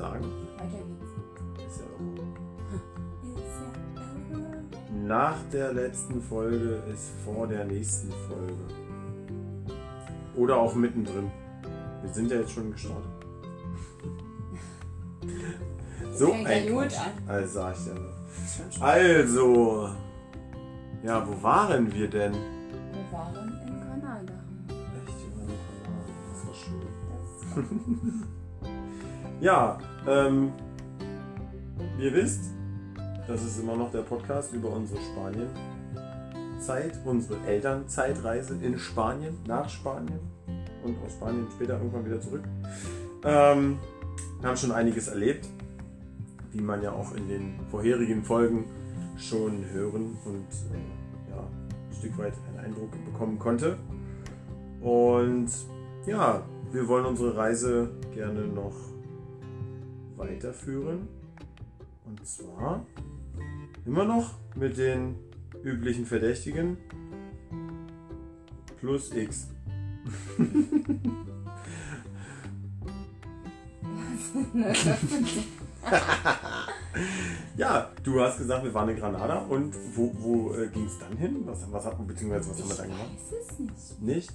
sagen. 0.00 0.24
Weiter 0.56 0.82
geht's. 1.56 1.74
Ist 1.74 1.80
ja 1.80 1.86
irre. 2.06 2.26
Nach 5.06 5.36
der 5.52 5.72
letzten 5.72 6.22
Folge 6.22 6.82
ist 6.92 7.10
vor 7.24 7.46
der 7.46 7.64
nächsten 7.64 8.10
Folge. 8.28 8.64
Oder 10.36 10.56
auch 10.56 10.74
mittendrin. 10.74 11.30
Wir 12.02 12.10
sind 12.12 12.30
ja 12.30 12.38
jetzt 12.38 12.52
schon 12.52 12.72
gestartet. 12.72 13.10
So 16.12 16.32
ein 16.32 16.66
Quatsch. 16.66 16.96
Also 17.26 17.60
sag 17.60 17.76
ich 17.76 17.86
ja 17.86 17.94
nur. 17.94 18.12
Also, 18.80 19.88
ja, 21.02 21.26
wo 21.26 21.42
waren 21.42 21.92
wir 21.94 22.08
denn? 22.08 22.32
Wir 22.32 23.12
waren 23.12 23.48
in 23.66 23.80
Kanada. 23.80 24.34
Echt, 25.06 25.18
wir 25.22 25.32
waren 25.36 25.48
in 25.48 25.60
Kanada. 25.84 26.12
Das 26.32 26.46
war 26.46 26.54
schön. 26.54 26.82
Das 27.54 28.30
Ja, 29.40 29.78
ähm, 30.06 30.52
ihr 31.98 32.12
wisst, 32.14 32.44
das 33.26 33.44
ist 33.44 33.60
immer 33.60 33.76
noch 33.76 33.90
der 33.90 34.02
Podcast 34.02 34.52
über 34.52 34.70
unsere 34.70 35.00
Spanien-Zeit, 35.00 36.98
unsere 37.04 37.38
Elternzeitreise 37.46 38.58
in 38.62 38.78
Spanien, 38.78 39.38
nach 39.46 39.68
Spanien 39.68 40.20
und 40.82 40.96
aus 41.04 41.12
Spanien 41.12 41.46
später 41.54 41.74
irgendwann 41.74 42.06
wieder 42.06 42.20
zurück. 42.20 42.42
Ähm, 43.24 43.78
wir 44.40 44.48
haben 44.48 44.56
schon 44.56 44.72
einiges 44.72 45.08
erlebt, 45.08 45.46
wie 46.52 46.60
man 46.60 46.82
ja 46.82 46.92
auch 46.92 47.14
in 47.14 47.28
den 47.28 47.60
vorherigen 47.70 48.24
Folgen 48.24 48.64
schon 49.16 49.64
hören 49.70 50.16
und 50.24 50.48
äh, 50.72 51.30
ja, 51.30 51.38
ein 51.38 51.94
Stück 51.94 52.18
weit 52.18 52.32
einen 52.48 52.64
Eindruck 52.64 52.90
bekommen 53.04 53.38
konnte. 53.38 53.76
Und 54.80 55.48
ja, 56.06 56.42
wir 56.72 56.88
wollen 56.88 57.04
unsere 57.04 57.36
Reise 57.36 57.90
gerne 58.14 58.46
noch 58.46 58.74
weiterführen. 60.20 61.08
Und 62.04 62.24
zwar 62.26 62.86
immer 63.86 64.04
noch 64.04 64.34
mit 64.54 64.76
den 64.76 65.16
üblichen 65.64 66.06
Verdächtigen 66.06 66.76
plus 68.78 69.12
X. 69.14 69.48
ja, 77.56 77.88
du 78.02 78.20
hast 78.20 78.38
gesagt, 78.38 78.64
wir 78.64 78.74
waren 78.74 78.88
in 78.88 78.96
Granada 78.96 79.38
und 79.48 79.74
wo, 79.94 80.12
wo 80.18 80.54
äh, 80.54 80.68
ging 80.68 80.86
es 80.86 80.98
dann 80.98 81.16
hin? 81.16 81.42
Was, 81.44 81.58
was 81.70 81.84
hat, 81.86 82.06
beziehungsweise 82.06 82.50
was 82.50 82.58
haben 82.58 82.68
wir 82.68 82.72
ich 82.72 82.76
dann 82.78 82.88
gemacht? 82.88 83.08
weiß 83.30 83.50
es 83.50 83.58
nicht. 83.58 84.02
Nicht? 84.02 84.32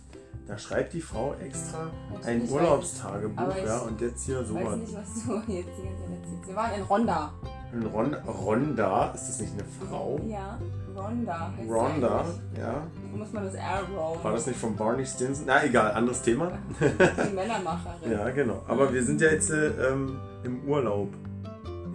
Da 0.47 0.59
schreibt 0.59 0.93
die 0.93 1.01
Frau 1.01 1.33
extra 1.43 1.89
ein 2.23 2.47
Urlaubstagebuch, 2.47 3.55
ich 3.57 3.65
ja, 3.65 3.79
und 3.79 3.99
jetzt 3.99 4.25
hier 4.25 4.41
Ich 4.41 4.47
so 4.47 4.53
weiß 4.55 4.75
nicht, 4.75 4.93
was 4.95 5.25
du 5.25 5.51
jetzt 5.51 5.69
Zeit 5.69 5.85
erzählst. 5.85 6.47
Wir 6.47 6.55
waren 6.55 6.73
in 6.75 6.83
Ronda. 6.83 7.33
Ein 7.73 7.85
Ron 7.87 8.13
Ronda, 8.13 9.11
ist 9.15 9.27
das 9.27 9.41
nicht 9.41 9.53
eine 9.53 9.63
Frau? 9.89 10.19
Ja, 10.27 10.59
Ronda. 10.95 11.51
heißt 11.57 11.69
Ronda, 11.69 12.25
ja. 12.57 12.73
Da 13.11 13.17
muss 13.17 13.33
man 13.33 13.43
das 13.45 13.55
R 13.55 13.81
rollen. 13.97 14.23
War 14.23 14.31
das 14.33 14.45
nicht 14.45 14.59
von 14.59 14.75
Barney 14.75 15.05
Stinson? 15.05 15.45
Na 15.47 15.65
egal, 15.65 15.91
anderes 15.93 16.21
Thema. 16.21 16.51
Die 16.79 17.33
Männermacherin. 17.35 18.11
Ja, 18.11 18.29
genau. 18.29 18.61
Aber 18.67 18.93
wir 18.93 19.03
sind 19.03 19.19
ja 19.19 19.31
jetzt 19.31 19.49
äh, 19.49 19.69
ähm, 19.69 20.19
im 20.43 20.63
Urlaub 20.67 21.09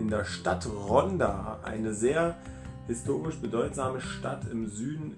in 0.01 0.09
der 0.09 0.25
Stadt 0.25 0.67
Ronda, 0.67 1.61
eine 1.62 1.93
sehr 1.93 2.34
historisch 2.87 3.37
bedeutsame 3.37 4.01
Stadt 4.01 4.51
im 4.51 4.67
Süden 4.67 5.17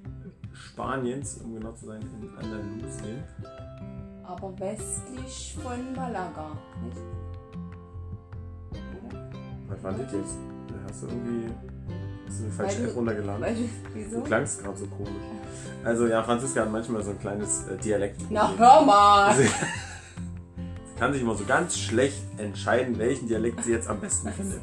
Spaniens, 0.52 1.40
um 1.42 1.54
genau 1.54 1.72
zu 1.72 1.86
sein, 1.86 2.02
in 2.20 2.28
Andalusien. 2.36 3.22
Aber 4.24 4.58
westlich 4.58 5.56
von 5.62 5.94
Malaga. 5.94 6.50
Nicht? 6.84 6.96
Was 9.68 9.82
war 9.82 9.92
das 9.92 10.12
jetzt? 10.12 10.36
Da 10.66 10.74
hast 10.88 11.02
du 11.02 11.06
irgendwie 11.06 11.52
hast 12.26 12.40
du 12.40 12.44
eine 12.44 12.52
falsche 12.52 12.82
App 12.84 12.96
runtergeladen. 12.96 13.42
Weil 13.42 13.56
du, 14.10 14.20
klangst 14.22 14.62
gerade 14.62 14.76
so 14.76 14.86
komisch. 14.86 15.12
Also 15.84 16.08
ja, 16.08 16.22
Franziska 16.22 16.62
hat 16.62 16.72
manchmal 16.72 17.02
so 17.02 17.10
ein 17.10 17.20
kleines 17.20 17.68
äh, 17.68 17.76
Dialekt. 17.76 18.20
Na 18.30 18.52
hör 18.56 18.82
mal! 18.82 19.34
Sie 19.36 19.48
kann 20.98 21.12
sich 21.12 21.22
immer 21.22 21.34
so 21.34 21.44
ganz 21.44 21.78
schlecht 21.78 22.22
entscheiden, 22.36 22.98
welchen 22.98 23.28
Dialekt 23.28 23.64
sie 23.64 23.72
jetzt 23.72 23.88
am 23.88 24.00
besten 24.00 24.28
findet. 24.28 24.60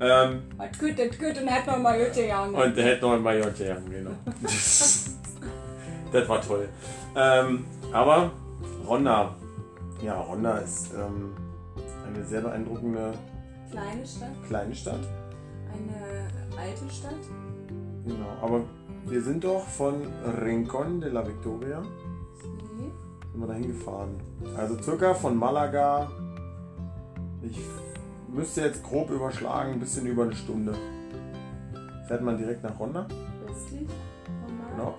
Ähm, 0.00 0.42
Was 0.56 0.78
gut, 0.78 0.98
das 0.98 1.18
gut 1.18 1.40
und 1.40 1.50
hat 1.50 1.66
noch 1.66 1.78
mal 1.78 1.98
Jutta 2.00 2.20
Jange. 2.20 2.56
und 2.64 2.76
der 2.76 2.84
hätte 2.84 3.02
noch 3.02 3.12
ein 3.12 3.22
Majotte 3.22 3.74
haben, 3.74 3.90
genau. 3.90 4.10
das 6.12 6.28
war 6.28 6.40
toll. 6.40 6.68
Ähm, 7.16 7.64
aber 7.92 8.32
Ronda, 8.86 9.34
ja, 10.02 10.20
Ronda 10.20 10.58
ist 10.58 10.92
ähm, 10.94 11.34
eine 12.06 12.24
sehr 12.24 12.40
beeindruckende 12.40 13.12
Kleine 13.70 14.06
Stadt, 14.06 14.28
kleine 14.46 14.74
Stadt. 14.74 15.00
eine 15.72 16.28
alte 16.60 16.92
Stadt. 16.92 17.14
Genau, 18.04 18.28
aber 18.42 18.60
wir 19.06 19.22
sind 19.22 19.44
doch 19.44 19.66
von 19.66 20.06
Rincón 20.42 21.00
de 21.00 21.10
la 21.10 21.26
Victoria 21.26 21.82
sind 23.34 23.40
wir 23.40 23.48
dahin 23.48 23.66
gefahren. 23.66 24.20
Also 24.56 24.80
circa 24.80 25.12
von 25.12 25.36
Malaga, 25.36 26.08
ich 27.42 27.58
müsste 28.34 28.62
jetzt 28.62 28.82
grob 28.82 29.10
überschlagen, 29.10 29.72
ein 29.74 29.80
bisschen 29.80 30.06
über 30.06 30.24
eine 30.24 30.34
Stunde. 30.34 30.74
Fährt 32.08 32.22
man 32.22 32.36
direkt 32.36 32.62
nach 32.62 32.78
Ronda? 32.78 33.06
Westlich. 33.46 33.88
Genau. 34.70 34.94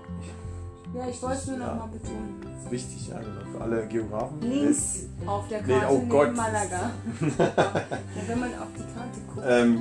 Ja, 0.94 1.08
ich 1.10 1.22
wollte 1.22 1.38
es 1.38 1.48
nur 1.48 1.58
noch 1.58 1.68
Ja. 1.68 1.76
mal 1.76 1.88
betonen. 1.88 2.42
Das 2.42 2.64
ist 2.64 2.72
wichtig, 2.72 3.08
ja, 3.10 3.20
genau. 3.20 3.52
Für 3.52 3.62
alle 3.64 3.88
Geografen. 3.88 4.42
Links 4.42 5.08
auf 5.26 5.48
der 5.50 5.62
Nee, 5.62 5.74
Karte 5.74 5.94
oh 5.94 5.98
neben 5.98 6.10
Gott. 6.10 6.36
Malaga. 6.36 6.92
ja, 7.38 8.28
wenn 8.28 8.40
man 8.40 8.50
auf 8.54 8.68
die 8.78 8.94
Karte 8.94 9.20
guckt. 9.34 9.46
Ähm, 9.48 9.80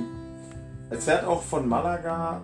es 0.89 1.05
fährt 1.05 1.23
auch 1.25 1.41
von 1.41 1.67
Malaga, 1.67 2.41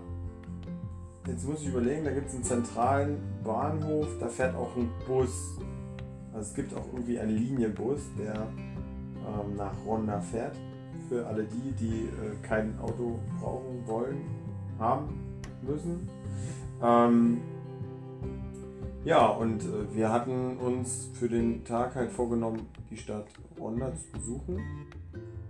jetzt 1.28 1.46
muss 1.48 1.62
ich 1.62 1.68
überlegen, 1.68 2.04
da 2.06 2.12
gibt 2.12 2.30
es 2.30 2.36
einen 2.36 2.44
zentralen 2.44 3.18
Bahnhof, 3.44 4.08
da 4.20 4.28
fährt 4.28 4.56
auch 4.56 4.76
ein 4.76 4.90
Bus. 5.06 5.58
Also 6.34 6.48
es 6.50 6.54
gibt 6.56 6.74
auch 6.76 6.86
irgendwie 6.92 7.20
einen 7.20 7.36
Linienbus, 7.38 8.00
der 8.18 8.34
ähm, 8.34 9.56
nach 9.58 9.74
Ronda 9.86 10.20
fährt. 10.22 10.56
Für 11.12 11.28
alle 11.28 11.44
die, 11.44 11.72
die 11.74 12.04
äh, 12.06 12.42
kein 12.42 12.80
Auto 12.80 13.20
brauchen 13.42 13.86
wollen, 13.86 14.22
haben 14.80 15.10
müssen. 15.62 16.08
Ähm, 16.82 17.42
ja, 19.04 19.28
und 19.28 19.62
äh, 19.62 19.94
wir 19.94 20.10
hatten 20.10 20.56
uns 20.56 21.10
für 21.20 21.28
den 21.28 21.66
Tag 21.66 21.96
halt 21.96 22.14
vorgenommen, 22.14 22.66
die 22.90 22.96
Stadt 22.96 23.28
Ronda 23.60 23.92
zu 23.94 24.10
besuchen. 24.18 24.62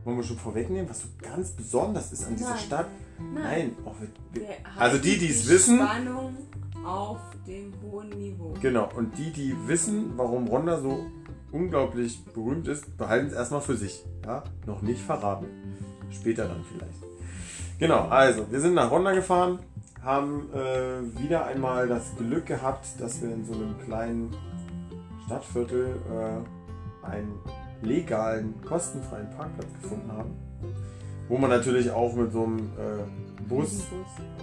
Wollen 0.03 0.17
wir 0.17 0.23
schon 0.23 0.37
vorwegnehmen, 0.37 0.89
was 0.89 1.01
so 1.03 1.09
ganz 1.21 1.51
besonders 1.51 2.11
ist 2.11 2.25
an 2.25 2.35
dieser 2.37 2.49
Nein. 2.49 2.59
Stadt? 2.59 2.87
Nein. 3.35 3.75
Oh, 3.85 3.91
wir, 4.33 4.41
wir, 4.41 4.47
also 4.79 4.97
die, 4.97 5.19
die 5.19 5.27
es 5.29 5.47
wissen- 5.47 5.77
Spannung 5.77 6.37
auf 6.83 7.19
dem 7.45 7.71
hohen 7.83 8.09
Niveau. 8.09 8.55
Genau, 8.59 8.89
und 8.95 9.15
die, 9.15 9.31
die 9.31 9.55
wissen, 9.67 10.13
warum 10.15 10.47
Ronda 10.47 10.79
so 10.81 11.05
unglaublich 11.51 12.23
berühmt 12.25 12.67
ist, 12.67 12.97
behalten 12.97 13.27
es 13.27 13.33
erstmal 13.33 13.61
für 13.61 13.77
sich. 13.77 14.03
Ja? 14.25 14.43
Noch 14.65 14.81
nicht 14.81 15.01
verraten. 15.01 15.47
Später 16.09 16.47
dann 16.47 16.63
vielleicht. 16.63 16.99
Genau, 17.79 18.07
also 18.09 18.45
wir 18.51 18.59
sind 18.59 18.75
nach 18.75 18.91
Ronda 18.91 19.13
gefahren, 19.13 19.59
haben 20.03 20.49
äh, 20.53 21.19
wieder 21.19 21.45
einmal 21.45 21.87
das 21.87 22.15
Glück 22.17 22.45
gehabt, 22.45 22.85
dass 22.99 23.21
wir 23.21 23.33
in 23.33 23.45
so 23.45 23.53
einem 23.53 23.77
kleinen 23.85 24.35
Stadtviertel 25.25 25.95
äh, 26.11 27.05
einen 27.05 27.39
legalen, 27.81 28.53
kostenfreien 28.61 29.29
Parkplatz 29.31 29.67
gefunden 29.81 30.11
haben. 30.11 30.31
Wo 31.27 31.37
man 31.37 31.49
natürlich 31.49 31.89
auch 31.89 32.13
mit 32.13 32.31
so 32.31 32.43
einem 32.43 32.59
äh, 32.59 33.43
Bus 33.47 33.83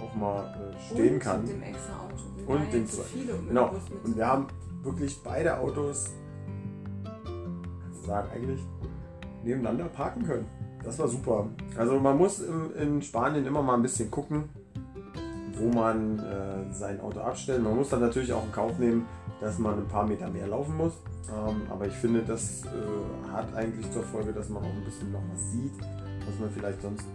auch 0.01 0.15
mal 0.15 0.43
äh, 0.43 0.93
stehen 0.93 1.13
und 1.13 1.19
kann. 1.19 1.41
Mit 1.41 1.51
dem 1.51 1.63
extra 1.63 1.93
Auto. 1.99 2.51
Und 2.51 2.73
dem 2.73 2.87
so 2.87 3.03
Genau. 3.47 3.75
Und 4.03 4.17
wir 4.17 4.27
haben 4.27 4.47
wirklich 4.81 5.17
beide 5.23 5.59
Autos, 5.59 6.09
sagen, 8.05 8.29
eigentlich 8.33 8.61
nebeneinander 9.43 9.85
parken 9.85 10.23
können. 10.23 10.45
Das 10.83 10.97
war 10.99 11.07
super. 11.07 11.47
Also 11.77 11.99
man 11.99 12.17
muss 12.17 12.39
im, 12.39 12.75
in 12.75 13.01
Spanien 13.01 13.45
immer 13.45 13.61
mal 13.61 13.75
ein 13.75 13.81
bisschen 13.81 14.09
gucken, 14.09 14.49
wo 15.57 15.67
man 15.67 16.19
äh, 16.19 16.73
sein 16.73 17.01
Auto 17.01 17.19
abstellt. 17.19 17.61
Man 17.63 17.75
muss 17.75 17.89
dann 17.89 18.01
natürlich 18.01 18.31
auch 18.31 18.43
in 18.43 18.51
Kauf 18.51 18.79
nehmen, 18.79 19.05
dass 19.41 19.59
man 19.59 19.79
ein 19.79 19.87
paar 19.87 20.07
Meter 20.07 20.29
mehr 20.29 20.47
laufen 20.47 20.77
muss. 20.77 20.93
Ähm, 21.29 21.61
aber 21.69 21.87
ich 21.87 21.93
finde, 21.93 22.21
das 22.21 22.63
äh, 22.65 23.31
hat 23.31 23.53
eigentlich 23.55 23.89
zur 23.91 24.03
Folge, 24.03 24.31
dass 24.31 24.49
man 24.49 24.63
auch 24.63 24.69
ein 24.69 24.83
bisschen 24.83 25.11
noch 25.11 25.21
was 25.33 25.51
sieht, 25.51 25.73
was 26.25 26.39
man 26.39 26.49
vielleicht 26.49 26.81
sonst 26.81 27.05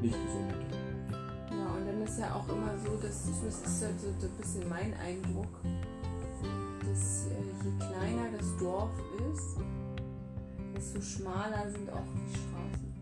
nicht 0.00 0.14
gesehen 0.14 0.46
hätte. 0.48 1.54
Ja, 1.54 1.66
und 1.76 1.86
dann 1.86 2.02
ist 2.02 2.18
ja 2.18 2.34
auch 2.34 2.48
immer 2.48 2.76
so, 2.84 2.96
dass 2.96 3.26
das 3.44 3.60
ist 3.60 3.84
halt 3.84 4.00
so 4.00 4.26
ein 4.26 4.32
bisschen 4.38 4.68
mein 4.68 4.94
Eindruck, 4.94 5.52
dass 6.80 7.26
äh, 7.26 7.64
je 7.64 7.78
kleiner 7.78 8.36
das 8.36 8.56
Dorf 8.58 8.90
ist, 9.32 9.56
desto 10.74 11.00
schmaler 11.00 11.70
sind 11.70 11.90
auch 11.92 12.02
die 12.14 12.34
Straßen. 12.34 12.92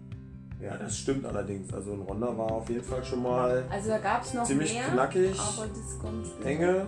Ja, 0.60 0.76
das 0.76 0.96
stimmt 0.98 1.24
allerdings. 1.24 1.72
Also 1.72 1.92
in 1.92 2.02
Ronda 2.02 2.36
war 2.36 2.52
auf 2.52 2.68
jeden 2.68 2.84
Fall 2.84 3.02
schon 3.02 3.22
mal 3.22 3.64
Also 3.70 3.88
da 3.88 3.98
gab 3.98 4.22
es 4.22 4.34
noch 4.34 4.44
ziemlich 4.44 4.74
mehr, 4.74 4.84
knackig. 4.88 5.38
enge 6.44 6.86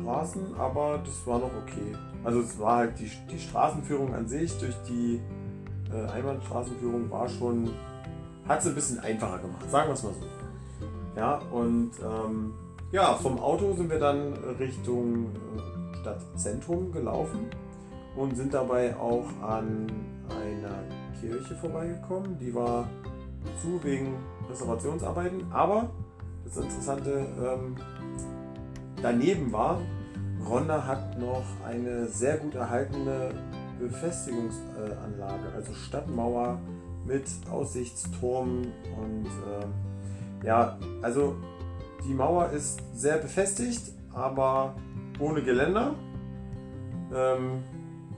Straßen, 0.00 0.56
aber 0.58 0.98
das 1.04 1.26
war 1.26 1.38
noch 1.38 1.50
okay. 1.62 1.96
Also 2.24 2.40
es 2.40 2.58
war 2.58 2.78
halt 2.78 2.98
die, 2.98 3.10
die 3.30 3.38
Straßenführung 3.38 4.14
an 4.14 4.26
sich 4.26 4.56
durch 4.58 4.74
die 4.88 5.20
äh, 5.92 6.10
Einbahnstraßenführung 6.10 7.10
war 7.10 7.28
schon, 7.28 7.70
hat 8.48 8.60
es 8.60 8.66
ein 8.66 8.74
bisschen 8.74 8.98
einfacher 8.98 9.38
gemacht, 9.38 9.70
sagen 9.70 9.88
wir 9.88 9.94
es 9.94 10.02
mal 10.02 10.12
so. 10.14 10.26
Ja, 11.16 11.38
und 11.52 11.92
ähm, 12.02 12.54
ja, 12.90 13.14
vom 13.14 13.38
Auto 13.38 13.72
sind 13.74 13.88
wir 13.88 14.00
dann 14.00 14.32
Richtung 14.58 15.26
äh, 15.26 15.96
Stadtzentrum 16.00 16.90
gelaufen 16.90 17.46
und 18.16 18.36
sind 18.36 18.54
dabei 18.54 18.96
auch 18.96 19.26
an 19.42 19.86
einer 20.28 20.84
Kirche 21.20 21.54
vorbeigekommen. 21.54 22.38
Die 22.38 22.54
war 22.54 22.88
zu 23.60 23.82
wegen 23.82 24.14
Restaurationsarbeiten, 24.48 25.52
aber 25.52 25.90
das 26.44 26.56
Interessante 26.56 27.26
ähm, 27.42 27.76
daneben 29.02 29.52
war, 29.52 29.80
Ronda 30.48 30.86
hat 30.86 31.18
noch 31.18 31.44
eine 31.66 32.06
sehr 32.06 32.36
gut 32.36 32.54
erhaltene 32.54 33.30
Befestigungsanlage, 33.78 35.52
also 35.54 35.72
Stadtmauer 35.72 36.58
mit 37.06 37.24
Aussichtsturm 37.50 38.62
und 38.98 39.26
äh, 39.26 40.46
ja, 40.46 40.78
also 41.02 41.36
die 42.06 42.14
Mauer 42.14 42.50
ist 42.50 42.80
sehr 42.94 43.16
befestigt, 43.18 43.92
aber 44.12 44.74
ohne 45.18 45.42
Geländer. 45.42 45.94
Ähm, 47.14 47.62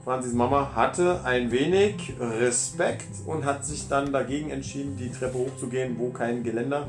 Franzis 0.07 0.31
Mama 0.31 0.73
hatte 0.73 1.19
ein 1.25 1.51
wenig 1.51 2.13
Respekt 2.17 3.09
und 3.25 3.43
hat 3.43 3.65
sich 3.65 3.89
dann 3.89 4.13
dagegen 4.13 4.51
entschieden, 4.51 4.95
die 4.95 5.11
Treppe 5.11 5.37
hochzugehen, 5.37 5.99
wo 5.99 6.11
kein 6.11 6.43
Geländer. 6.43 6.87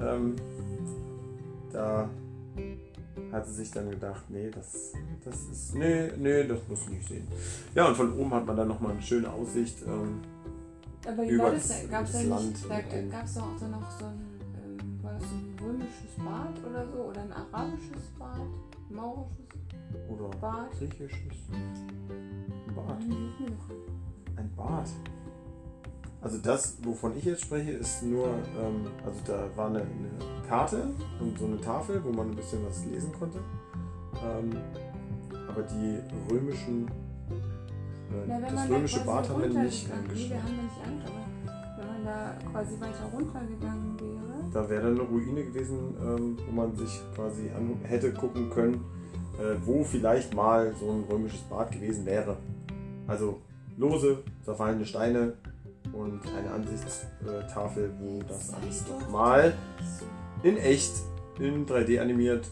Ähm, 0.00 0.36
da 1.72 2.08
hat 3.32 3.48
sie 3.48 3.54
sich 3.54 3.72
dann 3.72 3.90
gedacht, 3.90 4.22
nee, 4.28 4.48
das, 4.48 4.92
das 5.24 5.34
ist, 5.50 5.74
nee, 5.74 6.12
nee, 6.16 6.44
das 6.44 6.60
muss 6.68 6.82
ich 6.82 6.90
nicht 6.90 7.08
sehen. 7.08 7.26
Ja, 7.74 7.88
und 7.88 7.96
von 7.96 8.16
oben 8.16 8.32
hat 8.32 8.46
man 8.46 8.56
dann 8.56 8.68
nochmal 8.68 8.92
eine 8.92 9.02
schöne 9.02 9.28
Aussicht. 9.28 9.78
Ähm, 9.84 10.20
Aber 11.04 11.24
wie 11.24 11.30
über 11.30 11.50
das- 11.50 11.68
es 11.68 11.88
das 11.90 12.12
da 12.12 12.20
Land 12.22 12.46
nicht, 12.52 12.70
da 12.70 12.80
gab 13.10 13.24
es 13.24 13.38
auch 13.38 13.56
dann 13.58 13.70
noch 13.72 13.90
so 13.98 14.04
ein, 14.04 14.20
ähm, 14.54 15.00
war 15.02 15.14
das 15.14 15.24
ein 15.24 15.56
römisches 15.60 16.14
Bad 16.16 16.70
oder 16.70 16.86
so? 16.92 16.98
Oder 17.10 17.22
ein 17.22 17.32
arabisches 17.32 18.06
Bad? 18.16 18.38
Maurisches 18.88 19.51
oder 20.08 20.28
Bad? 20.40 20.70
griechisches 20.78 21.18
Bad. 22.74 23.02
Ein 24.36 24.50
Bad. 24.56 24.88
Also 26.20 26.38
das, 26.38 26.76
wovon 26.84 27.16
ich 27.18 27.24
jetzt 27.24 27.42
spreche, 27.42 27.72
ist 27.72 28.02
nur, 28.04 28.26
ähm, 28.28 28.86
also 29.04 29.18
da 29.26 29.44
war 29.56 29.66
eine, 29.66 29.80
eine 29.80 30.48
Karte 30.48 30.88
und 31.20 31.36
so 31.38 31.46
eine 31.46 31.60
Tafel, 31.60 32.02
wo 32.04 32.10
man 32.12 32.30
ein 32.30 32.36
bisschen 32.36 32.64
was 32.64 32.84
lesen 32.86 33.12
konnte. 33.18 33.38
Ähm, 34.24 34.50
aber 35.48 35.62
die 35.62 35.98
römischen, 36.32 36.86
äh, 36.86 36.90
Na, 38.28 38.40
das 38.40 38.54
da 38.54 38.74
römische 38.74 39.00
quasi 39.00 39.06
Bad 39.08 39.28
haben 39.30 39.42
wir 39.54 39.62
nicht 39.64 39.90
angeschaut. 39.92 40.30
wir 40.30 40.42
haben 40.42 40.56
da 40.56 40.62
nicht 40.62 40.86
angeschaut. 40.86 41.16
aber 41.46 41.76
Wenn 41.78 41.86
man 41.88 42.04
da 42.04 42.50
quasi 42.50 42.80
weiter 42.80 43.04
runtergegangen 43.12 44.00
wäre. 44.00 44.50
Da 44.52 44.68
wäre 44.70 44.82
dann 44.82 45.00
eine 45.00 45.08
Ruine 45.08 45.44
gewesen, 45.44 45.94
ähm, 46.00 46.36
wo 46.46 46.52
man 46.52 46.76
sich 46.76 47.00
quasi 47.16 47.50
hätte 47.82 48.12
gucken 48.12 48.48
können, 48.50 48.84
wo 49.64 49.84
vielleicht 49.84 50.34
mal 50.34 50.74
so 50.78 50.90
ein 50.90 51.04
römisches 51.10 51.40
Bad 51.42 51.72
gewesen 51.72 52.06
wäre. 52.06 52.36
Also 53.06 53.40
lose, 53.76 54.22
zerfallene 54.44 54.84
Steine 54.84 55.34
und 55.92 56.20
eine 56.36 56.50
Ansichtstafel, 56.50 57.90
wo 58.00 58.20
das 58.28 58.52
alles 58.54 58.84
doch. 58.84 59.00
noch 59.00 59.10
mal 59.10 59.54
in 60.42 60.56
echt, 60.58 60.92
in 61.38 61.66
3D 61.66 62.00
animiert, 62.00 62.46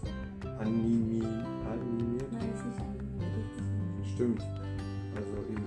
animi, 0.61 1.23
animiert, 1.71 2.32
Nein, 2.32 2.50
ist 2.55 2.67
nicht 2.67 2.81
animiert. 2.81 4.06
stimmt. 4.15 4.43
Also 5.17 5.32
in, 5.49 5.61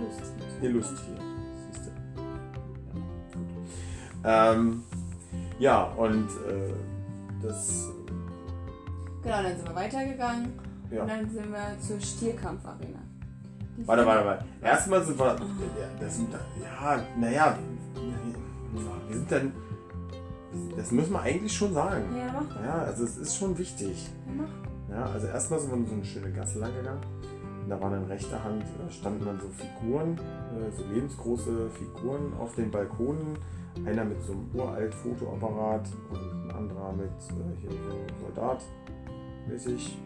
Illustriert. 0.00 0.62
illustriert. 0.62 1.20
Siehst 1.72 1.86
du. 1.86 2.20
Ja, 2.20 2.30
gut. 3.34 4.56
Ähm, 4.56 4.82
ja, 5.58 5.84
und 5.84 6.28
äh, 6.48 6.72
das. 7.42 7.88
Genau, 9.24 9.42
dann 9.42 9.56
sind 9.56 9.68
wir 9.68 9.74
weitergegangen 9.74 10.52
Ja. 10.90 11.02
und 11.02 11.08
dann 11.08 11.30
sind 11.30 11.50
wir 11.50 11.80
zur 11.80 11.98
Stierkampfarena. 12.00 12.98
Die 13.76 13.88
Warte, 13.88 14.06
warte, 14.06 14.24
warte. 14.26 14.44
Erstmal 14.62 15.02
sind 15.02 15.18
wir. 15.18 15.24
Ja, 15.26 15.36
das, 15.98 16.20
ja 16.62 17.02
naja. 17.18 17.58
Wir 19.08 19.16
sind 19.16 19.32
dann. 19.32 19.52
Das 20.76 20.92
müssen 20.92 21.12
wir 21.12 21.20
eigentlich 21.20 21.52
schon 21.56 21.72
sagen. 21.74 22.04
Ja, 22.16 22.32
mach. 22.32 22.64
Ja, 22.64 22.74
also 22.82 23.02
es 23.04 23.16
ist 23.16 23.36
schon 23.36 23.56
wichtig. 23.58 24.10
Ja, 24.26 24.42
mach. 24.42 24.94
Ja, 24.94 25.06
also 25.06 25.26
erstmal 25.26 25.58
sind 25.58 25.70
wir 25.72 25.86
so 25.88 25.94
eine 25.94 26.04
schöne 26.04 26.30
Gasse 26.30 26.58
lang 26.60 26.72
gegangen. 26.76 27.00
Und 27.64 27.70
da 27.70 27.80
waren 27.80 27.94
in 27.94 28.04
rechter 28.04 28.44
Hand, 28.44 28.62
standen 28.90 29.24
dann 29.24 29.40
so 29.40 29.48
Figuren, 29.48 30.18
äh, 30.18 30.70
so 30.70 30.84
lebensgroße 30.92 31.70
Figuren 31.70 32.32
auf 32.38 32.54
den 32.54 32.70
Balkonen. 32.70 33.38
Einer 33.84 34.04
mit 34.04 34.22
so 34.22 34.32
einem 34.32 34.48
uralt 34.54 34.94
Fotoapparat 34.94 35.88
und 36.10 36.48
ein 36.48 36.56
anderer 36.56 36.92
mit 36.92 37.08
äh, 37.08 37.60
hier 37.60 37.70
so 37.70 38.24
Soldat 38.26 38.62
mäßig. 39.48 39.98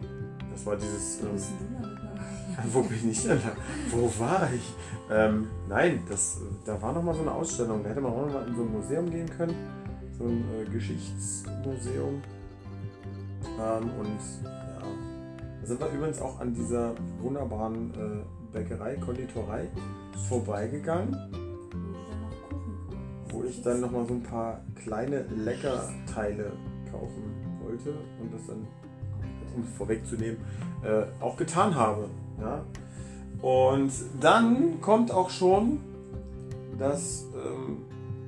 Das 0.51 0.65
war 0.65 0.75
dieses. 0.75 1.19
Wo 1.21 1.27
Ähm, 1.27 2.69
wo 2.73 2.81
bin 2.83 3.09
ich 3.09 3.23
denn 3.23 3.39
da? 3.39 3.51
Wo 3.91 4.11
war 4.19 4.49
ich? 4.53 4.73
Ähm, 5.11 5.47
nein, 5.67 6.03
das, 6.07 6.39
da 6.65 6.81
war 6.81 6.93
noch 6.93 7.03
mal 7.03 7.13
so 7.13 7.21
eine 7.21 7.31
Ausstellung. 7.31 7.83
Da 7.83 7.89
hätte 7.89 8.01
man 8.01 8.11
auch 8.11 8.25
noch 8.25 8.33
mal 8.33 8.47
in 8.47 8.55
so 8.55 8.63
ein 8.63 8.71
Museum 8.71 9.09
gehen 9.09 9.29
können. 9.29 9.55
So 10.17 10.25
ein 10.25 10.43
äh, 10.53 10.69
Geschichtsmuseum. 10.69 12.21
Ähm, 13.59 13.89
und 13.99 14.19
ja, 14.43 14.81
da 15.61 15.67
sind 15.67 15.79
wir 15.79 15.87
übrigens 15.89 16.21
auch 16.21 16.39
an 16.39 16.53
dieser 16.53 16.93
wunderbaren 17.21 17.93
äh, 17.93 18.53
Bäckerei, 18.53 18.95
Konditorei 18.95 19.67
vorbeigegangen, 20.27 21.15
Wo 23.29 23.43
ich 23.43 23.61
dann 23.61 23.81
noch 23.81 23.91
mal 23.91 24.05
so 24.05 24.13
ein 24.15 24.23
paar 24.23 24.61
kleine 24.75 25.23
Leckerteile 25.35 26.51
kaufen 26.91 27.23
wollte 27.63 27.91
und 28.19 28.33
das 28.33 28.47
dann 28.47 28.67
um 29.59 29.67
es 29.67 29.77
vorwegzunehmen, 29.77 30.37
äh, 30.83 31.03
auch 31.23 31.37
getan 31.37 31.75
habe. 31.75 32.09
Ja? 32.39 32.63
Und 33.41 33.91
dann 34.19 34.81
kommt 34.81 35.11
auch 35.11 35.29
schon 35.29 35.79
das 36.77 37.25
ähm, 37.33 37.77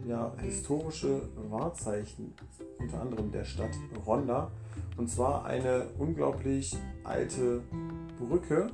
ja, 0.08 0.32
historische 0.42 1.22
Wahrzeichen, 1.50 2.34
unter 2.80 3.02
anderem 3.02 3.32
der 3.32 3.46
Stadt 3.46 3.72
Ronda. 4.06 4.52
Und 4.98 5.10
zwar 5.10 5.46
eine 5.46 5.86
unglaublich 5.98 6.78
alte 7.04 7.62
Brücke, 8.20 8.70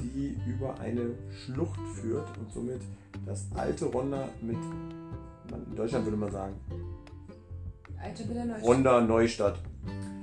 die 0.00 0.36
über 0.46 0.78
eine 0.80 1.10
Schlucht 1.30 1.80
führt 1.94 2.28
und 2.38 2.52
somit 2.52 2.80
das 3.26 3.46
alte 3.54 3.86
Ronda 3.86 4.28
mit, 4.40 4.56
in 4.56 5.76
Deutschland 5.76 6.04
würde 6.04 6.16
man 6.16 6.30
sagen, 6.30 6.54
Alte. 8.02 8.24
Ronda 8.62 9.00
Neustadt 9.02 9.58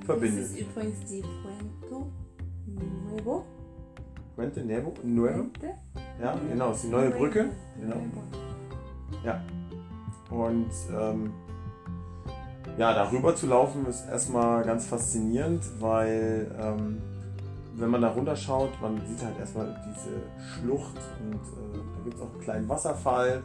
verbindet. 0.08 0.44
Das 0.44 0.50
ist 0.50 0.60
übrigens 0.60 1.04
die 1.04 1.22
Puento 1.42 2.10
Nuevo. 2.66 3.44
Puente 4.34 4.64
Nuevo? 4.64 4.94
Nuevo? 5.02 5.42
Puente 5.44 5.74
Ja, 6.20 6.34
genau, 6.48 6.72
ist 6.72 6.84
die 6.84 6.88
neue 6.88 7.10
Brücke. 7.10 7.50
Genau. 7.80 7.96
Nuevo. 7.96 8.22
Und 10.30 10.70
ähm, 10.92 11.32
ja, 12.78 12.94
darüber 12.94 13.34
zu 13.34 13.46
laufen 13.46 13.86
ist 13.86 14.06
erstmal 14.08 14.64
ganz 14.64 14.86
faszinierend, 14.86 15.64
weil 15.80 16.54
ähm, 16.60 17.02
wenn 17.74 17.90
man 17.90 18.02
da 18.02 18.08
runterschaut, 18.08 18.70
man 18.80 19.00
sieht 19.06 19.24
halt 19.24 19.38
erstmal 19.38 19.74
diese 19.88 20.22
Schlucht 20.52 20.96
und 21.20 21.34
äh, 21.34 21.78
da 21.96 22.04
gibt 22.04 22.16
es 22.16 22.22
auch 22.22 22.30
einen 22.32 22.40
kleinen 22.40 22.68
Wasserfall. 22.68 23.42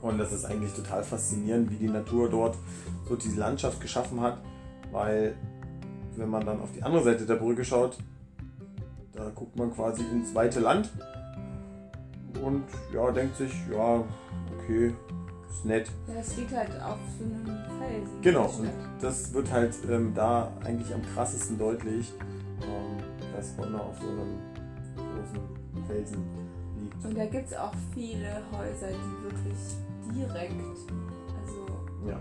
Und 0.00 0.18
das 0.18 0.32
ist 0.32 0.44
eigentlich 0.44 0.72
total 0.74 1.02
faszinierend, 1.02 1.70
wie 1.72 1.76
die 1.76 1.88
Natur 1.88 2.28
dort 2.30 2.56
so 3.08 3.16
diese 3.16 3.40
Landschaft 3.40 3.80
geschaffen 3.80 4.20
hat, 4.20 4.38
weil 4.92 5.34
wenn 6.18 6.28
man 6.28 6.44
dann 6.44 6.60
auf 6.60 6.72
die 6.72 6.82
andere 6.82 7.02
Seite 7.02 7.26
der 7.26 7.36
Brücke 7.36 7.64
schaut, 7.64 7.98
da 9.12 9.30
guckt 9.30 9.56
man 9.56 9.72
quasi 9.72 10.02
ins 10.02 10.34
weite 10.34 10.60
Land 10.60 10.90
und 12.42 12.64
ja, 12.92 13.10
denkt 13.10 13.36
sich, 13.36 13.52
ja, 13.72 14.04
okay, 14.56 14.94
ist 15.50 15.64
nett. 15.64 15.90
Ja, 16.06 16.14
das 16.14 16.36
liegt 16.36 16.54
halt 16.54 16.70
auf 16.82 16.98
so 17.18 17.24
einem 17.24 17.58
Felsen. 17.78 18.22
Genau, 18.22 18.46
und 18.46 18.70
das 19.00 19.32
wird 19.32 19.50
halt 19.50 19.74
ähm, 19.90 20.12
da 20.14 20.52
eigentlich 20.64 20.92
am 20.94 21.02
krassesten 21.14 21.58
deutlich, 21.58 22.12
ähm, 22.62 22.98
dass 23.34 23.56
Honda 23.56 23.78
auf 23.78 23.96
so 24.00 24.08
einem 24.08 24.38
großen 24.94 25.86
Felsen 25.86 26.24
liegt. 26.80 27.04
Und 27.04 27.18
da 27.18 27.26
gibt 27.26 27.48
es 27.48 27.56
auch 27.56 27.74
viele 27.94 28.42
Häuser, 28.52 28.88
die 28.88 29.24
wirklich 29.24 29.58
direkt, 30.14 30.52
also 31.40 31.66
Ja, 32.08 32.18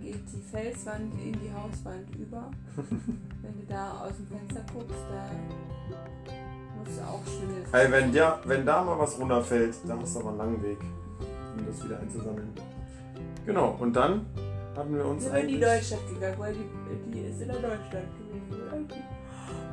geht 0.00 0.22
die 0.32 0.42
Felswand 0.50 1.12
in 1.14 1.32
die 1.32 1.52
Hauswand 1.52 2.14
über. 2.16 2.50
Wenn 2.76 3.60
du 3.60 3.66
da 3.68 4.00
aus 4.00 4.12
dem 4.16 4.26
Fenster 4.26 4.64
guckst, 4.72 4.94
da 5.10 5.30
musst 6.78 6.98
du 6.98 7.02
auch 7.02 7.22
schwindeln. 7.24 7.64
Ey, 7.72 7.90
wenn, 7.90 8.12
der, 8.12 8.40
wenn 8.44 8.64
da 8.64 8.82
mal 8.82 8.98
was 8.98 9.18
runterfällt, 9.18 9.74
dann 9.86 10.00
hast 10.00 10.14
du 10.14 10.20
aber 10.20 10.28
einen 10.30 10.38
langen 10.38 10.62
Weg, 10.62 10.78
um 11.58 11.66
das 11.66 11.84
wieder 11.84 11.98
einzusammeln. 12.00 12.52
Genau, 13.44 13.76
und 13.80 13.94
dann 13.94 14.26
hatten 14.76 14.94
wir 14.94 15.04
uns 15.04 15.24
sind 15.24 15.32
wir 15.34 15.40
in 15.40 15.48
die. 15.48 15.58
Neustadt 15.58 16.08
gegangen, 16.08 16.38
weil 16.38 16.54
die, 16.54 17.10
die 17.12 17.20
ist 17.20 17.40
in 17.40 17.48
der 17.48 17.60
Neustadt 17.60 18.04
gewesen, 18.16 18.62
oder? 18.62 18.94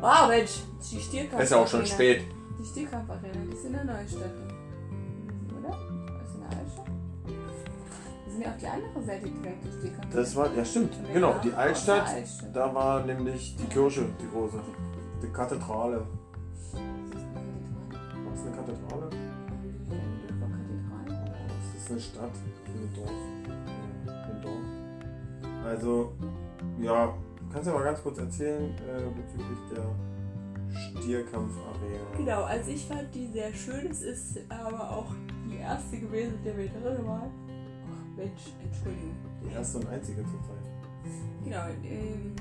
Wow, 0.02 0.30
Mensch, 0.30 0.64
die 0.92 1.00
Stierkampf. 1.00 1.44
ist 1.44 1.52
ja 1.52 1.58
auch 1.58 1.68
schon 1.68 1.86
spät. 1.86 2.24
Die 2.60 2.66
Stierkampfarena, 2.66 3.34
die 3.46 3.54
ist 3.54 3.66
in 3.66 3.74
der 3.74 3.84
Neustadt. 3.84 4.32
der 6.50 6.58
Altstadt? 6.58 6.95
Sind 8.36 8.44
ja 8.44 8.51
auf 8.51 8.58
die 8.58 8.68
andere 8.68 9.01
Seite 9.06 9.30
gegangen, 9.30 9.60
durch 9.63 9.75
die 9.82 9.89
Kanzlei. 9.89 10.20
Das 10.20 10.36
war, 10.36 10.54
ja 10.54 10.65
stimmt, 10.65 10.94
genau, 11.13 11.36
die 11.42 11.54
Altstadt, 11.54 12.06
Altstadt. 12.10 12.54
da 12.54 12.75
war 12.75 13.06
nämlich 13.06 13.56
die 13.56 13.63
Kirche, 13.68 14.10
die 14.22 14.27
große, 14.30 14.60
die 15.24 15.27
Kathedrale. 15.32 16.06
Das 16.60 16.82
ist 18.42 18.46
eine 18.46 18.56
Kathedrale. 18.58 19.10
Was 19.10 19.10
ist 20.10 20.27
eine 20.27 20.42
Kathedrale? 20.42 21.24
Das 21.48 21.82
ist 21.82 21.92
eine 21.92 22.00
Stadt, 22.01 22.32
ein 22.68 22.94
Dorf. 22.94 23.10
Ein 24.06 24.42
Dorf. 24.42 25.63
Also, 25.65 26.12
ja, 26.82 27.13
kannst 27.54 27.70
du 27.70 27.72
mal 27.72 27.84
ganz 27.86 28.04
kurz 28.04 28.18
erzählen 28.18 28.75
äh, 28.86 29.06
bezüglich 29.15 29.60
der 29.74 31.01
Stierkampfarena? 31.01 32.18
Genau, 32.18 32.44
also 32.44 32.70
ich 32.70 32.86
fand 32.86 33.15
die 33.15 33.27
sehr 33.27 33.54
schön. 33.54 33.88
Es 33.89 34.01
ist 34.01 34.39
aber 34.50 34.89
auch 34.92 35.13
die 35.50 35.56
erste 35.56 35.98
gewesen, 36.00 36.38
der 36.44 36.58
wir 36.58 36.68
drin 36.68 37.06
waren. 37.06 37.45
Mensch, 38.16 38.54
Entschuldigung. 38.64 39.16
Die 39.44 39.54
erste 39.54 39.78
und 39.80 39.88
einzige 39.88 40.22
zurzeit. 40.24 40.66
Genau, 41.44 41.68
ähm, 41.84 42.36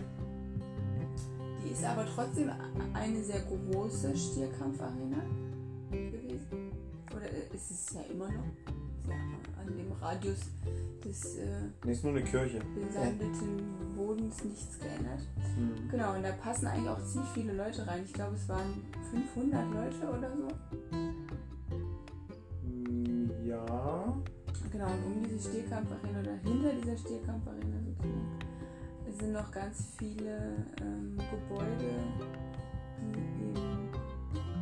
die 1.62 1.72
ist 1.72 1.84
aber 1.84 2.06
trotzdem 2.06 2.50
eine 2.92 3.22
sehr 3.22 3.40
große 3.42 4.16
Stierkampfarena 4.16 5.18
gewesen. 5.90 6.72
Oder 7.14 7.26
äh, 7.30 7.54
ist 7.54 7.70
es 7.70 7.92
ja 7.94 8.00
immer 8.12 8.28
noch. 8.28 8.44
Ja 9.08 9.14
an 9.66 9.76
dem 9.76 9.92
Radius 9.92 10.38
des 11.04 11.36
äh, 11.36 11.46
Nee, 11.84 11.92
ist 11.92 12.04
nur 12.04 12.12
eine 12.12 12.24
Kirche. 12.24 12.60
besandeten 12.74 13.94
Bodens 13.96 14.44
nichts 14.44 14.78
geändert. 14.78 15.20
Hm. 15.56 15.88
Genau, 15.90 16.14
und 16.14 16.22
da 16.22 16.32
passen 16.32 16.66
eigentlich 16.66 16.88
auch 16.88 17.04
ziemlich 17.04 17.30
viele 17.30 17.52
Leute 17.52 17.86
rein. 17.86 18.02
Ich 18.04 18.12
glaube, 18.12 18.34
es 18.34 18.48
waren 18.48 18.82
500 19.10 19.72
Leute 19.72 20.18
oder 20.18 20.30
so. 20.36 20.48
Genau, 24.74 24.86
und 24.86 25.06
um 25.06 25.22
diese 25.22 25.38
Stierkampfarena 25.50 26.18
oder 26.18 26.34
hinter 26.42 26.72
dieser 26.72 26.96
Stierkampfarena 26.96 27.78
sozusagen 27.86 28.34
sind 29.20 29.32
noch 29.32 29.48
ganz 29.52 29.94
viele 29.96 30.56
ähm, 30.80 31.16
Gebäude, 31.30 31.94
die 32.98 33.50
eben 33.50 33.88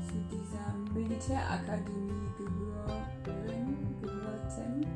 zu 0.04 0.16
dieser 0.28 0.92
Militärakademie 0.92 2.28
gehören, 2.36 3.96
gehörten. 4.02 4.86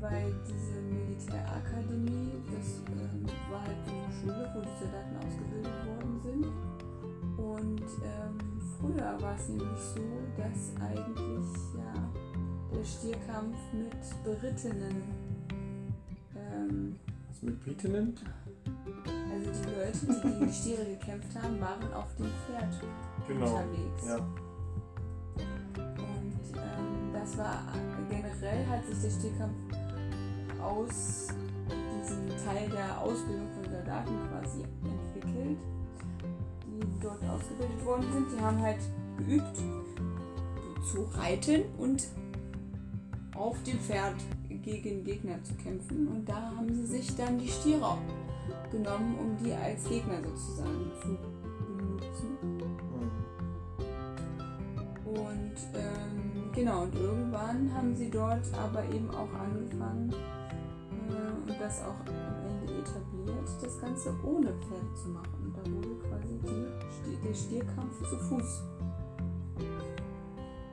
Weil 0.00 0.34
diese 0.46 0.82
Militärakademie, 0.82 2.42
das 2.52 2.82
ähm, 2.92 3.24
war 3.50 3.62
halt 3.62 3.78
so 3.86 3.90
eine 3.90 4.12
Schule, 4.12 4.50
wo 4.54 4.60
die 4.60 4.84
Soldaten 4.84 5.16
ausgebildet 5.16 5.86
worden 5.86 6.20
sind. 6.20 6.44
Und 7.38 7.88
ähm, 8.04 8.38
früher 8.78 9.16
war 9.22 9.34
es 9.34 9.48
nämlich 9.48 9.80
so, 9.80 10.02
dass 10.36 10.74
eigentlich 10.78 11.74
ja 11.74 12.19
der 12.72 12.84
Stierkampf 12.84 13.56
mit 13.72 14.24
berittenen, 14.24 15.02
ähm, 16.36 16.96
Was 17.28 17.42
mit 17.42 17.64
Britinnen? 17.64 18.14
also 19.32 19.50
die 19.50 19.74
Leute, 19.74 19.98
die 20.22 20.28
gegen 20.28 20.46
die 20.46 20.52
Stiere 20.52 20.84
gekämpft 20.84 21.34
haben, 21.40 21.60
waren 21.60 21.92
auf 21.94 22.14
dem 22.16 22.26
Pferd 22.46 22.80
Genau. 23.26 23.46
unterwegs. 23.46 24.06
Ja. 24.06 24.16
Und 25.36 26.56
ähm, 26.56 27.12
das 27.12 27.38
war 27.38 27.62
generell 28.08 28.66
hat 28.66 28.84
sich 28.86 29.00
der 29.02 29.10
Stierkampf 29.10 29.54
aus 30.62 31.28
diesem 32.02 32.28
Teil 32.44 32.68
der 32.70 33.00
Ausbildung 33.00 33.48
von 33.54 33.64
Soldaten 33.72 34.14
quasi 34.30 34.62
entwickelt, 34.84 35.58
die 36.66 37.00
dort 37.02 37.22
ausgebildet 37.24 37.84
worden 37.84 38.06
sind. 38.12 38.26
Die 38.36 38.40
haben 38.42 38.60
halt 38.60 38.78
geübt 39.18 39.56
zu 40.90 41.02
reiten 41.18 41.62
und 41.78 42.08
auf 43.40 43.62
dem 43.62 43.78
Pferd 43.78 44.16
gegen 44.48 45.02
Gegner 45.02 45.42
zu 45.42 45.54
kämpfen. 45.54 46.08
Und 46.08 46.28
da 46.28 46.52
haben 46.56 46.72
sie 46.72 46.86
sich 46.86 47.16
dann 47.16 47.38
die 47.38 47.48
Stiere 47.48 47.96
genommen, 48.70 49.16
um 49.18 49.36
die 49.42 49.52
als 49.52 49.88
Gegner 49.88 50.22
sozusagen 50.22 50.90
zu 51.00 51.18
benutzen. 51.66 52.38
Und 55.04 55.56
ähm, 55.74 56.52
genau, 56.54 56.82
und 56.82 56.94
irgendwann 56.94 57.72
haben 57.74 57.96
sie 57.96 58.10
dort 58.10 58.46
aber 58.54 58.84
eben 58.84 59.10
auch 59.10 59.32
angefangen 59.32 60.12
äh, 60.12 61.50
und 61.50 61.60
das 61.60 61.82
auch 61.82 62.00
am 62.06 62.60
Ende 62.60 62.74
etabliert, 62.74 63.48
das 63.60 63.80
Ganze 63.80 64.14
ohne 64.22 64.48
Pferd 64.48 64.96
zu 64.96 65.08
machen. 65.08 65.34
Und 65.42 65.56
da 65.56 65.70
wurde 65.72 65.98
quasi 66.08 66.38
die, 66.44 67.26
der 67.26 67.34
Stierkampf 67.34 68.08
zu 68.08 68.16
Fuß 68.16 68.62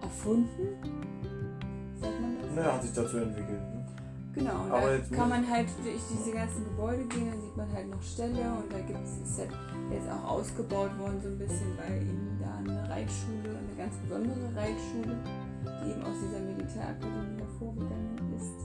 erfunden. 0.01 1.16
Naja, 2.57 2.73
hat 2.73 2.83
sich 2.83 2.93
dazu 2.93 3.17
entwickelt. 3.17 3.59
Ne? 3.59 3.85
Genau, 4.33 4.63
und 4.63 4.71
Aber 4.71 4.97
da 4.97 5.15
kann 5.15 5.29
man 5.29 5.49
halt 5.49 5.67
durch 5.83 6.01
diese 6.13 6.31
ganzen 6.31 6.63
Gebäude 6.63 7.03
gehen, 7.05 7.31
dann 7.31 7.41
sieht 7.41 7.57
man 7.57 7.71
halt 7.73 7.89
noch 7.89 8.01
Ställe 8.01 8.53
und 8.53 8.71
da 8.71 8.79
gibt 8.79 9.01
es, 9.03 9.29
ist 9.29 9.39
halt 9.39 9.49
jetzt 9.89 10.09
auch 10.09 10.37
ausgebaut 10.37 10.91
worden 10.99 11.17
so 11.21 11.29
ein 11.29 11.37
bisschen, 11.39 11.73
weil 11.77 12.01
eben 12.01 12.37
da 12.39 12.53
eine 12.57 12.89
Reitschule, 12.89 13.49
eine 13.49 13.75
ganz 13.75 13.95
besondere 13.97 14.45
Reitschule, 14.55 15.17
die 15.65 15.89
eben 15.89 16.01
aus 16.03 16.17
dieser 16.21 16.39
Militärakademie 16.39 17.41
hervorgegangen 17.41 18.33
ist, 18.37 18.57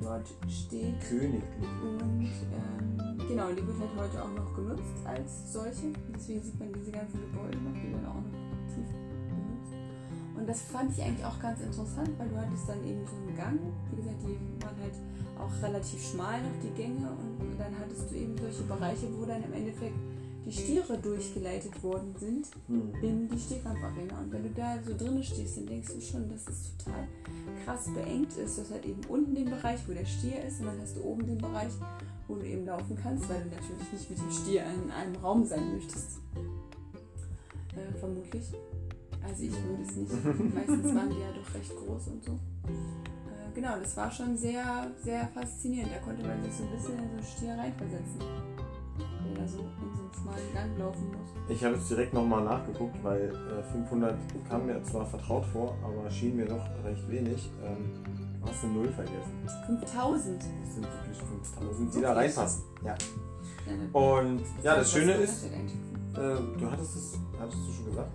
dort 0.00 0.28
steht. 0.46 1.00
Königlich. 1.08 1.42
Und 1.82 2.22
ähm, 2.54 3.18
genau, 3.26 3.50
die 3.50 3.66
wird 3.66 3.78
halt 3.80 4.06
heute 4.06 4.22
auch 4.22 4.34
noch 4.34 4.54
genutzt 4.54 5.02
als 5.04 5.52
solche. 5.52 5.90
Deswegen 6.14 6.42
sieht 6.42 6.58
man 6.60 6.72
diese 6.72 6.92
ganzen 6.92 7.20
Gebäude 7.20 7.58
noch, 7.58 7.74
die 7.74 7.90
werden 7.90 8.06
auch 8.06 8.22
noch. 8.22 8.41
Und 10.42 10.48
das 10.48 10.60
fand 10.62 10.90
ich 10.90 11.00
eigentlich 11.00 11.24
auch 11.24 11.38
ganz 11.38 11.60
interessant, 11.60 12.10
weil 12.18 12.28
du 12.28 12.36
hattest 12.36 12.68
dann 12.68 12.84
eben 12.84 13.06
so 13.06 13.14
einen 13.14 13.36
Gang. 13.36 13.60
Wie 13.92 13.96
gesagt, 14.02 14.16
die 14.26 14.64
waren 14.64 14.74
halt 14.82 14.94
auch 15.38 15.62
relativ 15.62 16.02
schmal 16.04 16.42
noch, 16.42 16.50
die 16.60 16.70
Gänge. 16.70 17.10
Und 17.38 17.56
dann 17.56 17.78
hattest 17.78 18.10
du 18.10 18.16
eben 18.16 18.36
solche 18.36 18.64
Bereiche, 18.64 19.06
wo 19.16 19.24
dann 19.24 19.44
im 19.44 19.52
Endeffekt 19.52 19.94
die 20.44 20.50
Stiere 20.50 20.98
durchgeleitet 20.98 21.80
worden 21.84 22.12
sind 22.18 22.48
Hm. 22.66 22.92
in 23.02 23.28
die 23.28 23.38
Stehkampfarena. 23.38 24.18
Und 24.18 24.32
wenn 24.32 24.42
du 24.42 24.50
da 24.50 24.82
so 24.84 24.96
drinnen 24.96 25.22
stehst, 25.22 25.58
dann 25.58 25.66
denkst 25.68 25.94
du 25.94 26.00
schon, 26.00 26.28
dass 26.28 26.48
es 26.48 26.76
total 26.76 27.06
krass 27.64 27.86
beengt 27.94 28.36
ist. 28.36 28.58
Du 28.58 28.62
hast 28.62 28.72
halt 28.72 28.84
eben 28.84 29.00
unten 29.08 29.36
den 29.36 29.48
Bereich, 29.48 29.78
wo 29.86 29.92
der 29.92 30.04
Stier 30.04 30.42
ist, 30.42 30.58
und 30.58 30.66
dann 30.66 30.80
hast 30.80 30.96
du 30.96 31.04
oben 31.04 31.24
den 31.24 31.38
Bereich, 31.38 31.70
wo 32.26 32.34
du 32.34 32.44
eben 32.44 32.66
laufen 32.66 32.98
kannst, 33.00 33.28
weil 33.28 33.44
du 33.44 33.50
natürlich 33.50 33.92
nicht 33.92 34.10
mit 34.10 34.18
dem 34.18 34.32
Stier 34.32 34.64
in 34.64 34.90
einem 34.90 35.14
Raum 35.22 35.44
sein 35.44 35.72
möchtest. 35.72 36.18
Äh, 37.76 37.96
vermutlich. 38.00 38.52
Also 39.26 39.42
ich 39.44 39.52
würde 39.52 39.82
es 39.82 39.96
nicht. 39.96 40.54
Meistens 40.54 40.94
waren 40.94 41.10
die 41.10 41.20
ja 41.20 41.32
doch 41.32 41.54
recht 41.54 41.76
groß 41.76 42.08
und 42.08 42.24
so. 42.24 42.32
Äh, 42.32 43.54
genau, 43.54 43.78
das 43.78 43.96
war 43.96 44.10
schon 44.10 44.36
sehr, 44.36 44.90
sehr 45.02 45.28
faszinierend. 45.28 45.92
Da 45.92 45.98
konnte 45.98 46.26
man 46.26 46.42
sich 46.42 46.52
so 46.52 46.64
ein 46.64 46.70
bisschen 46.70 46.98
in 46.98 47.08
so 47.08 47.16
einen 47.16 47.22
Stier 47.22 47.56
reinversetzen. 47.56 48.18
Der 48.18 49.42
da 49.42 49.48
so 49.48 49.58
in 49.58 49.96
so 49.96 50.02
einen 50.02 50.12
schmalen 50.12 50.54
Gang 50.54 50.78
laufen 50.78 51.06
muss. 51.06 51.30
Ich 51.48 51.64
habe 51.64 51.76
jetzt 51.76 51.90
direkt 51.90 52.12
nochmal 52.12 52.44
nachgeguckt, 52.44 53.02
weil 53.02 53.30
äh, 53.30 53.62
500 53.72 54.16
kam 54.48 54.66
mir 54.66 54.82
zwar 54.84 55.06
vertraut 55.06 55.44
vor, 55.46 55.76
aber 55.82 56.10
schien 56.10 56.36
mir 56.36 56.46
doch 56.46 56.64
recht 56.84 57.08
wenig. 57.08 57.50
Ähm, 57.64 58.02
du 58.40 58.48
hast 58.48 58.64
eine 58.64 58.72
Null 58.74 58.88
vergessen. 58.88 59.46
5000. 59.66 60.42
Das 60.42 60.74
sind 60.74 60.84
wirklich 60.84 61.18
5000, 61.18 61.94
die 61.94 62.00
da 62.00 62.12
reinpassen. 62.12 62.62
Ja. 62.84 62.94
Ne. 63.66 63.88
Und 63.92 64.42
ja, 64.62 64.76
das 64.76 64.90
Schöne 64.90 65.12
ist, 65.12 65.44
äh, 65.44 65.48
du 66.14 66.70
hattest 66.70 66.96
es, 66.96 67.18
hattest 67.38 67.58
du 67.68 67.72
schon 67.72 67.86
gesagt, 67.86 68.10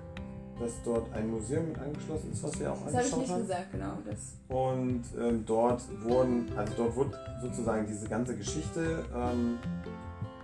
dass 0.59 0.71
dort 0.83 1.11
ein 1.13 1.29
Museum 1.29 1.67
mit 1.67 1.77
angeschlossen 1.79 2.31
ist, 2.31 2.43
was 2.43 2.59
wir 2.59 2.71
auch 2.71 2.77
Das 2.85 2.93
habe 2.95 3.05
ich 3.05 3.13
angeschaut 3.13 3.19
nicht 3.19 3.31
haben. 3.31 3.41
gesagt, 3.41 3.71
genau. 3.71 3.93
Das. 4.05 4.17
Und 4.47 5.03
ähm, 5.19 5.43
dort 5.45 5.81
wurden, 6.03 6.47
also 6.55 6.73
dort 6.75 6.95
wurde 6.95 7.11
sozusagen 7.41 7.85
diese 7.87 8.07
ganze 8.07 8.35
Geschichte 8.35 9.05
ähm, 9.15 9.59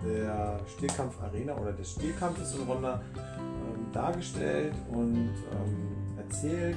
der 0.04 0.58
Stierkampf-Arena 0.76 1.56
oder 1.56 1.72
des 1.72 1.92
Stierkampfes 1.92 2.54
in 2.56 2.62
Ronda 2.62 3.00
ähm, 3.16 3.92
dargestellt 3.92 4.74
und 4.90 5.30
ähm, 5.52 6.16
erzählt. 6.16 6.76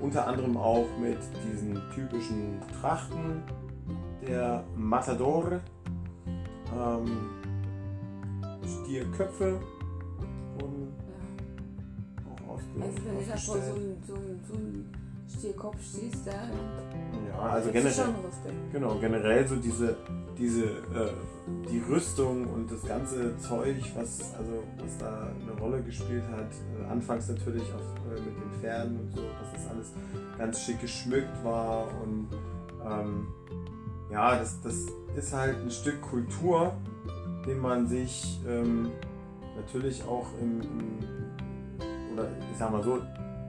Unter 0.00 0.28
anderem 0.28 0.56
auch 0.56 0.86
mit 1.00 1.18
diesen 1.44 1.80
typischen 1.92 2.60
Trachten 2.80 3.42
der 4.26 4.62
Matador, 4.76 5.60
ähm, 6.76 7.30
Stierköpfe 8.64 9.58
Also 12.80 12.96
wenn 13.04 13.18
du 13.18 13.30
da 13.30 13.36
vor 13.36 13.56
so 13.56 13.74
einem 13.74 13.96
so 14.06 14.14
einem- 14.14 14.40
so 14.46 15.38
Stierkopf 15.38 15.76
stehst, 15.82 16.26
da 16.26 16.32
Ja, 17.28 17.38
also 17.50 17.70
generell. 17.70 17.92
Genau, 18.72 18.94
generell 18.98 19.46
so 19.46 19.56
diese, 19.56 19.96
diese 20.38 20.64
äh, 20.64 21.12
die 21.70 21.80
Rüstung 21.80 22.46
und 22.46 22.70
das 22.70 22.82
ganze 22.84 23.36
Zeug, 23.38 23.76
was, 23.94 24.34
also, 24.38 24.62
was 24.82 24.96
da 24.98 25.28
eine 25.40 25.60
Rolle 25.60 25.82
gespielt 25.82 26.24
hat. 26.30 26.48
Äh, 26.80 26.90
anfangs 26.90 27.28
natürlich 27.28 27.62
auf, 27.74 27.82
äh, 28.10 28.20
mit 28.20 28.36
den 28.36 28.60
Pferden 28.60 28.98
und 29.00 29.12
so, 29.14 29.20
dass 29.20 29.52
das 29.52 29.70
alles 29.70 29.92
ganz 30.38 30.60
schick 30.62 30.80
geschmückt 30.80 31.44
war. 31.44 31.88
Und 32.02 32.28
ähm, 32.84 33.26
ja, 34.10 34.38
das, 34.38 34.60
das 34.62 34.86
ist 35.16 35.32
halt 35.34 35.56
ein 35.58 35.70
Stück 35.70 36.00
Kultur, 36.00 36.72
den 37.46 37.58
man 37.58 37.86
sich 37.86 38.40
ähm, 38.48 38.90
natürlich 39.56 40.02
auch 40.04 40.26
im, 40.40 40.60
im, 40.62 40.98
ich 42.50 42.58
sag 42.58 42.70
mal 42.72 42.82
so, 42.82 42.98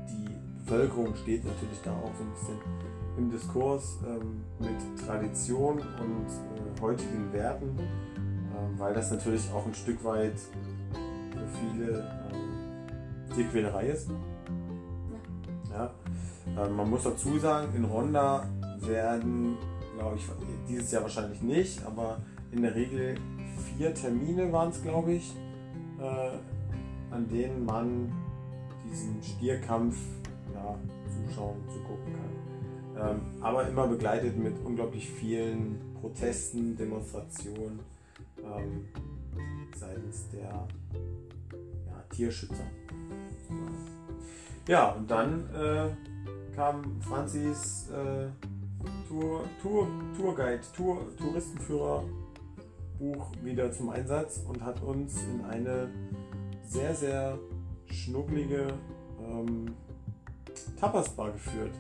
die 0.08 0.36
Bevölkerung 0.64 1.16
steht 1.16 1.46
natürlich 1.46 1.82
da 1.84 1.92
auch 1.92 2.12
so 2.18 2.24
ein 2.24 2.32
bisschen 2.32 2.80
im 3.18 3.32
Diskurs 3.32 3.98
ähm, 4.08 4.42
mit 4.60 5.06
Tradition 5.06 5.80
und 5.80 6.28
äh, 6.28 6.82
heutigen 6.82 7.32
Werten, 7.34 7.78
ähm, 7.78 8.78
weil 8.78 8.94
das 8.94 9.12
natürlich 9.12 9.52
auch 9.52 9.66
ein 9.66 9.74
Stück 9.74 10.04
weit 10.04 10.38
für 10.38 11.48
viele 11.60 12.00
ähm, 12.32 13.36
Tierquälerei 13.36 13.88
ist. 13.88 14.10
Ja. 15.70 15.92
Ähm, 16.58 16.76
man 16.76 16.90
muss 16.90 17.04
dazu 17.04 17.38
sagen, 17.40 17.76
in 17.76 17.86
Ronda 17.86 18.48
werden, 18.80 19.58
glaube 19.98 20.16
ich, 20.18 20.24
dieses 20.68 20.92
Jahr 20.92 21.04
wahrscheinlich 21.04 21.42
nicht, 21.42 21.86
aber 21.86 22.18
in 22.52 22.62
der 22.62 22.74
Regel 22.74 23.16
vier 23.78 23.94
Termine 23.94 24.52
waren 24.52 24.70
es, 24.70 24.82
glaube 24.82 25.14
ich, 25.14 25.36
äh, 26.00 27.14
an 27.14 27.28
denen 27.28 27.66
man 27.66 28.12
diesen 28.90 29.22
Stierkampf 29.22 29.98
ja, 30.54 30.78
zuschauen, 31.08 31.58
zugucken 31.68 32.14
kann. 32.14 33.12
Ähm, 33.12 33.22
aber 33.42 33.68
immer 33.68 33.88
begleitet 33.88 34.38
mit 34.38 34.54
unglaublich 34.64 35.10
vielen 35.10 35.80
Protesten, 36.02 36.76
Demonstrationen 36.76 37.80
ähm, 38.38 38.86
seitens 39.76 40.30
der 40.30 40.68
ja, 41.88 42.04
Tierschützer. 42.10 42.66
Ja, 44.68 44.92
und 44.92 45.10
dann 45.10 45.50
äh, 45.54 45.90
kam 46.56 47.02
Franzis 47.02 47.90
äh, 47.90 48.28
Tour, 49.08 49.44
Tour, 49.62 49.88
Tourguide, 50.16 50.62
Tour, 50.76 51.08
Touristenführer 51.18 52.04
Buch 53.00 53.32
wieder 53.44 53.72
zum 53.72 53.90
Einsatz 53.90 54.44
und 54.48 54.64
hat 54.64 54.82
uns 54.84 55.24
in 55.24 55.44
eine 55.46 55.90
sehr, 56.62 56.94
sehr 56.94 57.40
schnucklige 57.92 58.74
ähm, 59.22 59.74
Tapas-Bar 60.80 61.32
geführt, 61.32 61.74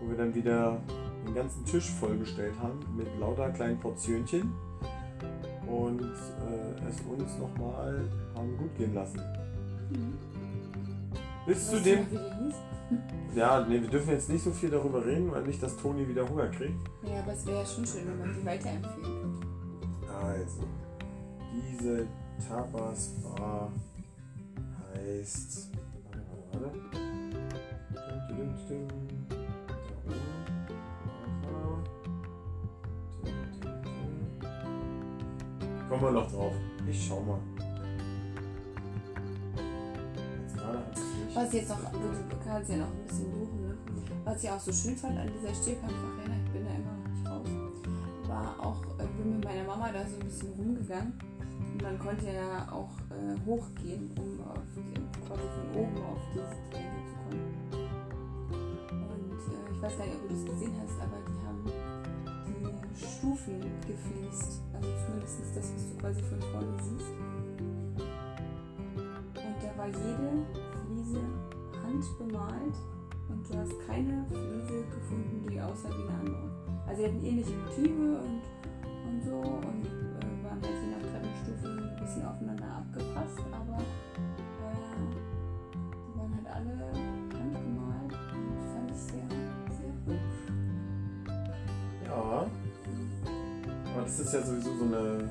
wo 0.00 0.08
wir 0.08 0.16
dann 0.16 0.34
wieder 0.34 0.80
den 1.26 1.34
ganzen 1.34 1.64
Tisch 1.64 1.90
vollgestellt 1.90 2.54
haben 2.60 2.80
mit 2.96 3.06
lauter 3.18 3.50
kleinen 3.50 3.78
Portionchen 3.78 4.52
und 5.66 6.02
äh, 6.02 6.88
es 6.88 7.00
uns 7.00 7.38
nochmal 7.38 8.08
haben 8.34 8.56
gut 8.58 8.76
gehen 8.76 8.94
lassen. 8.94 9.20
Mhm. 9.90 10.18
Bis 11.46 11.70
zu 11.70 11.80
dem. 11.80 12.06
Ja, 13.34 13.66
nee, 13.68 13.80
wir 13.80 13.88
dürfen 13.88 14.10
jetzt 14.10 14.28
nicht 14.28 14.44
so 14.44 14.52
viel 14.52 14.70
darüber 14.70 15.04
reden, 15.04 15.32
weil 15.32 15.42
nicht, 15.42 15.60
dass 15.60 15.76
Toni 15.76 16.06
wieder 16.06 16.28
Hunger 16.28 16.46
kriegt. 16.48 16.78
Ja, 17.02 17.18
aber 17.18 17.32
es 17.32 17.44
wäre 17.44 17.58
ja 17.58 17.66
schon 17.66 17.84
schön, 17.84 18.06
wenn 18.06 18.18
man 18.20 18.32
die 18.32 18.46
weiterempfehlen 18.46 19.02
könnte. 19.02 20.14
Also, 20.14 20.60
diese 21.52 22.06
Tapas 22.46 23.14
Bar 23.24 23.72
heißt. 25.04 25.70
Warte, 26.52 26.70
warte. 26.70 27.00
Dum, 28.28 28.36
dum, 28.36 28.54
dum. 28.68 29.04
Kommen 35.88 36.02
wir 36.02 36.10
noch 36.10 36.30
drauf. 36.30 36.52
Ich 36.88 37.06
schau 37.06 37.20
mal. 37.20 37.38
Was 41.34 41.48
ich 41.48 41.54
jetzt 41.60 41.68
noch, 41.68 41.78
du 41.90 42.36
kannst 42.44 42.70
ja 42.70 42.76
noch 42.76 42.86
ein 42.86 43.04
bisschen 43.06 43.32
suchen, 43.32 43.62
ne? 43.62 43.76
Was 44.24 44.42
ich 44.42 44.50
auch 44.50 44.60
so 44.60 44.72
schön 44.72 44.96
fand 44.96 45.18
an 45.18 45.28
dieser 45.28 45.52
Stierkampfarena, 45.52 46.36
ich 46.44 46.52
bin 46.52 46.64
da 46.64 46.70
immer 46.70 46.92
noch 46.92 47.08
nicht 47.10 47.26
raus, 47.28 47.48
war 48.28 48.56
auch, 48.60 48.80
ich 48.98 49.04
äh, 49.04 49.08
bin 49.18 49.36
mit 49.36 49.44
meiner 49.44 49.64
Mama 49.64 49.90
da 49.92 50.06
so 50.06 50.16
ein 50.16 50.26
bisschen 50.26 50.52
rumgegangen. 50.52 51.33
Man 51.82 51.98
konnte 51.98 52.26
ja 52.26 52.66
auch 52.70 52.90
äh, 53.10 53.34
hochgehen, 53.44 54.10
um 54.16 54.40
auf 54.46 54.58
den, 54.76 55.10
quasi 55.26 55.42
von 55.42 55.82
oben 55.82 55.96
auf 56.04 56.20
diese 56.32 56.54
Tränke 56.70 57.00
zu 57.08 57.14
kommen. 57.24 57.46
Und 58.90 59.32
äh, 59.32 59.74
ich 59.74 59.82
weiß 59.82 59.98
gar 59.98 60.06
nicht, 60.06 60.16
ob 60.16 60.28
du 60.28 60.34
das 60.34 60.44
gesehen 60.44 60.74
hast, 60.80 61.00
aber 61.00 61.18
die 61.26 61.40
haben 61.46 61.64
die 61.66 63.04
Stufen 63.04 63.60
gefliest. 63.86 64.62
Also 64.72 64.88
zumindest 65.04 65.56
das, 65.56 65.72
was 65.74 65.90
du 65.90 65.96
quasi 65.98 66.22
von 66.22 66.40
vorne 66.52 66.74
siehst. 66.80 67.12
Und 69.34 69.56
da 69.62 69.78
war 69.78 69.88
jede 69.88 70.30
Fliese 70.86 71.20
handbemalt 71.82 72.76
und 73.28 73.48
du 73.48 73.58
hast 73.58 73.74
keine 73.86 74.24
Fliese 74.28 74.84
gefunden, 74.94 75.46
die 75.50 75.60
aussah 75.60 75.90
wie 75.90 76.08
eine 76.08 76.18
andere. 76.20 76.50
Also 76.86 77.02
sie 77.02 77.08
hatten 77.08 77.24
ähnliche 77.24 77.52
Motive 77.56 78.20
und, 78.20 78.42
und 79.08 79.22
so 79.24 79.36
und 79.36 79.84
äh, 79.84 80.44
waren 80.44 80.60
halt 80.62 80.78
je 80.82 80.90
nach 80.90 81.04
Treppenstufen 81.44 81.78
ein 81.78 81.96
bisschen 82.00 82.26
aufeinander 82.26 82.64
abgepasst, 82.64 83.40
aber 83.52 83.78
äh, 83.78 84.72
die 85.72 86.18
waren 86.18 86.34
halt 86.34 86.46
alle 86.48 86.72
handgemalt 87.32 88.12
und 88.12 88.56
fand 88.72 88.90
ich 88.90 88.96
sehr, 88.96 89.28
sehr 89.70 89.94
hübsch. 90.06 90.42
Ja. 92.06 92.46
Aber 93.92 94.02
das 94.02 94.20
ist 94.20 94.32
ja 94.32 94.42
sowieso 94.42 94.74
so, 94.74 94.84
eine, 94.84 95.28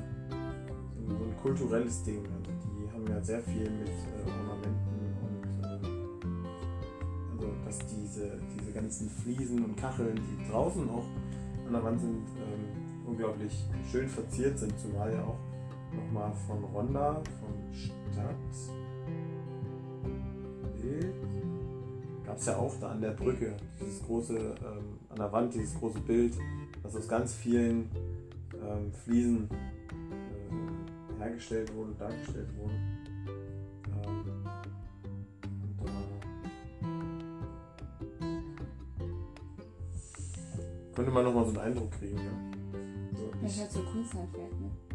so 1.08 1.14
ein 1.14 1.38
kulturelles 1.42 2.04
Ding. 2.04 2.26
Also 2.26 2.52
die 2.64 2.92
haben 2.92 3.08
ja 3.08 3.22
sehr 3.22 3.42
viel 3.42 3.70
mit 3.70 3.90
äh, 3.90 4.24
dass 7.66 7.80
diese, 7.88 8.40
diese 8.56 8.72
ganzen 8.72 9.10
Fliesen 9.10 9.66
und 9.66 9.76
Kacheln, 9.76 10.16
die 10.16 10.52
draußen 10.52 10.88
auch 10.90 11.06
an 11.66 11.74
der 11.74 11.84
Wand 11.84 12.00
sind, 12.00 12.28
ähm, 12.38 13.08
unglaublich 13.08 13.66
schön 13.92 14.08
verziert 14.08 14.60
sind, 14.60 14.78
zumal 14.80 15.12
ja 15.12 15.24
auch 15.24 15.40
nochmal 16.14 16.32
von 16.48 16.64
Ronda, 16.66 17.22
von 17.40 17.74
Stadt 17.74 18.36
gab 22.26 22.38
es 22.38 22.46
ja 22.46 22.58
auch 22.58 22.74
da 22.80 22.92
an 22.92 23.02
der 23.02 23.12
Brücke, 23.12 23.56
dieses 23.80 24.02
große, 24.04 24.38
ähm, 24.38 25.00
an 25.10 25.18
der 25.18 25.32
Wand, 25.32 25.54
dieses 25.54 25.78
große 25.78 26.00
Bild, 26.00 26.36
das 26.82 26.96
aus 26.96 27.08
ganz 27.08 27.34
vielen 27.34 27.90
ähm, 28.54 28.92
Fliesen 29.04 29.50
äh, 29.52 31.20
hergestellt 31.20 31.74
wurde, 31.76 31.94
dargestellt 31.94 32.50
wurde. 32.58 32.74
Könnte 40.96 41.12
man 41.12 41.26
nochmal 41.26 41.44
so 41.46 41.50
einen 41.50 41.60
Eindruck 41.60 41.92
kriegen, 41.92 42.18
ja. 42.18 43.18
So, 43.18 43.32
das 43.42 43.52
ist 43.52 43.62
halt 43.62 43.72
so 43.72 43.80
Kunsthandwerk, 43.82 44.52
ne? 44.62 44.93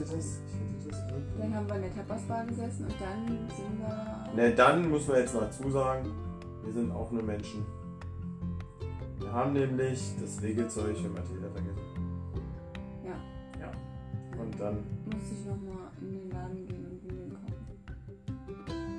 Das. 0.00 0.40
Dann 1.38 1.54
haben 1.54 1.68
wir 1.68 1.76
in 1.76 1.82
der 1.82 1.94
Tapasbar 1.94 2.44
gesessen 2.46 2.84
und 2.84 2.94
dann 3.00 3.26
sind 3.26 3.78
wir. 3.78 4.34
Ne, 4.34 4.54
dann 4.54 4.90
muss 4.90 5.06
man 5.08 5.18
jetzt 5.18 5.34
mal 5.34 5.50
zusagen, 5.50 6.10
wir 6.64 6.72
sind 6.72 6.90
auch 6.90 7.10
nur 7.10 7.22
Menschen. 7.22 7.64
Wir 9.18 9.32
haben 9.32 9.52
nämlich 9.52 10.14
das 10.20 10.42
Wegezeug 10.42 10.96
für 10.96 11.08
Mathilda 11.08 11.48
vergessen 11.50 12.02
dann. 14.62 14.76
Muss 15.06 15.32
ich 15.32 15.44
nochmal 15.46 15.90
in 16.00 16.12
den 16.12 16.30
Laden 16.30 16.66
gehen 16.66 16.86
und 16.86 17.02
Nudeln 17.02 17.32
kaufen. 17.32 17.54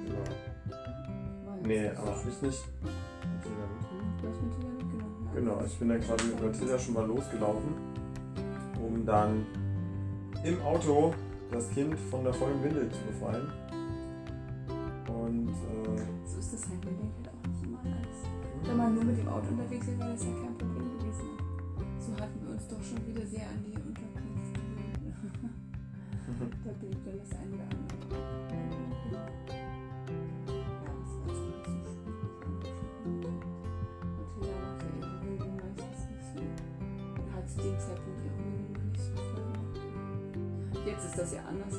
Genau. 0.06 1.58
Nee, 1.66 1.90
aber 1.90 2.16
ich 2.28 2.42
nicht. 2.42 2.64
Ja. 3.44 4.30
Genau, 5.34 5.62
ich 5.66 5.80
bin 5.80 5.90
dann 5.90 6.02
quasi 6.02 6.28
mit 6.28 6.44
Matilda 6.44 6.78
schon 6.78 6.94
mal 6.94 7.08
losgelaufen, 7.08 7.74
um 8.82 9.06
dann 9.06 9.46
im 10.44 10.62
Auto 10.62 11.14
das 11.52 11.70
Kind 11.72 12.00
von 12.10 12.24
der 12.24 12.34
vollen 12.34 12.64
Windel 12.64 12.90
zu 12.90 13.02
befreien. 13.04 13.52
Und 15.08 15.50
äh, 15.50 16.02
so 16.26 16.40
ist 16.40 16.54
das 16.54 16.70
halt, 16.70 16.86
man 16.86 16.98
denkt 16.98 17.18
halt 17.18 17.28
auch 17.30 17.48
nicht 17.48 17.64
immer 17.64 17.80
alles. 17.80 18.24
Wenn 18.64 18.78
man 18.78 18.96
nur 18.96 19.04
mit 19.04 19.18
dem 19.18 19.28
Auto 19.28 19.50
unterwegs 19.50 19.88
ist, 19.88 20.00
wäre 20.00 20.12
das 20.12 20.24
ja 20.24 20.32
kein 20.32 20.58
Problem 20.58 20.98
gewesen. 21.00 21.28
So 22.00 22.14
hatten 22.14 22.42
wir 22.42 22.52
uns 22.54 22.66
doch 22.68 22.82
schon 22.84 23.06
wieder 23.08 23.26
sehr 23.26 23.48
an 23.48 23.66
die 23.66 23.74
da 26.66 26.72
bin 26.80 26.90
ich 26.90 27.04
dann 27.06 27.20
das 27.20 27.32
eine 27.40 27.54
oder 27.54 27.64
andere. 27.64 27.94
Jetzt 41.04 41.16
ist 41.16 41.20
das 41.20 41.34
ja 41.34 41.42
anders. 41.50 41.74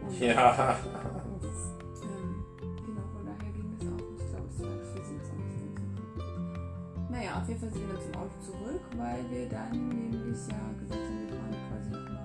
Und 0.00 0.18
ja. 0.18 0.56
Das, 0.56 1.58
ähm, 2.02 2.44
genau, 2.56 3.04
von 3.12 3.26
daher 3.26 3.52
ging 3.52 3.68
das 3.76 3.86
auch. 3.86 4.00
Ich 4.16 4.30
glaube, 4.32 4.48
es 4.48 4.60
war 4.62 4.70
für 4.80 5.04
sie 5.04 5.16
jetzt 5.16 5.30
auch 5.30 5.44
nicht 5.44 5.76
ganz 5.76 5.92
so. 6.16 7.12
Naja, 7.12 7.36
auf 7.36 7.48
jeden 7.48 7.60
Fall 7.60 7.70
sind 7.70 7.86
wir 7.86 7.94
dann 7.94 8.02
zum 8.02 8.14
Auto 8.16 8.36
zurück, 8.40 8.82
weil 8.96 9.20
wir 9.30 9.48
dann 9.48 9.88
nämlich 9.88 10.40
ja 10.48 10.64
gesagt 10.80 11.04
haben, 11.04 11.20
wir 11.20 11.36
fahren 11.36 11.56
quasi 11.68 11.90
nochmal 11.90 12.24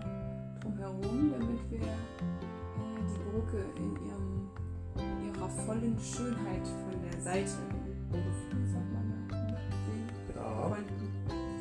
drumherum, 0.62 1.34
damit 1.36 1.70
wir 1.70 1.84
äh, 1.84 1.91
die 3.12 3.20
Brücke 3.28 3.65
in, 3.76 3.91
ihrem, 4.08 4.50
in 4.96 5.36
ihrer 5.36 5.50
vollen 5.50 6.00
Schönheit 6.00 6.63
von 6.63 6.96
der 7.12 7.20
Seite, 7.20 7.50
sagt 7.50 8.94
man 8.94 9.28
da, 9.28 9.36
sehen 9.84 10.08
ja. 10.34 10.70
konnten. 10.70 11.12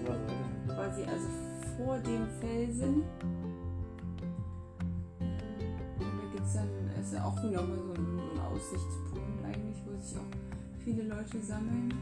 Ja. 0.06 0.74
Quasi 0.74 1.02
quasi 1.02 1.10
also 1.10 1.28
vor 1.76 1.98
dem 1.98 2.28
Felsen. 2.40 3.02
Auch 7.30 7.42
wieder 7.44 7.62
mal 7.62 7.78
so 7.78 7.92
ein, 7.92 8.06
so 8.06 8.22
ein 8.32 8.40
Aussichtspunkt 8.40 9.44
eigentlich, 9.44 9.82
wo 9.86 10.00
sich 10.00 10.16
auch 10.16 10.30
viele 10.84 11.02
Leute 11.04 11.40
sammeln. 11.40 11.94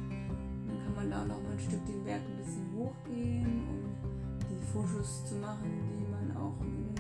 Dann 0.67 0.79
kann 0.85 0.95
man 0.95 1.11
da 1.11 1.25
noch 1.25 1.43
mal 1.43 1.53
ein 1.53 1.61
Stück 1.61 1.85
den 1.87 2.05
Berg 2.05 2.23
ein 2.23 2.37
bisschen 2.39 2.67
hochgehen, 2.75 3.63
um 3.69 4.49
die 4.49 4.67
Fotos 4.73 5.27
zu 5.27 5.35
machen, 5.37 5.69
die 5.99 6.07
man 6.11 6.37
auch 6.37 6.61
in 6.63 6.95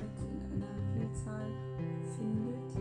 einer 0.52 0.76
Vielzahl 0.92 1.48
findet. 2.16 2.76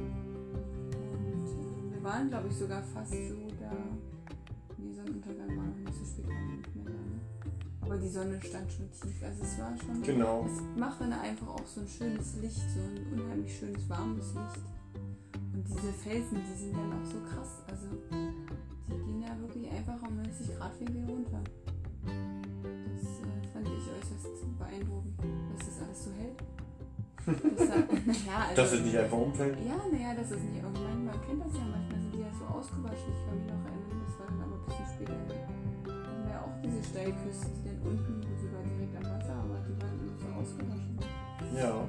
Und 1.15 1.47
äh, 1.47 1.95
wir 1.95 2.03
waren, 2.03 2.29
glaube 2.29 2.47
ich, 2.49 2.55
sogar 2.55 2.83
fast 2.83 3.11
so 3.11 3.47
da. 3.59 3.71
Nee, 4.77 4.93
Sonnenuntergang 4.93 5.47
war 5.57 5.65
noch 5.65 5.77
nicht 5.77 5.93
so 5.93 6.05
spät, 6.05 6.27
war 6.27 6.57
nicht 6.57 6.75
mehr 6.75 6.85
da. 6.85 6.91
Ne? 6.91 7.19
Aber 7.81 7.97
die 7.97 8.09
Sonne 8.09 8.39
stand 8.41 8.71
schon 8.71 8.91
tief. 8.91 9.23
Also 9.23 9.43
es 9.43 9.57
war 9.59 9.73
schon. 9.77 10.03
Genau. 10.03 10.45
Es 10.45 10.61
macht 10.77 10.99
dann 10.99 11.13
einfach 11.13 11.47
auch 11.47 11.65
so 11.65 11.81
ein 11.81 11.87
schönes 11.87 12.35
Licht, 12.41 12.69
so 12.73 12.81
ein 12.81 13.19
unheimlich 13.21 13.57
schönes 13.57 13.89
warmes 13.89 14.33
Licht. 14.33 14.76
Und 15.57 15.65
diese 15.67 15.91
Felsen, 15.91 16.37
die 16.45 16.53
sind 16.53 16.77
dann 16.77 16.93
auch 16.93 17.05
so 17.05 17.17
krass. 17.25 17.65
Also 17.65 17.87
die 18.13 18.93
gehen 18.93 19.23
ja 19.23 19.33
wirklich 19.41 19.65
einfach 19.71 19.97
um 20.07 20.17
90 20.17 20.53
Grad 20.55 20.79
Winkel 20.79 21.03
runter. 21.09 21.41
Das 22.05 23.01
äh, 23.25 23.47
fand 23.49 23.65
ich 23.65 23.89
äußerst 23.89 24.45
beeindruckend, 24.59 25.17
dass 25.17 25.65
das 25.65 25.81
alles 25.81 26.03
so 26.05 26.11
hält. 26.13 26.37
Das, 27.25 27.67
naja, 28.21 28.37
also, 28.49 28.61
Dass 28.61 28.71
es 28.71 28.81
nicht 28.85 28.97
einfach 28.97 29.17
umfällt. 29.17 29.57
ja, 29.65 29.81
naja, 29.91 30.13
das 30.13 30.29
ist 30.29 30.43
nicht 30.45 30.61
irgendwann. 30.61 31.05
Man 31.05 31.21
kennt 31.25 31.41
das 31.41 31.53
ja 31.57 31.65
manchmal, 31.65 32.01
sind 32.05 32.13
die 32.13 32.21
ja 32.21 32.31
so 32.37 32.45
ausgewaschen. 32.45 33.09
Ich 33.09 33.21
kann 33.25 33.33
mich 33.41 33.49
noch 33.49 33.65
erinnern, 33.65 33.97
das 34.05 34.13
war 34.21 34.27
dann 34.29 34.41
aber 34.45 34.61
ein 34.61 34.65
bisschen 34.69 34.89
später. 34.93 35.17
Da 35.25 35.89
haben 36.05 36.21
wir 36.21 36.33
ja 36.37 36.41
auch 36.45 36.57
diese 36.61 36.81
Steilküste, 36.85 37.49
die 37.49 37.65
dann 37.65 37.81
unten, 37.81 38.13
wo 38.21 38.31
sie 38.37 38.49
war 38.53 38.61
direkt 38.61 38.93
am 38.93 39.09
Wasser, 39.09 39.35
aber 39.41 39.57
die 39.65 39.73
waren 39.81 39.97
immer 40.05 40.17
so 40.21 40.27
ausgewaschen. 40.37 41.01
Ja. 41.49 41.81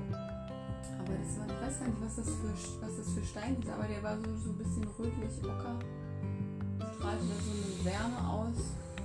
Aber 1.08 1.16
das 1.16 1.38
war, 1.38 1.46
ich 1.46 1.66
weiß 1.66 1.78
gar 1.80 1.88
nicht, 1.88 2.00
was 2.02 2.16
das 2.16 2.26
für, 2.26 2.82
was 2.82 2.96
das 2.98 3.12
für 3.14 3.24
Stein 3.24 3.56
ist, 3.58 3.70
aber 3.70 3.84
der 3.88 4.02
war 4.02 4.16
so, 4.18 4.36
so 4.36 4.50
ein 4.50 4.58
bisschen 4.58 4.84
rötlich, 4.98 5.42
ocker. 5.42 5.78
Strahlte 6.96 7.24
da 7.24 7.34
so 7.42 7.50
eine 7.50 7.84
Wärme 7.84 8.28
aus, 8.28 8.56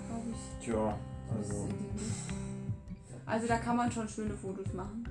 glaube 0.07 0.29
ich. 0.31 0.65
Tja, 0.65 0.97
Das 1.29 1.49
also. 1.49 1.69
Also 3.25 3.47
da 3.47 3.57
kann 3.57 3.77
man 3.77 3.89
schon 3.89 4.07
schöne 4.09 4.33
Fotos 4.33 4.73
machen. 4.73 5.02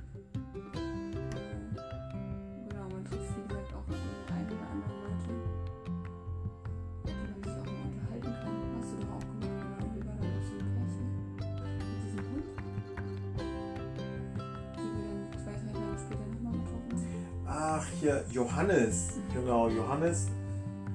Hier, 18.03 18.25
Johannes. 18.33 19.11
Genau, 19.33 19.69
Johannes. 19.69 20.27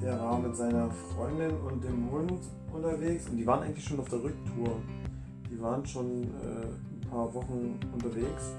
Der 0.02 0.20
war 0.20 0.38
mit 0.38 0.56
seiner 0.56 0.90
Freundin 1.16 1.56
und 1.66 1.82
dem 1.84 2.12
Hund 2.12 2.40
unterwegs 2.72 3.30
und 3.30 3.38
die 3.38 3.48
waren 3.48 3.64
eigentlich 3.64 3.86
schon 3.86 4.00
auf 4.00 4.10
der 4.10 4.22
Rücktour. 4.22 4.76
Die 5.50 5.60
waren 5.62 5.86
schon 5.86 6.24
äh, 6.24 6.68
ein 6.68 7.10
paar 7.10 7.34
Wochen 7.34 7.80
unterwegs. 7.94 8.52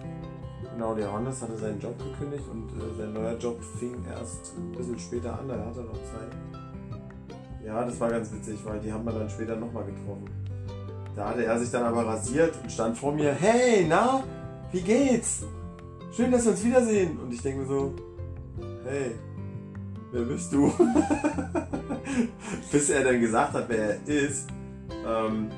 Genau, 0.73 0.95
der 0.95 1.07
Johannes 1.07 1.43
hatte 1.43 1.57
seinen 1.59 1.79
Job 1.79 1.95
gekündigt 1.99 2.45
und 2.51 2.71
äh, 2.71 2.97
sein 2.97 3.13
neuer 3.13 3.37
Job 3.37 3.63
fing 3.79 3.95
erst 4.11 4.55
ein 4.57 4.73
bisschen 4.73 4.99
später 4.99 5.39
an, 5.39 5.49
da 5.49 5.55
hatte 5.55 5.81
er 5.81 5.87
noch 5.87 5.93
Zeit. 5.93 6.33
Ja, 7.65 7.85
das 7.85 8.01
war 8.01 8.11
ganz 8.11 8.33
witzig, 8.33 8.59
weil 8.65 8.81
die 8.81 8.91
haben 8.91 9.05
wir 9.05 9.13
dann 9.13 9.29
später 9.29 9.57
nochmal 9.57 9.85
getroffen. 9.85 10.25
Da 11.15 11.29
hatte 11.29 11.45
er 11.45 11.59
sich 11.59 11.71
dann 11.71 11.83
aber 11.83 12.07
rasiert 12.07 12.55
und 12.63 12.73
stand 12.73 12.97
vor 12.97 13.13
mir, 13.13 13.33
hey, 13.33 13.85
na, 13.87 14.25
wie 14.73 14.81
geht's? 14.81 15.45
Schön, 16.13 16.33
dass 16.33 16.45
wir 16.45 16.53
uns 16.53 16.65
wiedersehen. 16.65 17.19
Und 17.19 17.33
ich 17.33 17.43
denke 17.43 17.61
mir 17.61 17.67
so, 17.67 17.95
hey, 18.89 19.15
wer 20.13 20.23
bist 20.23 20.53
du? 20.53 20.73
Bis 22.73 22.91
er 22.91 23.05
dann 23.05 23.21
gesagt 23.21 23.53
hat, 23.55 23.69
wer 23.69 23.91
er 23.91 24.07
ist, 24.07 24.49
ähm, 25.07 25.51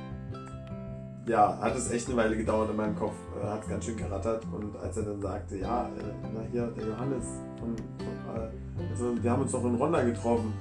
ja, 1.26 1.58
hat 1.60 1.76
es 1.76 1.90
echt 1.90 2.08
eine 2.08 2.16
Weile 2.16 2.36
gedauert 2.36 2.70
in 2.70 2.76
meinem 2.76 2.96
Kopf. 2.96 3.14
Äh, 3.40 3.46
hat 3.46 3.62
es 3.62 3.68
ganz 3.68 3.84
schön 3.84 3.96
gerattert. 3.96 4.44
Und 4.52 4.76
als 4.76 4.96
er 4.96 5.04
dann 5.04 5.20
sagte, 5.20 5.56
ja, 5.58 5.86
äh, 5.86 5.90
na 6.34 6.40
hier, 6.50 6.66
der 6.68 6.88
Johannes, 6.88 7.24
von, 7.58 7.76
von, 7.76 8.36
äh, 8.36 8.90
also, 8.90 9.22
wir 9.22 9.30
haben 9.30 9.42
uns 9.42 9.52
doch 9.52 9.64
in 9.64 9.74
Ronda 9.76 10.02
getroffen. 10.02 10.52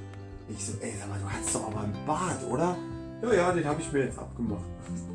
Ich 0.47 0.63
so, 0.65 0.73
ey, 0.79 0.93
sag 0.99 1.10
mal, 1.10 1.19
du 1.19 1.29
hast 1.29 1.55
doch 1.55 1.67
aber 1.67 1.82
einen 1.82 1.95
Bart, 2.05 2.43
oder? 2.49 2.75
Ja, 3.21 3.34
ja, 3.34 3.51
den 3.51 3.65
habe 3.65 3.82
ich 3.82 3.91
mir 3.91 4.05
jetzt 4.05 4.19
abgemacht. 4.19 4.63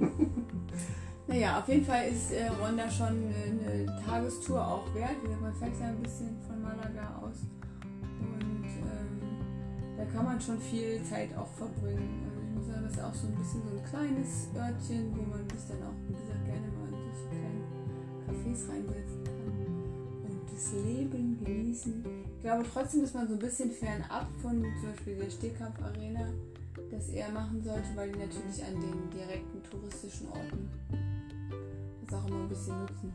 Naja, 1.26 1.58
auf 1.58 1.68
jeden 1.68 1.86
Fall 1.86 2.08
ist 2.08 2.32
äh, 2.32 2.48
Ronda 2.48 2.90
schon 2.90 3.06
eine, 3.06 3.86
eine 3.86 4.04
Tagestour 4.04 4.60
auch 4.60 4.94
wert. 4.94 5.16
Wie 5.22 5.26
gesagt, 5.26 5.42
man 5.42 5.54
fährt 5.54 5.80
ja 5.80 5.88
ein 5.88 6.02
bisschen 6.02 6.36
von 6.46 6.60
Malaga 6.60 7.18
aus. 7.22 7.40
Und 8.20 8.66
ähm, 8.66 9.96
da 9.96 10.04
kann 10.04 10.26
man 10.26 10.38
schon 10.38 10.58
viel 10.58 11.02
Zeit 11.02 11.34
auch 11.34 11.48
verbringen. 11.48 12.28
Also 12.28 12.40
ich 12.42 12.54
muss 12.54 12.66
sagen, 12.66 12.84
das 12.84 12.92
ist 12.92 13.02
auch 13.02 13.14
so 13.14 13.26
ein 13.28 13.34
bisschen 13.36 13.62
so 13.62 13.70
ein 13.72 13.84
kleines 13.88 14.48
Örtchen, 14.54 15.16
wo 15.16 15.22
man 15.22 15.48
sich 15.48 15.64
dann 15.66 15.82
auch, 15.88 15.96
wie 16.06 16.12
gesagt, 16.12 16.44
gerne 16.44 16.68
mal 16.76 16.88
in 16.92 17.00
solche 17.08 17.28
kleinen 17.32 17.64
Cafés 18.28 18.68
reinsetzen 18.68 19.24
kann 19.24 20.28
und 20.28 20.44
das 20.52 20.72
Leben 20.84 21.42
genießen. 21.42 22.04
Ich 22.36 22.42
glaube 22.42 22.64
trotzdem, 22.70 23.00
dass 23.00 23.14
man 23.14 23.28
so 23.28 23.32
ein 23.32 23.38
bisschen 23.40 23.70
fernab 23.70 24.28
von 24.42 24.60
zum 24.60 24.90
Beispiel 24.90 25.16
der 25.16 25.30
Stehkampf-Arena 25.30 26.28
das 26.90 27.08
eher 27.08 27.30
machen 27.30 27.62
sollte, 27.62 27.88
weil 27.94 28.12
die 28.12 28.18
natürlich 28.18 28.62
an 28.62 28.74
den 28.78 29.08
direkten 29.08 29.62
touristischen 29.70 30.28
Orten 30.28 30.68
auch 32.14 32.26
immer 32.28 32.40
ein 32.40 32.48
bisschen 32.48 32.78
nutzen. 32.80 33.12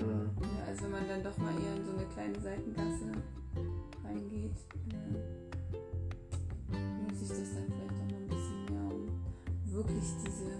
Mhm. 0.00 0.30
Ja, 0.42 0.64
also 0.68 0.84
wenn 0.84 0.90
man 0.92 1.08
dann 1.08 1.22
doch 1.22 1.36
mal 1.38 1.52
eher 1.54 1.76
in 1.76 1.84
so 1.84 1.92
eine 1.92 2.06
kleine 2.06 2.40
Seitengasse 2.40 3.12
reingeht, 4.04 4.56
äh, 4.88 5.16
lohnt 6.72 7.16
sich 7.18 7.28
das 7.28 7.38
dann 7.54 7.66
vielleicht 7.66 7.92
auch 8.00 8.10
mal 8.10 8.20
ein 8.20 8.28
bisschen 8.28 8.64
mehr, 8.70 8.86
um 8.94 9.08
wirklich 9.74 10.08
diese, 10.24 10.50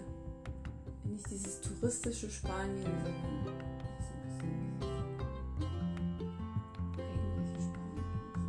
nicht 1.11 1.29
dieses 1.31 1.61
touristische 1.61 2.29
Spanien, 2.29 2.83
sondern 2.83 3.13
so 4.01 4.13
ein 4.13 4.25
bisschen. 4.27 4.55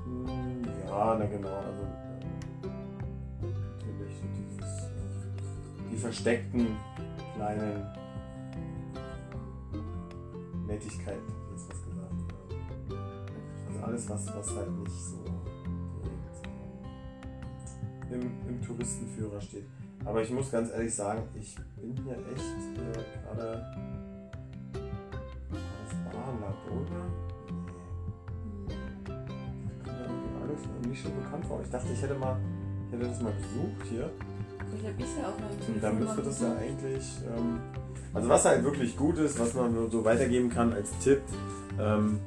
Mm, 0.06 0.86
Ja, 0.88 1.16
na 1.18 1.26
genau. 1.26 1.48
Also, 1.48 1.84
äh, 2.62 2.66
natürlich 3.90 4.16
so 4.20 4.26
dieses, 4.36 4.84
äh, 4.84 5.90
die 5.90 5.96
versteckten 5.96 6.76
kleinen 7.36 7.86
Nettigkeit, 10.78 11.18
jetzt 11.50 11.68
was 11.68 11.84
gesagt. 11.84 12.14
Also 13.66 13.80
alles, 13.84 14.08
was, 14.08 14.26
was 14.36 14.56
halt 14.56 14.70
nicht 14.78 14.92
so 14.92 15.24
direkt 16.04 16.48
im, 18.12 18.48
im 18.48 18.62
Touristenführer 18.62 19.40
steht. 19.40 19.66
Aber 20.04 20.22
ich 20.22 20.30
muss 20.30 20.50
ganz 20.52 20.70
ehrlich 20.70 20.94
sagen, 20.94 21.22
ich 21.34 21.56
bin 21.76 21.96
hier 22.04 22.16
echt 22.32 22.78
äh, 22.78 23.04
gerade. 23.22 23.66
Das 25.52 25.94
Bar 26.04 26.32
La 26.40 26.54
Boda? 26.68 27.02
Nee 29.84 30.28
alles 30.42 30.88
nicht 30.88 31.02
so 31.02 31.10
bekannt 31.10 31.44
vor. 31.44 31.60
Ich 31.62 31.70
dachte, 31.70 31.92
ich 31.92 32.00
hätte 32.00 32.14
mal, 32.14 32.38
ich 32.86 32.92
hätte 32.92 33.08
das 33.08 33.20
mal 33.20 33.32
gesucht 33.32 33.86
hier. 33.90 34.10
Vielleicht 34.70 34.86
habe 34.86 35.02
ich 35.02 35.16
ja 35.16 35.28
auch 35.28 35.38
noch 35.38 35.74
Und 35.74 35.82
dann 35.82 35.98
müsste 35.98 36.22
das 36.22 36.40
ja 36.40 36.56
eigentlich. 36.56 37.04
Ähm, 37.26 37.60
also 38.14 38.28
was 38.28 38.44
halt 38.44 38.64
wirklich 38.64 38.96
gut 38.96 39.18
ist, 39.18 39.38
was 39.38 39.54
man 39.54 39.90
so 39.90 40.04
weitergeben 40.04 40.48
kann 40.50 40.72
als 40.72 40.90
Tipp, 40.98 41.20
ähm, 41.78 42.18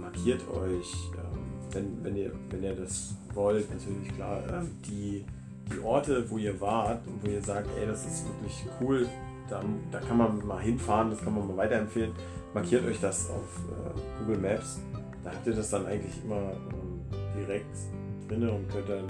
markiert 0.00 0.40
euch, 0.48 0.92
ähm, 1.16 1.38
wenn, 1.72 2.04
wenn, 2.04 2.16
ihr, 2.16 2.32
wenn 2.50 2.62
ihr 2.62 2.74
das 2.74 3.14
wollt, 3.34 3.68
natürlich 3.70 4.14
klar, 4.14 4.42
ähm, 4.52 4.70
die, 4.86 5.24
die 5.72 5.80
Orte, 5.80 6.30
wo 6.30 6.38
ihr 6.38 6.60
wart 6.60 7.06
und 7.06 7.24
wo 7.24 7.30
ihr 7.30 7.42
sagt, 7.42 7.68
ey, 7.78 7.86
das 7.86 8.06
ist 8.06 8.24
wirklich 8.26 8.64
cool, 8.80 9.08
da, 9.48 9.62
da 9.90 10.00
kann 10.00 10.16
man 10.16 10.46
mal 10.46 10.62
hinfahren, 10.62 11.10
das 11.10 11.20
kann 11.22 11.34
man 11.34 11.46
mal 11.48 11.56
weiterempfehlen. 11.56 12.12
Markiert 12.54 12.86
euch 12.86 13.00
das 13.00 13.28
auf 13.30 13.60
äh, 13.68 14.20
Google 14.20 14.38
Maps. 14.38 14.80
Da 15.22 15.30
habt 15.30 15.46
ihr 15.46 15.54
das 15.54 15.70
dann 15.70 15.86
eigentlich 15.86 16.14
immer 16.24 16.52
ähm, 16.52 17.00
direkt 17.36 17.76
drin 18.28 18.48
und 18.48 18.68
könnt 18.70 18.88
dann 18.88 19.04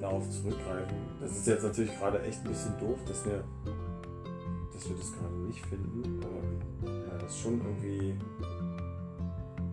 darauf 0.00 0.28
zurückgreifen. 0.30 0.96
Das 1.20 1.30
ist 1.32 1.46
jetzt 1.46 1.62
natürlich 1.62 1.96
gerade 1.98 2.22
echt 2.22 2.44
ein 2.44 2.48
bisschen 2.48 2.78
doof, 2.78 2.98
dass 3.06 3.24
wir, 3.24 3.44
dass 4.72 4.88
wir 4.88 4.96
das 4.96 5.12
gerade 5.12 5.34
nicht 5.46 5.64
finden. 5.66 6.20
Ähm, 6.22 6.60
ja, 6.84 7.18
das 7.18 7.30
ist 7.32 7.40
schon 7.40 7.60
irgendwie. 7.60 8.14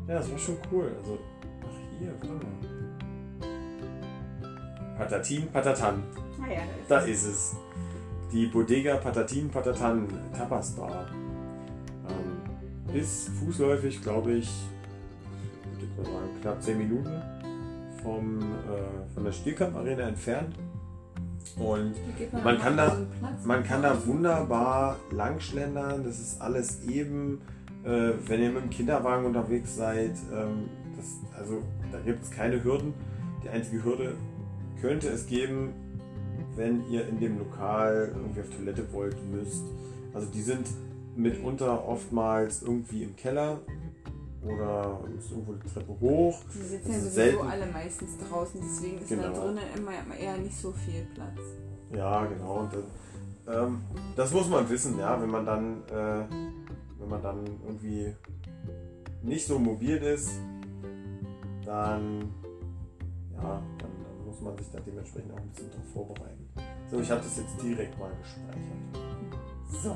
Ja, 0.07 0.15
das 0.15 0.31
war 0.31 0.37
schon 0.37 0.57
cool. 0.71 0.91
Also, 0.99 1.17
ach 1.61 1.99
hier, 1.99 2.13
warte 2.19 2.33
mal. 2.45 2.73
Patatin, 4.97 5.47
Patatan. 5.51 6.03
Ah 6.41 6.51
ja, 6.51 6.61
Da 6.87 6.99
da 6.99 7.05
ist 7.05 7.23
ist 7.23 7.25
es. 7.25 7.55
Die 8.31 8.47
Bodega 8.47 8.97
Patatin 8.97 9.49
Patatan 9.49 10.07
Tapas 10.35 10.71
Bar. 10.71 11.07
Ähm, 12.09 12.95
ist 12.95 13.29
fußläufig, 13.29 14.01
glaube 14.01 14.33
ich, 14.33 14.49
würde 15.71 15.85
ich 15.85 15.97
mal 15.97 16.05
sagen, 16.05 16.41
knapp 16.41 16.61
10 16.61 16.77
Minuten 16.77 17.21
vom, 18.03 18.39
äh, 18.41 19.13
von 19.13 19.23
der 19.23 19.31
Stierkamp 19.31 19.75
Arena 19.75 20.03
entfernt. 20.09 20.55
Und 21.57 21.93
Man 22.43 22.57
kann 22.59 22.77
da- 22.77 22.97
man 23.45 23.63
kann 23.63 23.81
da 23.83 24.05
wunderbar 24.07 24.97
langschlendern, 25.11 26.03
das 26.03 26.19
ist 26.19 26.41
alles 26.41 26.83
eben. 26.85 27.41
Äh, 27.83 28.13
wenn 28.27 28.41
ihr 28.41 28.49
mit 28.51 28.63
dem 28.63 28.69
Kinderwagen 28.69 29.25
unterwegs 29.25 29.75
seid, 29.75 30.13
ähm, 30.33 30.69
das, 30.95 31.17
also 31.37 31.61
da 31.91 31.99
gibt 31.99 32.23
es 32.23 32.31
keine 32.31 32.63
Hürden. 32.63 32.93
Die 33.43 33.49
einzige 33.49 33.83
Hürde 33.83 34.15
könnte 34.81 35.09
es 35.09 35.27
geben, 35.27 35.73
wenn 36.55 36.89
ihr 36.89 37.05
in 37.09 37.19
dem 37.19 37.39
Lokal 37.39 38.13
irgendwie 38.15 38.39
auf 38.39 38.49
Toilette 38.55 38.85
wollt, 38.93 39.17
müsst. 39.31 39.63
Also 40.13 40.27
die 40.31 40.41
sind 40.41 40.67
mitunter 41.17 41.85
oftmals 41.87 42.61
irgendwie 42.63 43.03
im 43.03 43.15
Keller 43.17 43.59
oder 44.45 44.99
müsst 45.13 45.31
irgendwo 45.31 45.53
die 45.53 45.67
Treppe 45.69 45.99
hoch. 45.99 46.39
Die 46.53 46.61
sitzen 46.61 46.91
ja 46.91 46.99
sowieso 46.99 47.15
selten. 47.15 47.47
alle 47.47 47.65
meistens 47.67 48.17
draußen, 48.17 48.61
deswegen 48.61 48.97
ist 48.99 49.11
da 49.11 49.15
Genau. 49.15 49.39
drinnen 49.39 49.63
immer 49.77 50.15
eher 50.17 50.37
nicht 50.37 50.57
so 50.57 50.71
viel 50.71 51.05
Platz. 51.13 51.39
Ja, 51.93 52.25
genau. 52.25 52.59
Und 52.61 52.73
dann, 52.73 52.83
ähm, 53.47 53.81
das 54.15 54.31
muss 54.31 54.49
man 54.49 54.69
wissen, 54.69 54.97
ja, 54.99 55.21
wenn 55.21 55.29
man 55.29 55.45
dann, 55.45 55.83
äh, 55.87 56.25
wenn 56.99 57.09
man 57.09 57.21
dann 57.21 57.45
irgendwie 57.65 58.15
nicht 59.21 59.45
so 59.47 59.59
mobil 59.59 59.97
ist, 59.97 60.31
dann, 61.65 62.21
ja, 63.33 63.61
dann, 63.77 63.77
dann 63.77 64.25
muss 64.25 64.41
man 64.41 64.57
sich 64.57 64.69
da 64.71 64.79
dementsprechend 64.79 65.31
auch 65.33 65.37
ein 65.37 65.49
bisschen 65.49 65.69
drauf 65.71 65.85
vorbereiten. 65.93 66.47
So, 66.91 66.99
ich 66.99 67.09
habe 67.09 67.21
das 67.21 67.37
jetzt 67.37 67.61
direkt 67.61 67.97
mal 67.97 68.11
gespeichert. 68.21 69.13
So. 69.81 69.95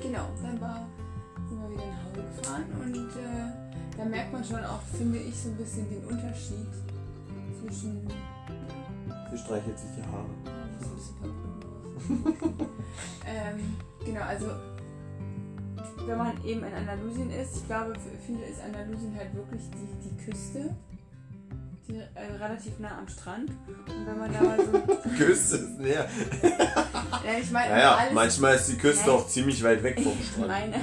Genau, 0.00 0.26
dann 0.42 0.60
war, 0.60 0.86
sind 1.52 1.62
wir 1.62 1.70
wieder 1.70 1.86
nach 1.86 2.04
Hause 2.04 2.22
gefahren 2.36 2.64
und 2.82 3.10
äh, 3.20 3.98
da 3.98 4.04
merkt 4.04 4.32
man 4.32 4.44
schon 4.44 4.64
auch, 4.64 4.80
finde 4.96 5.18
ich, 5.18 5.36
so 5.36 5.50
ein 5.50 5.56
bisschen 5.56 5.88
den 5.90 6.04
Unterschied 6.04 6.72
zwischen. 7.60 8.08
Sie 9.30 9.38
streichelt 9.38 9.78
sich 9.78 9.90
die 9.96 10.02
Haare. 10.02 10.26
So 10.80 10.88
ein 10.88 10.96
bisschen 10.96 11.16
verbunden. 11.20 12.66
ähm, 13.26 13.76
genau, 14.04 14.22
also 14.22 14.46
wenn 16.06 16.18
man 16.18 16.44
eben 16.44 16.64
in 16.64 16.72
Andalusien 16.72 17.30
ist, 17.30 17.56
ich 17.58 17.66
glaube, 17.66 17.94
für 17.94 18.16
viele 18.26 18.44
ist 18.46 18.60
Andalusien 18.62 19.14
halt 19.16 19.34
wirklich 19.34 19.62
die, 19.70 20.08
die 20.08 20.24
Küste, 20.24 20.74
die, 21.88 21.96
äh, 21.96 22.32
relativ 22.40 22.78
nah 22.78 22.98
am 22.98 23.08
Strand. 23.08 23.50
Und 23.50 24.06
wenn 24.06 24.18
man 24.18 24.32
da 24.32 24.42
mal 24.42 24.58
so. 24.58 25.08
Küste 25.16 25.56
ist 25.56 25.78
näher. 25.78 26.08
ja, 26.42 27.38
ich 27.40 27.50
meine, 27.50 27.70
Naja, 27.70 27.96
alles, 27.96 28.12
manchmal 28.14 28.54
ist 28.56 28.66
die 28.68 28.76
Küste 28.76 29.10
auch 29.10 29.26
ziemlich 29.26 29.62
weit 29.62 29.82
weg 29.82 30.00
vom 30.00 30.12
Ich 30.18 30.28
Strand. 30.32 30.48
meine, 30.48 30.76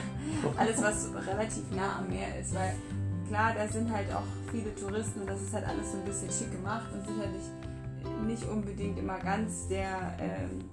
alles, 0.58 0.82
was 0.82 1.10
relativ 1.28 1.64
nah 1.76 2.00
am 2.00 2.10
Meer 2.10 2.40
ist, 2.40 2.54
weil 2.54 2.74
klar, 3.28 3.54
da 3.56 3.68
sind 3.68 3.92
halt 3.92 4.12
auch 4.14 4.24
viele 4.52 4.74
Touristen 4.76 5.22
und 5.22 5.30
das 5.30 5.42
ist 5.42 5.54
halt 5.54 5.66
alles 5.68 5.92
so 5.92 5.98
ein 5.98 6.06
bisschen 6.06 6.30
schick 6.32 6.52
gemacht 6.52 6.88
und 6.94 7.06
sicherlich 7.08 7.44
nicht 8.26 8.44
unbedingt 8.46 8.98
immer 8.98 9.20
ganz 9.20 9.68
der 9.68 10.16
ähm, 10.20 10.64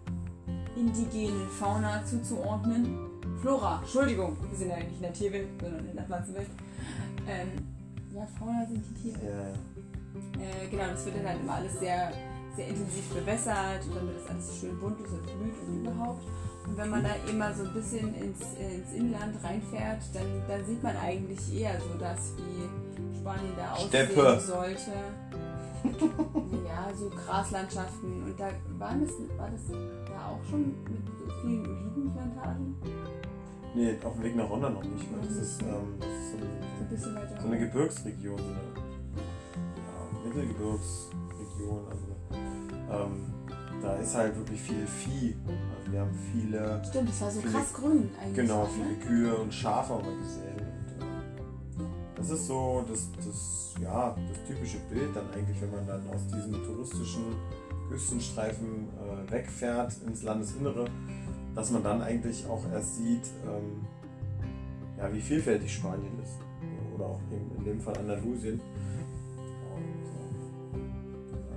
indigenen 0.76 1.48
Fauna 1.50 2.04
zuzuordnen. 2.04 2.96
Flora, 3.40 3.80
Entschuldigung, 3.82 4.36
wir 4.48 4.56
sind 4.56 4.70
ja 4.70 4.76
nicht 4.76 4.96
in 4.96 5.02
der 5.02 5.12
Tierwelt, 5.12 5.48
sondern 5.60 5.86
in 5.86 5.94
der 5.96 6.04
Pflanzenwelt. 6.04 6.48
Ähm, 7.28 7.48
ja, 8.14 8.26
Fauna 8.38 8.64
sind 8.66 8.82
die 8.88 9.02
Tiere. 9.02 9.18
Ja. 9.24 9.75
Äh, 10.38 10.68
genau, 10.70 10.84
das 10.92 11.04
wird 11.04 11.16
dann 11.16 11.26
halt 11.28 11.40
immer 11.40 11.54
alles 11.54 11.78
sehr, 11.78 12.12
sehr 12.56 12.68
intensiv 12.68 13.08
bewässert 13.14 13.84
und 13.88 13.96
damit 13.96 14.16
das 14.16 14.30
alles 14.30 14.60
schön 14.60 14.78
bunt 14.80 15.00
ist 15.00 15.12
und 15.12 15.22
blüht 15.22 15.54
und 15.66 15.80
überhaupt. 15.82 16.22
Und 16.66 16.76
wenn 16.76 16.90
man 16.90 17.04
da 17.04 17.32
mal 17.32 17.54
so 17.54 17.64
ein 17.64 17.72
bisschen 17.74 18.14
ins, 18.14 18.40
äh, 18.58 18.76
ins 18.76 18.92
Inland 18.92 19.36
reinfährt, 19.44 20.02
dann, 20.12 20.42
dann 20.48 20.64
sieht 20.64 20.82
man 20.82 20.96
eigentlich 20.96 21.54
eher 21.60 21.78
so 21.80 21.96
das, 21.98 22.32
wie 22.38 23.16
Spanien 23.18 23.52
da 23.56 23.72
aussehen 23.72 23.88
Steppe. 23.88 24.40
sollte. 24.40 24.90
ja, 26.66 26.88
so 26.96 27.08
Graslandschaften. 27.10 28.24
Und 28.24 28.40
da 28.40 28.48
waren 28.78 29.00
das, 29.00 29.10
war 29.38 29.48
das 29.50 29.60
da 29.68 30.28
auch 30.30 30.50
schon 30.50 30.74
mit 30.84 31.06
so 31.06 31.32
vielen 31.40 31.64
Olivenplantagen? 31.66 32.74
Nee, 33.74 33.94
auf 34.02 34.14
dem 34.14 34.22
Weg 34.24 34.34
nach 34.36 34.48
Ronda 34.48 34.70
noch 34.70 34.82
nicht, 34.82 35.04
weil 35.12 35.20
das 35.28 35.36
ist, 35.36 35.62
ähm, 35.62 35.98
das 36.00 36.08
ist 36.08 36.30
so 36.32 36.36
eine, 36.38 36.46
So 36.48 36.82
ein 36.82 36.88
bisschen 36.88 37.14
weiter. 37.14 37.40
so 37.40 37.46
eine 37.46 37.58
Gebirgsregion, 37.58 38.38
so 38.38 38.80
eine 40.40 40.44
ja, 40.44 40.52
Mittelgebirgsregion. 40.52 41.84
Also, 41.90 43.04
ähm, 43.04 43.32
da 43.82 43.94
ist 43.96 44.14
halt 44.14 44.36
wirklich 44.36 44.60
viel 44.60 44.86
Vieh. 44.86 45.36
Also 45.78 45.92
wir 45.92 46.00
haben 46.00 46.18
viele, 46.32 46.82
Stimmt, 46.88 47.08
das 47.08 47.20
war 47.20 47.30
so 47.30 47.40
viele- 47.40 47.52
krass 47.52 47.72
grün 47.72 48.10
eigentlich. 48.20 48.34
genau, 48.34 48.62
auch, 48.62 48.68
viele 48.68 48.88
ne? 48.88 48.96
Kühe 49.06 49.36
und 49.36 49.52
Schafe 49.54 49.94
haben 49.94 50.04
wir 50.04 50.16
gesehen. 50.18 50.56
Und, 50.56 51.84
äh, 51.84 51.88
das 52.16 52.30
ist 52.30 52.46
so 52.46 52.84
das, 52.88 53.10
das, 53.24 53.74
ja, 53.82 54.16
das 54.28 54.44
typische 54.46 54.78
Bild 54.90 55.14
dann 55.14 55.30
eigentlich, 55.34 55.60
wenn 55.60 55.70
man 55.70 55.86
dann 55.86 56.08
aus 56.08 56.26
diesem 56.26 56.52
touristischen 56.64 57.24
Küstenstreifen 57.90 58.88
äh, 59.28 59.30
wegfährt 59.30 59.92
ins 60.06 60.22
Landesinnere, 60.22 60.86
dass 61.54 61.70
man 61.70 61.82
dann 61.82 62.02
eigentlich 62.02 62.46
auch 62.48 62.62
erst 62.72 62.96
sieht, 62.96 63.30
ähm, 63.46 63.84
ja, 64.98 65.12
wie 65.12 65.20
vielfältig 65.20 65.72
Spanien 65.72 66.18
ist. 66.22 66.38
Oder 66.94 67.04
auch 67.06 67.20
eben 67.30 67.50
in 67.58 67.64
dem 67.64 67.80
Fall 67.80 67.96
Andalusien. 67.98 68.60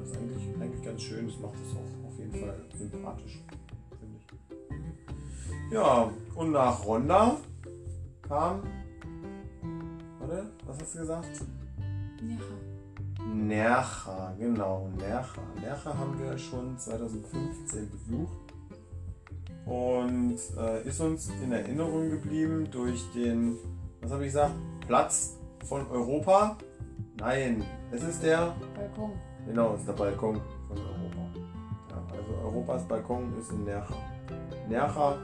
Ist 0.09 0.17
eigentlich, 0.17 0.61
eigentlich 0.61 0.83
ganz 0.83 1.01
schön, 1.01 1.27
das 1.27 1.39
macht 1.39 1.55
es 1.55 1.75
auch 1.75 2.07
auf 2.07 2.17
jeden 2.17 2.31
Fall 2.31 2.55
sympathisch, 2.77 3.43
finde 3.99 4.17
ich. 4.17 5.73
Ja, 5.73 6.11
und 6.35 6.51
nach 6.51 6.85
Ronda 6.85 7.37
kam. 8.27 8.61
Warte, 10.19 10.49
was 10.65 10.79
hast 10.79 10.95
du 10.95 10.99
gesagt? 10.99 11.45
Ja. 12.21 13.25
Nercha, 13.33 14.33
genau, 14.39 14.89
Nercha. 14.97 15.41
Nercha 15.61 15.97
haben 15.97 16.19
wir 16.19 16.37
schon 16.37 16.77
2015 16.77 17.89
besucht 17.89 18.53
und 19.65 20.37
äh, 20.57 20.87
ist 20.87 20.99
uns 20.99 21.29
in 21.43 21.51
Erinnerung 21.51 22.09
geblieben 22.09 22.67
durch 22.71 23.03
den, 23.13 23.57
was 24.01 24.11
habe 24.11 24.23
ich 24.23 24.29
gesagt, 24.29 24.55
Platz 24.87 25.37
von 25.65 25.85
Europa. 25.91 26.57
Nein, 27.19 27.63
es 27.91 28.01
ist 28.01 28.23
der, 28.23 28.55
Balkon. 28.75 29.11
Genau, 29.49 29.75
ist 29.75 29.87
der 29.87 29.93
Balkon 29.93 30.39
von 30.67 30.77
Europa. 30.77 31.39
Ja, 31.89 32.17
also 32.17 32.47
Europas 32.47 32.87
Balkon 32.87 33.33
ist 33.39 33.51
in 33.51 33.65
Nercha. 33.65 33.95
Nercha 34.69 35.17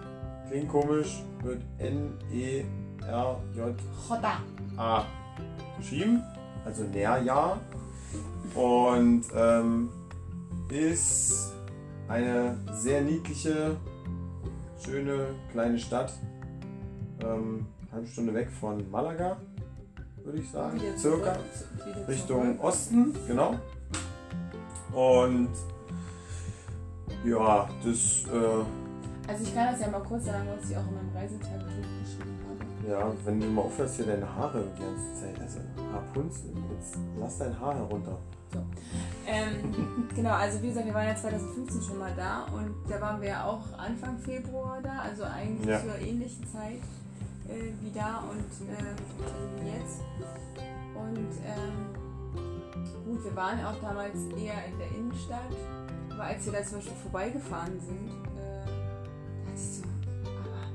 klingt 0.50 0.70
komisch, 0.70 1.24
wird 1.42 1.62
N-E-R-J 1.78 2.66
Joda. 3.56 4.38
A 4.78 5.06
geschrieben, 5.78 6.24
also 6.66 6.84
Nährjahr. 6.84 7.60
Und 8.54 9.26
ähm, 9.36 9.90
ist 10.70 11.54
eine 12.08 12.58
sehr 12.74 13.02
niedliche, 13.02 13.76
schöne 14.84 15.28
kleine 15.52 15.78
Stadt. 15.78 16.14
Ähm, 17.22 17.66
halbe 17.92 18.08
Stunde 18.08 18.34
weg 18.34 18.50
von 18.50 18.90
Malaga, 18.92 19.38
würde 20.24 20.40
ich 20.40 20.50
sagen. 20.50 20.80
Circa. 20.98 21.38
Richtung. 22.08 22.60
Osten, 22.60 23.16
genau. 23.28 23.56
Und 24.94 25.50
ja, 27.26 27.68
das, 27.84 28.24
äh, 28.32 29.30
Also 29.32 29.44
ich 29.44 29.54
kann 29.56 29.72
das 29.72 29.82
ja 29.82 29.88
mal 29.90 30.02
kurz 30.04 30.26
sagen, 30.26 30.48
was 30.56 30.70
ich 30.70 30.78
auch 30.78 30.88
in 30.88 30.96
meinem 30.96 31.16
Reisetagebuch 31.16 31.66
geschrieben 32.04 32.40
habe. 32.48 32.92
ja, 32.92 33.12
wenn 33.26 33.40
du 33.40 33.48
mal 33.48 33.64
aufhörst, 33.64 33.96
hier 33.96 34.06
deine 34.06 34.28
Haare 34.36 34.64
die 34.78 34.82
ganze 34.82 35.14
Zeit, 35.22 35.40
also 35.42 35.60
Rapunzel, 35.94 36.52
jetzt 36.78 36.98
lass 37.20 37.38
dein 37.40 37.60
Haar 37.60 37.76
herunter. 37.76 38.18
Ähm, 39.28 40.08
genau, 40.16 40.32
also 40.32 40.62
wie 40.62 40.68
gesagt, 40.70 40.86
wir 40.86 40.94
waren 40.94 41.08
ja 41.08 41.16
2015 41.16 41.82
schon 41.82 41.98
mal 42.00 42.14
da 42.16 42.46
und 42.56 42.74
da 42.90 43.02
waren 43.02 43.20
wir 43.22 43.30
ja 43.30 43.44
auch 43.46 43.64
Anfang 43.78 44.18
Februar 44.20 44.80
da, 44.82 45.00
also 45.00 45.24
eigentlich 45.24 45.68
Ja. 45.68 45.82
zur 45.82 45.98
ähnlichen 46.00 46.46
Zeit 46.48 46.80
äh, 47.50 47.72
wie 47.82 47.92
da 47.92 48.24
und 48.32 48.46
wie 48.62 49.68
jetzt. 49.68 50.00
Und 50.96 51.18
ähm, 51.44 52.05
gut, 53.06 53.24
wir 53.24 53.36
waren 53.36 53.64
auch 53.66 53.80
damals 53.82 54.18
eher 54.38 54.66
in 54.66 54.78
der 54.78 54.88
Innenstadt, 54.96 55.52
aber 56.12 56.24
als 56.24 56.46
wir 56.46 56.54
da 56.54 56.64
zum 56.64 56.78
Beispiel 56.78 56.96
vorbeigefahren 57.04 57.80
sind, 57.80 58.10
äh, 58.38 58.66
dachte 59.44 59.56
ich 59.56 59.62
so, 59.62 59.84
aber 60.24 60.70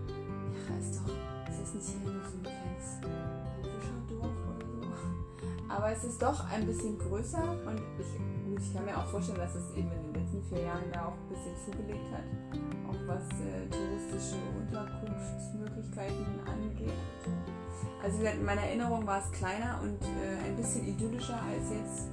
ja, 0.54 0.78
ist 0.78 1.00
doch, 1.00 1.08
ist 1.50 1.60
das 1.60 1.74
nicht 1.74 1.88
hier 1.88 2.12
nur 2.12 2.22
so 2.22 2.36
ein 2.36 2.42
kleines 2.42 3.00
Fischerdorf 3.62 4.36
oder 4.56 4.66
so? 4.66 5.72
Aber 5.72 5.92
es 5.92 6.04
ist 6.04 6.20
doch 6.20 6.50
ein 6.50 6.66
bisschen 6.66 6.98
größer 6.98 7.42
und 7.66 7.80
ich, 7.98 8.12
gut, 8.44 8.60
ich 8.60 8.74
kann 8.74 8.84
mir 8.84 8.96
auch 8.96 9.06
vorstellen, 9.06 9.38
dass 9.38 9.54
es 9.54 9.74
eben 9.74 9.90
in 9.92 10.12
den 10.12 10.22
letzten 10.22 10.42
vier 10.44 10.62
Jahren 10.62 10.90
da 10.92 11.06
auch 11.06 11.14
ein 11.14 11.28
bisschen 11.28 11.56
zugelegt 11.64 12.10
hat, 12.12 12.24
auch 12.88 13.00
was 13.06 13.24
äh, 13.40 13.68
touristische 13.70 14.36
Unterkunftsmöglichkeiten 14.58 16.26
angeht. 16.46 16.92
Also 18.02 18.16
wie 18.16 18.20
gesagt, 18.20 18.38
in 18.38 18.46
meiner 18.46 18.62
Erinnerung 18.62 19.06
war 19.06 19.18
es 19.18 19.30
kleiner 19.32 19.78
und 19.82 20.00
äh, 20.02 20.48
ein 20.48 20.56
bisschen 20.56 20.86
idyllischer 20.86 21.36
als 21.42 21.68
jetzt, 21.70 22.08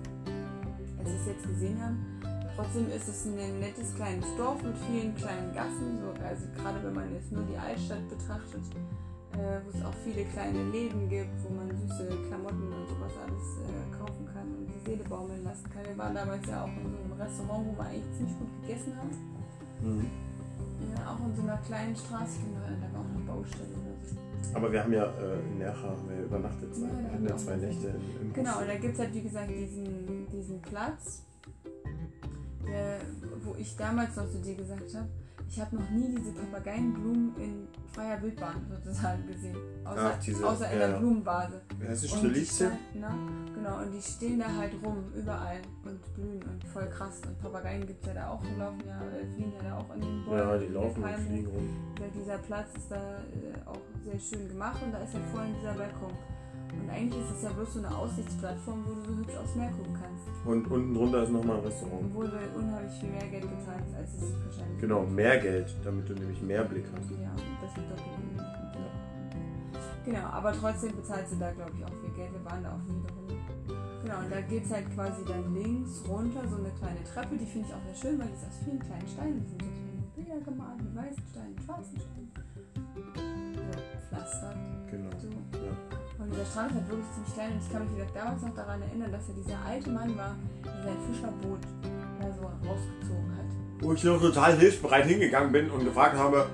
als 1.00 1.08
wir 1.08 1.16
es 1.16 1.26
jetzt 1.28 1.48
gesehen 1.48 1.82
haben. 1.82 2.20
Trotzdem 2.56 2.90
ist 2.90 3.08
es 3.08 3.26
ein 3.26 3.60
nettes 3.60 3.96
kleines 3.96 4.26
Dorf 4.36 4.62
mit 4.64 4.76
vielen 4.90 5.16
kleinen 5.16 5.54
Gassen. 5.54 6.02
So, 6.02 6.10
also 6.26 6.44
gerade 6.58 6.84
wenn 6.84 6.94
man 6.94 7.14
jetzt 7.14 7.32
nur 7.32 7.44
die 7.44 7.56
Altstadt 7.56 8.04
betrachtet, 8.10 8.66
äh, 9.34 9.62
wo 9.64 9.78
es 9.78 9.86
auch 9.86 9.94
viele 10.04 10.26
kleine 10.26 10.64
Läden 10.72 11.08
gibt, 11.08 11.32
wo 11.44 11.54
man 11.54 11.70
süße 11.70 12.10
Klamotten 12.28 12.68
und 12.74 12.90
sowas 12.90 13.14
alles 13.24 13.46
äh, 13.64 13.96
kaufen 13.96 14.26
kann 14.34 14.48
und 14.58 14.68
die 14.68 14.90
Seele 14.90 15.04
baumeln 15.06 15.44
lassen 15.44 15.70
kann. 15.70 15.86
Wir 15.86 15.98
waren 15.98 16.16
damals 16.16 16.46
ja 16.48 16.64
auch 16.64 16.76
in 16.76 16.92
so 16.92 16.98
einem 16.98 17.14
Restaurant, 17.14 17.68
wo 17.68 17.78
wir 17.78 17.86
eigentlich 17.86 18.12
ziemlich 18.18 18.40
gut 18.40 18.62
gegessen 18.62 18.98
haben. 18.98 19.14
Mhm. 19.80 20.10
Ja, 20.92 21.14
auch 21.14 21.26
in 21.26 21.36
so 21.36 21.44
einer 21.44 21.58
kleinen 21.58 21.96
Straße, 21.96 22.40
da 22.52 22.94
war 22.94 23.06
auch 23.06 23.10
eine 23.16 23.24
Baustelle. 23.24 23.87
Aber 24.54 24.72
wir 24.72 24.84
haben 24.84 24.94
ja 24.94 25.06
äh, 25.06 25.40
in 25.40 25.58
Nercha 25.60 25.84
haben 25.84 26.10
wir 26.10 26.26
übernachtet, 26.26 26.76
zwei, 26.76 26.88
Ja, 26.88 26.94
wir 27.04 27.12
hatten 27.12 27.28
ja 27.28 27.38
zwei. 27.38 27.56
Nächte 27.58 27.88
im, 27.88 28.28
im 28.28 28.34
Genau, 28.34 28.60
und 28.60 28.68
da 28.68 28.76
gibt 28.76 28.94
es 28.94 29.00
halt 29.00 29.14
wie 29.14 29.22
gesagt 29.22 29.50
diesen, 29.50 30.28
diesen 30.32 30.62
Platz, 30.62 31.24
der, 32.68 33.00
wo 33.44 33.56
ich 33.58 33.76
damals 33.76 34.16
noch 34.16 34.30
zu 34.30 34.40
dir 34.40 34.56
gesagt 34.56 34.94
habe, 34.96 35.08
ich 35.50 35.60
habe 35.62 35.76
noch 35.76 35.90
nie 35.90 36.14
diese 36.16 36.32
Papageienblumen 36.34 37.36
in 37.38 37.68
freier 37.94 38.22
Wildbahn 38.22 38.66
sozusagen 38.70 39.26
gesehen. 39.28 39.56
Außer, 39.86 40.12
Ach, 40.16 40.20
diese- 40.24 40.48
außer 40.48 40.72
in 40.72 40.80
ja, 40.80 40.88
der. 40.88 40.98
Blumenvase. 41.00 41.62
Wer 41.80 41.90
heißt 41.90 42.04
die 42.04 42.08
Strelitzia? 42.10 42.68
stehen- 42.68 42.80
na, 43.02 43.16
genau, 43.56 43.82
und 43.82 43.92
die 43.92 44.02
stehen 44.02 44.40
da 44.40 44.54
halt 44.56 44.74
rum, 44.84 45.12
überall 45.16 45.60
und 45.86 46.14
blühen 46.16 46.44
und 46.44 46.64
voll 46.66 46.88
krass. 46.90 47.22
Und 47.26 47.40
Papageien 47.40 47.86
gibt 47.88 48.02
es 48.02 48.08
ja 48.08 48.14
da 48.14 48.30
auch, 48.30 48.42
die 48.44 48.60
laufen 48.60 48.82
ja, 48.86 49.00
äh, 49.02 49.26
fliegen 49.34 49.54
ja 49.62 49.70
da 49.70 49.78
auch 49.78 49.96
in 49.96 50.02
den 50.02 50.26
Bäumen. 50.26 50.38
Ja, 50.40 50.58
die 50.58 50.68
laufen 50.68 51.04
und 51.04 51.14
fliegen 51.16 51.48
rum. 51.48 51.70
Ja, 52.00 52.06
dieser 52.14 52.38
Platz 52.40 52.70
ist 52.76 52.92
da 52.92 52.96
äh, 52.98 53.66
auch 53.66 53.80
sehr 54.04 54.20
schön 54.20 54.48
gemacht 54.48 54.82
und 54.84 54.92
da 54.94 55.00
ist 55.00 55.14
ja 55.14 55.20
vorhin 55.34 55.54
dieser 55.60 55.74
Balkon. 55.74 56.12
Und 56.82 56.90
eigentlich 56.90 57.24
ist 57.24 57.38
es 57.38 57.44
ja 57.44 57.50
bloß 57.52 57.74
so 57.74 57.80
eine 57.80 57.96
Aussichtsplattform, 57.96 58.84
wo 58.86 58.94
du 58.94 59.02
so 59.02 59.18
hübsch 59.18 59.38
aufs 59.38 59.56
Meer 59.56 59.72
gucken 59.72 59.94
kannst. 59.94 60.46
Und 60.46 60.68
unten 60.72 60.94
drunter 60.94 61.24
ist 61.24 61.32
nochmal 61.32 61.58
ein 61.58 61.64
Restaurant. 61.64 62.06
Obwohl 62.06 62.32
wir 62.32 62.56
unheimlich 62.56 62.94
viel 63.00 63.10
mehr 63.10 63.28
Geld 63.28 63.44
bezahlt, 63.44 63.84
als 63.98 64.14
es 64.14 64.34
wahrscheinlich 64.46 64.80
Genau, 64.80 65.06
mehr 65.06 65.40
Geld, 65.40 65.76
damit 65.84 66.08
du 66.10 66.14
nämlich 66.14 66.42
mehr 66.42 66.64
Blick 66.64 66.86
hast. 66.96 67.12
Ja, 67.12 67.32
das 67.62 67.76
wird 67.76 67.90
doppelt. 67.90 68.18
Genau, 70.06 70.24
aber 70.24 70.54
trotzdem 70.54 70.96
bezahlst 70.96 71.34
du 71.34 71.36
da, 71.36 71.52
glaube 71.52 71.72
ich, 71.78 71.84
auch 71.84 71.94
viel 72.00 72.12
Geld. 72.16 72.32
Wir 72.32 72.46
waren 72.46 72.64
da 72.64 72.72
auch 72.72 72.84
nie 72.88 73.04
drin. 73.04 73.28
Genau, 74.02 74.20
und 74.20 74.32
da 74.32 74.40
geht 74.40 74.64
es 74.64 74.72
halt 74.72 74.90
quasi 74.96 75.26
dann 75.26 75.54
links 75.54 76.02
runter, 76.08 76.48
so 76.48 76.56
eine 76.56 76.72
kleine 76.80 77.04
Treppe, 77.04 77.36
die 77.36 77.46
finde 77.46 77.68
ich 77.68 77.74
auch 77.74 77.84
sehr 77.84 77.96
schön, 77.96 78.20
weil 78.20 78.28
die 78.28 78.34
ist 78.36 78.48
aus 78.48 78.64
vielen 78.64 78.80
kleinen 78.80 79.08
Steinen. 79.08 79.44
Die 79.44 79.50
sind 79.50 79.62
so 79.62 79.68
kleine 79.68 80.08
Bilder 80.16 80.40
gemalt, 80.46 80.78
mit 80.82 80.96
weißen 80.96 81.24
Steinen, 81.30 81.60
schwarzen 81.60 82.00
Steinen. 82.00 82.32
So, 83.54 84.08
pflastert. 84.08 84.56
Genau. 84.90 85.10
So. 85.20 85.28
Ja. 85.28 85.97
Und 86.20 86.32
dieser 86.34 86.46
Strand 86.46 86.72
ist 86.72 86.78
halt 86.78 86.90
wirklich 86.90 87.12
ziemlich 87.14 87.34
klein 87.34 87.52
und 87.54 87.62
ich 87.62 87.72
kann 87.72 87.84
mich 87.86 87.96
wieder 87.96 88.06
damals 88.14 88.42
noch 88.42 88.56
daran 88.56 88.82
erinnern, 88.82 89.12
dass 89.12 89.30
er 89.30 89.36
dieser 89.36 89.58
alte 89.66 89.90
Mann 89.90 90.18
war, 90.18 90.36
der 90.64 90.84
sein 90.84 90.98
Fischerboot 91.12 91.60
da 92.20 92.28
so 92.34 92.42
rausgezogen 92.68 93.32
hat. 93.38 93.46
Wo 93.82 93.94
ich 93.94 94.04
noch 94.04 94.20
total 94.20 94.58
hilfsbereit 94.58 95.06
hingegangen 95.06 95.52
bin 95.52 95.70
und 95.70 95.84
gefragt 95.86 96.18
habe, 96.18 96.48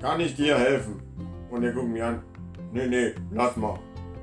kann 0.00 0.18
ich 0.20 0.34
dir 0.34 0.58
helfen? 0.58 1.00
Und 1.50 1.62
er 1.62 1.72
guckt 1.72 1.88
mich 1.88 2.02
an, 2.02 2.22
nee, 2.72 2.86
nee, 2.88 3.14
lass 3.30 3.56
mal. 3.56 3.78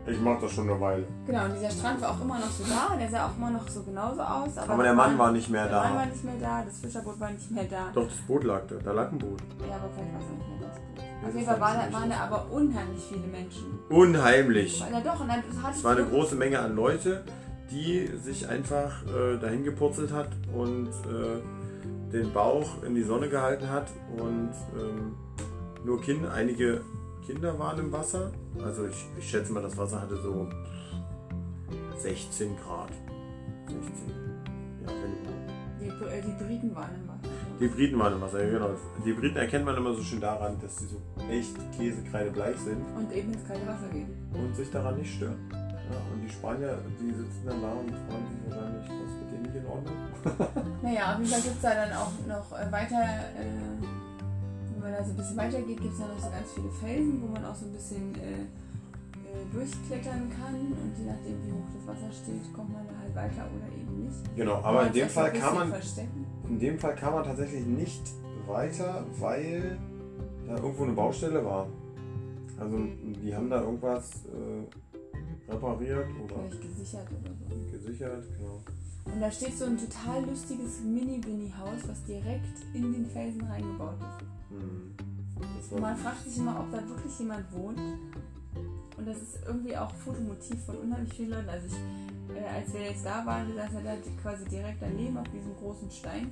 Ich 0.07 0.19
mach 0.19 0.41
das 0.41 0.51
schon 0.53 0.67
eine 0.69 0.79
Weile. 0.81 1.05
Genau, 1.27 1.45
und 1.45 1.53
dieser 1.53 1.69
Strand 1.69 2.01
war 2.01 2.09
auch 2.11 2.21
immer 2.21 2.39
noch 2.39 2.49
so 2.49 2.63
da, 2.63 2.95
der 2.95 3.09
sah 3.09 3.27
auch 3.27 3.37
immer 3.37 3.51
noch 3.51 3.67
so 3.69 3.83
genauso 3.83 4.21
aus. 4.21 4.57
Aber, 4.57 4.73
Aber 4.73 4.83
der 4.83 4.93
Mann 4.93 5.17
war 5.17 5.31
nicht 5.31 5.49
mehr 5.49 5.67
der 5.67 5.81
Mann 5.81 5.95
war 5.95 6.03
da. 6.05 6.09
nicht 6.11 6.23
mehr 6.23 6.35
da, 6.41 6.63
das 6.65 6.79
Fischerboot 6.79 7.19
war 7.19 7.29
nicht 7.31 7.51
mehr 7.51 7.65
da. 7.65 7.91
Doch, 7.93 8.07
das 8.07 8.17
Boot 8.27 8.43
lag 8.43 8.61
da. 8.67 8.75
Da 8.83 8.91
lag 8.91 9.11
ein 9.11 9.17
Boot. 9.19 9.39
Ja, 9.69 9.75
aber 9.75 9.89
vielleicht 9.93 10.13
war 10.13 10.19
es 10.21 10.29
nicht 10.29 10.49
mehr 10.59 10.67
das 10.67 10.79
Boot. 10.79 11.08
Auf 11.27 11.33
jeden 11.33 11.45
Fall 11.45 11.59
waren, 11.59 11.79
ich 11.79 11.85
da- 11.87 11.93
waren 11.99 12.07
nicht. 12.09 12.19
da 12.19 12.23
aber 12.25 12.51
unheimlich 12.51 13.03
viele 13.03 13.27
Menschen. 13.27 13.79
Unheimlich. 13.89 14.79
Ja 14.79 14.99
doch, 15.01 15.19
und 15.19 15.27
dann 15.27 15.43
hatte 15.63 15.75
Es 15.77 15.83
war 15.83 15.95
eine 15.97 16.05
große 16.05 16.35
Menge 16.35 16.59
an 16.59 16.75
Leute, 16.75 17.23
die 17.71 18.07
sich 18.17 18.47
einfach 18.47 19.03
äh, 19.05 19.37
dahin 19.37 19.63
gepurzelt 19.63 20.11
hat 20.11 20.29
und 20.55 20.87
äh, 20.87 22.11
den 22.11 22.31
Bauch 22.33 22.81
in 22.83 22.95
die 22.95 23.03
Sonne 23.03 23.29
gehalten 23.29 23.69
hat 23.69 23.87
und 24.17 24.49
ähm, 24.79 25.15
nur 25.85 26.01
Kinder, 26.01 26.31
einige 26.33 26.81
Kinder 27.25 27.59
waren 27.59 27.79
im 27.79 27.91
Wasser. 27.91 28.31
Also 28.63 28.85
ich, 28.87 29.05
ich 29.19 29.29
schätze 29.29 29.53
mal, 29.53 29.61
das 29.61 29.77
Wasser 29.77 30.01
hatte 30.01 30.15
so 30.17 30.47
16 31.97 32.55
Grad. 32.57 32.89
16. 33.67 33.83
Ja, 34.81 34.87
wenn. 34.89 35.79
Die, 35.79 35.87
äh, 35.87 36.21
die 36.21 36.43
Briten 36.43 36.75
waren 36.75 36.89
im 36.95 37.07
Wasser. 37.07 37.33
Die 37.59 37.67
Briten 37.67 37.99
waren 37.99 38.13
im 38.13 38.21
Wasser, 38.21 38.43
ja 38.43 38.49
genau. 38.51 38.69
Die 39.05 39.11
Briten 39.13 39.35
erkennt 39.37 39.65
man 39.65 39.75
immer 39.75 39.93
so 39.93 40.01
schön 40.01 40.21
daran, 40.21 40.57
dass 40.61 40.77
sie 40.77 40.85
so 40.87 41.01
echt 41.29 41.55
käsekreidebleich 41.77 42.57
sind 42.57 42.77
Und 42.95 43.11
eben 43.11 43.33
ins 43.33 43.45
kalte 43.45 43.67
Wasser 43.67 43.89
gehen. 43.91 44.07
und 44.33 44.55
sich 44.55 44.71
daran 44.71 44.97
nicht 44.97 45.13
stören. 45.15 45.35
Ja, 45.51 45.97
und 46.13 46.21
die 46.23 46.29
Spanier, 46.29 46.77
die 47.01 47.11
sitzen 47.11 47.43
dann 47.45 47.61
da 47.61 47.71
und 47.71 47.89
fragen 47.89 48.27
sich 48.29 48.39
wahrscheinlich, 48.55 48.83
was 48.87 49.11
mit 49.19 49.31
denen 49.31 49.41
nicht 49.43 49.55
in 49.55 49.65
Ordnung? 49.65 49.95
Naja, 50.83 51.13
auf 51.13 51.19
jeden 51.19 51.31
Fall 51.31 51.41
gibt 51.41 51.55
es 51.55 51.61
da 51.61 51.73
dann 51.73 51.91
auch 51.93 52.11
noch 52.27 52.51
äh, 52.57 52.71
weiter, 52.71 53.01
äh, 53.35 53.83
wenn 54.71 54.79
man 54.81 54.91
da 54.93 55.03
so 55.03 55.11
ein 55.11 55.17
bisschen 55.17 55.37
weiter 55.37 55.61
geht, 55.63 55.81
gibt 55.81 55.93
es 55.93 55.99
da 55.99 56.07
noch 56.07 56.19
so 56.19 56.29
ganz 56.29 56.51
viele 56.53 56.69
Felsen, 56.69 57.21
wo 57.21 57.27
man 57.27 57.43
auch 57.43 57.55
so 57.55 57.65
ein 57.65 57.73
bisschen 57.73 58.15
äh, 58.15 58.45
durchklettern 59.51 60.29
kann. 60.29 60.55
Und 60.55 60.93
je 60.97 61.05
nachdem, 61.05 61.45
wie 61.45 61.51
hoch 61.51 61.67
das 61.73 61.87
Wasser 61.87 62.11
steht, 62.11 62.53
kommt 62.53 62.73
man 62.73 62.85
da 62.87 62.93
halt 62.99 63.15
weiter 63.15 63.47
oder 63.55 63.67
eben 63.75 64.05
nicht. 64.05 64.35
Genau, 64.35 64.55
aber 64.55 64.87
in 64.87 64.93
dem 64.93 65.09
Fall 65.09 65.33
kann 65.33 65.55
man 65.55 65.69
Verstecken. 65.69 66.25
in 66.47 66.59
dem 66.59 66.79
Fall 66.79 66.95
kann 66.95 67.13
man 67.13 67.23
tatsächlich 67.23 67.65
nicht 67.65 68.01
weiter, 68.47 69.05
weil 69.19 69.77
da 70.47 70.55
irgendwo 70.55 70.83
eine 70.83 70.93
Baustelle 70.93 71.43
war. 71.45 71.67
Also 72.59 72.77
die 73.23 73.33
haben 73.33 73.49
da 73.49 73.61
irgendwas 73.61 74.25
äh, 74.25 75.51
repariert 75.51 76.07
oder 76.23 76.35
Vielleicht 76.49 76.61
gesichert 76.61 77.07
oder 77.09 77.31
so. 77.31 77.71
gesichert, 77.77 78.23
genau. 78.37 78.59
Und 79.05 79.21
da 79.21 79.31
steht 79.31 79.57
so 79.57 79.65
ein 79.65 79.77
total 79.77 80.25
lustiges 80.25 80.81
Mini-Bini-Haus, 80.81 81.87
was 81.87 82.03
direkt 82.03 82.63
in 82.73 82.93
den 82.93 83.05
Felsen 83.05 83.41
reingebaut 83.43 83.95
ist. 83.99 84.25
Hm. 84.51 84.95
Und 85.71 85.81
man 85.81 85.95
fragt 85.95 86.23
sich 86.27 86.37
immer, 86.37 86.59
ob 86.59 86.71
da 86.71 86.77
wirklich 86.87 87.17
jemand 87.19 87.45
wohnt. 87.53 87.79
Und 88.97 89.07
das 89.07 89.17
ist 89.17 89.39
irgendwie 89.47 89.75
auch 89.77 89.91
Fotomotiv 89.95 90.63
von 90.65 90.77
unheimlich 90.77 91.13
vielen 91.13 91.29
Leuten. 91.29 91.49
Also 91.49 91.67
ich, 91.67 92.35
äh, 92.35 92.45
als 92.45 92.73
wir 92.73 92.81
jetzt 92.81 93.05
da 93.05 93.25
waren, 93.25 93.47
wir 93.47 93.55
saßen 93.55 93.83
da 93.83 93.95
quasi 94.21 94.45
direkt 94.45 94.81
daneben 94.81 95.17
auf 95.17 95.27
diesem 95.29 95.55
großen 95.55 95.89
Stein. 95.89 96.31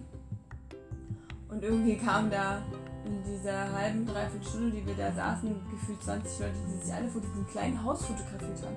Und 1.49 1.63
irgendwie 1.63 1.95
kamen 1.95 2.30
da 2.30 2.62
in 3.06 3.23
dieser 3.23 3.71
halben, 3.71 4.06
dreiviertel 4.06 4.47
Stunde, 4.47 4.75
die 4.75 4.86
wir 4.86 4.95
da 4.95 5.12
saßen, 5.13 5.56
gefühlt 5.71 6.03
20 6.03 6.39
Leute, 6.39 6.53
die 6.67 6.86
sich 6.86 6.93
alle 6.93 7.08
vor 7.08 7.21
diesem 7.21 7.47
kleinen 7.47 7.82
Haus 7.84 8.06
fotografiert 8.06 8.62
haben. 8.63 8.75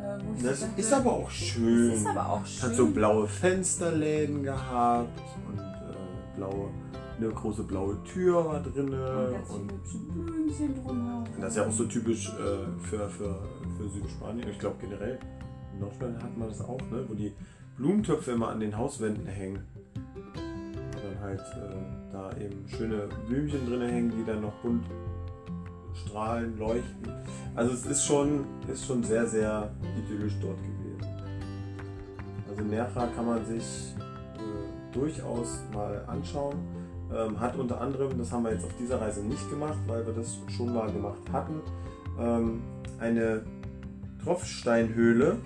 Äh, 0.00 0.42
das 0.42 0.60
so 0.60 0.66
dachte, 0.66 0.80
ist 0.80 0.92
aber 0.92 1.12
auch 1.12 1.30
schön. 1.30 1.90
das 1.90 1.98
ist 2.00 2.06
aber 2.06 2.28
auch 2.28 2.46
schön. 2.46 2.70
Hat 2.70 2.76
so 2.76 2.86
blaue 2.90 3.28
Fensterläden 3.28 4.42
gehabt 4.42 5.20
und 5.46 5.58
äh, 5.58 6.36
blaue, 6.36 6.70
eine 7.20 7.32
große 7.32 7.62
blaue 7.64 8.02
Tür 8.04 8.44
war 8.44 8.60
drin. 8.60 8.88
und 8.88 9.72
Und, 11.28 11.28
das 11.40 11.50
ist 11.50 11.56
ja 11.56 11.66
auch 11.66 11.72
so 11.72 11.84
typisch 11.84 12.28
äh, 12.28 12.86
für, 12.86 13.08
für, 13.08 13.38
für 13.76 13.88
Südspanien. 13.88 14.48
Ich 14.48 14.58
glaube 14.58 14.76
generell 14.80 15.18
in 15.72 15.80
Nordspanien 15.80 16.22
hat 16.22 16.36
man 16.36 16.48
das 16.48 16.60
auch, 16.60 16.80
ne? 16.90 17.04
wo 17.08 17.14
die 17.14 17.32
Blumentöpfe 17.76 18.32
immer 18.32 18.48
an 18.48 18.60
den 18.60 18.76
Hauswänden 18.76 19.26
hängen. 19.26 19.64
Und 19.94 21.04
dann 21.04 21.20
halt 21.20 21.40
äh, 21.40 22.12
da 22.12 22.30
eben 22.36 22.68
schöne 22.68 23.08
Blümchen 23.26 23.66
drin 23.66 23.82
hängen, 23.82 24.10
die 24.10 24.24
dann 24.24 24.42
noch 24.42 24.54
bunt 24.62 24.84
strahlen, 25.94 26.58
leuchten. 26.58 27.12
Also 27.54 27.72
es 27.72 27.86
ist 27.86 28.04
schon, 28.04 28.44
ist 28.68 28.86
schon 28.86 29.02
sehr, 29.02 29.26
sehr 29.26 29.70
idyllisch 29.98 30.34
dort 30.40 30.58
gewesen. 30.58 30.80
Also 32.48 32.62
Nerja 32.62 33.06
kann 33.14 33.26
man 33.26 33.44
sich 33.44 33.94
äh, 33.98 34.94
durchaus 34.94 35.60
mal 35.72 36.04
anschauen. 36.06 36.56
Ähm, 37.14 37.40
hat 37.40 37.56
unter 37.56 37.80
anderem, 37.80 38.16
das 38.18 38.30
haben 38.30 38.44
wir 38.44 38.52
jetzt 38.52 38.64
auf 38.64 38.76
dieser 38.78 39.00
Reise 39.00 39.22
nicht 39.24 39.48
gemacht, 39.50 39.78
weil 39.86 40.06
wir 40.06 40.12
das 40.12 40.38
schon 40.48 40.72
mal 40.72 40.90
gemacht 40.92 41.20
hatten, 41.32 41.60
ähm, 42.18 42.62
eine 43.00 43.42
Tropfsteinhöhle, 44.22 45.38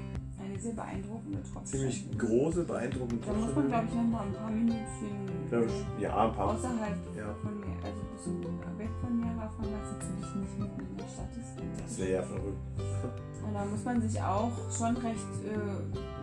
Eine 0.44 0.59
sehr 0.61 0.72
beeindruckende 0.74 1.38
Tropfen. 1.42 1.66
ziemlich 1.66 2.18
große, 2.18 2.64
beeindruckende 2.64 3.24
Da 3.27 3.33
muss 3.33 3.55
man, 3.55 3.68
glaube 3.68 3.87
Tropfsteinhöhle. 3.87 3.88
ich, 3.88 3.94
noch 3.94 4.18
mal 4.18 4.27
ein 4.27 4.33
paar 4.35 4.50
Minütchen 4.50 5.48
Glaub 5.48 5.64
ich, 5.66 6.03
Ja, 6.03 6.27
ein 6.29 6.33
paar. 6.35 6.48
außerhalb 6.55 6.96
Ja. 7.16 7.35
von 7.42 7.61
mir, 7.61 7.77
also 7.83 8.00
ein 8.00 8.16
bisschen 8.16 8.42
weg 8.79 8.90
von 9.00 9.14
fahren, 9.57 9.68
weil 9.72 9.83
es 9.83 9.92
natürlich 9.92 10.35
nicht 10.37 10.59
mitten 10.59 10.81
in 10.90 10.96
der 10.96 11.09
Stadt 11.09 11.33
ist. 11.37 11.83
Das 11.83 11.98
wäre 11.98 12.12
ja 12.12 12.22
verrückt. 12.22 12.64
Und 13.46 13.55
da 13.55 13.64
muss 13.64 13.85
man 13.85 14.00
sich 14.00 14.20
auch 14.20 14.53
schon 14.70 14.97
recht 14.97 15.32
äh, 15.45 15.49
nochmal 15.53 16.13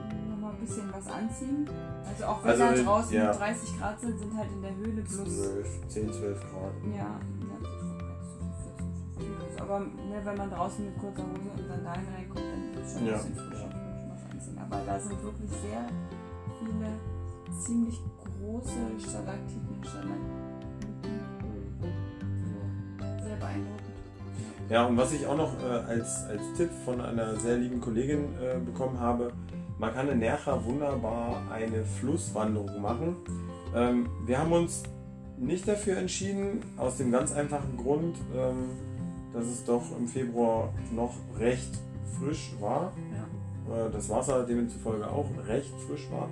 bisschen 0.61 0.93
was 0.93 1.07
anziehen. 1.07 1.69
Also 2.07 2.25
auch 2.25 2.43
wenn 2.43 2.51
Also, 2.51 2.63
da 2.63 2.83
draußen 2.83 3.13
ja. 3.15 3.31
30 3.33 3.79
Grad 3.79 3.99
sind, 3.99 4.19
sind 4.19 4.37
halt 4.37 4.51
in 4.51 4.61
der 4.61 4.75
Höhle 4.75 5.01
bloß. 5.01 5.11
12, 5.13 5.87
10, 5.87 6.13
12 6.13 6.39
Grad. 6.39 6.73
Ja, 6.85 6.97
ja, 6.97 7.17
so 7.61 7.67
14, 9.17 9.37
15. 9.39 9.61
aber 9.61 9.79
ne, 9.79 10.21
wenn 10.23 10.37
man 10.37 10.49
draußen 10.49 10.85
mit 10.85 10.97
kurzer 10.99 11.23
Hose 11.23 11.49
und 11.57 11.67
Sandalen 11.67 12.07
reinkommt, 12.15 12.45
dann 12.45 12.81
ist 12.83 12.87
es 12.87 12.93
schon 12.97 13.05
Ja. 13.07 13.13
ein 13.13 13.19
bisschen 13.19 13.35
frischer, 13.35 13.69
anziehen. 14.31 14.57
Aber 14.59 14.81
da 14.85 14.99
sind 14.99 15.23
wirklich 15.23 15.49
sehr 15.51 15.85
viele 16.59 16.87
ziemlich 17.59 17.99
große 18.39 18.99
Stalaktiten, 18.99 19.83
Stalaktiten. 19.83 20.41
Sehr 23.23 23.35
beeindruckend. 23.35 23.81
Ja, 24.69 24.85
und 24.85 24.95
was 24.97 25.11
ich 25.11 25.25
auch 25.27 25.35
noch 25.35 25.51
äh, 25.61 25.65
als, 25.67 26.23
als 26.27 26.41
Tipp 26.55 26.69
von 26.85 27.01
einer 27.01 27.35
sehr 27.35 27.57
lieben 27.57 27.81
Kollegin 27.81 28.33
äh, 28.41 28.57
bekommen 28.59 28.97
habe, 28.99 29.31
man 29.81 29.93
kann 29.93 30.07
in 30.09 30.19
Nercha 30.19 30.63
wunderbar 30.63 31.41
eine 31.51 31.83
Flusswanderung 31.83 32.79
machen. 32.81 33.15
Ähm, 33.75 34.07
wir 34.27 34.37
haben 34.37 34.51
uns 34.51 34.83
nicht 35.37 35.67
dafür 35.67 35.97
entschieden, 35.97 36.61
aus 36.77 36.97
dem 36.97 37.11
ganz 37.11 37.31
einfachen 37.31 37.75
Grund, 37.77 38.15
ähm, 38.35 38.69
dass 39.33 39.45
es 39.47 39.65
doch 39.65 39.81
im 39.97 40.07
Februar 40.07 40.71
noch 40.95 41.15
recht 41.39 41.79
frisch 42.19 42.51
war. 42.59 42.93
Ja. 43.67 43.87
Äh, 43.87 43.91
Das 43.91 44.07
Wasser 44.09 44.45
demzufolge 44.45 45.09
auch 45.09 45.25
recht 45.47 45.73
frisch 45.87 46.07
war. 46.11 46.29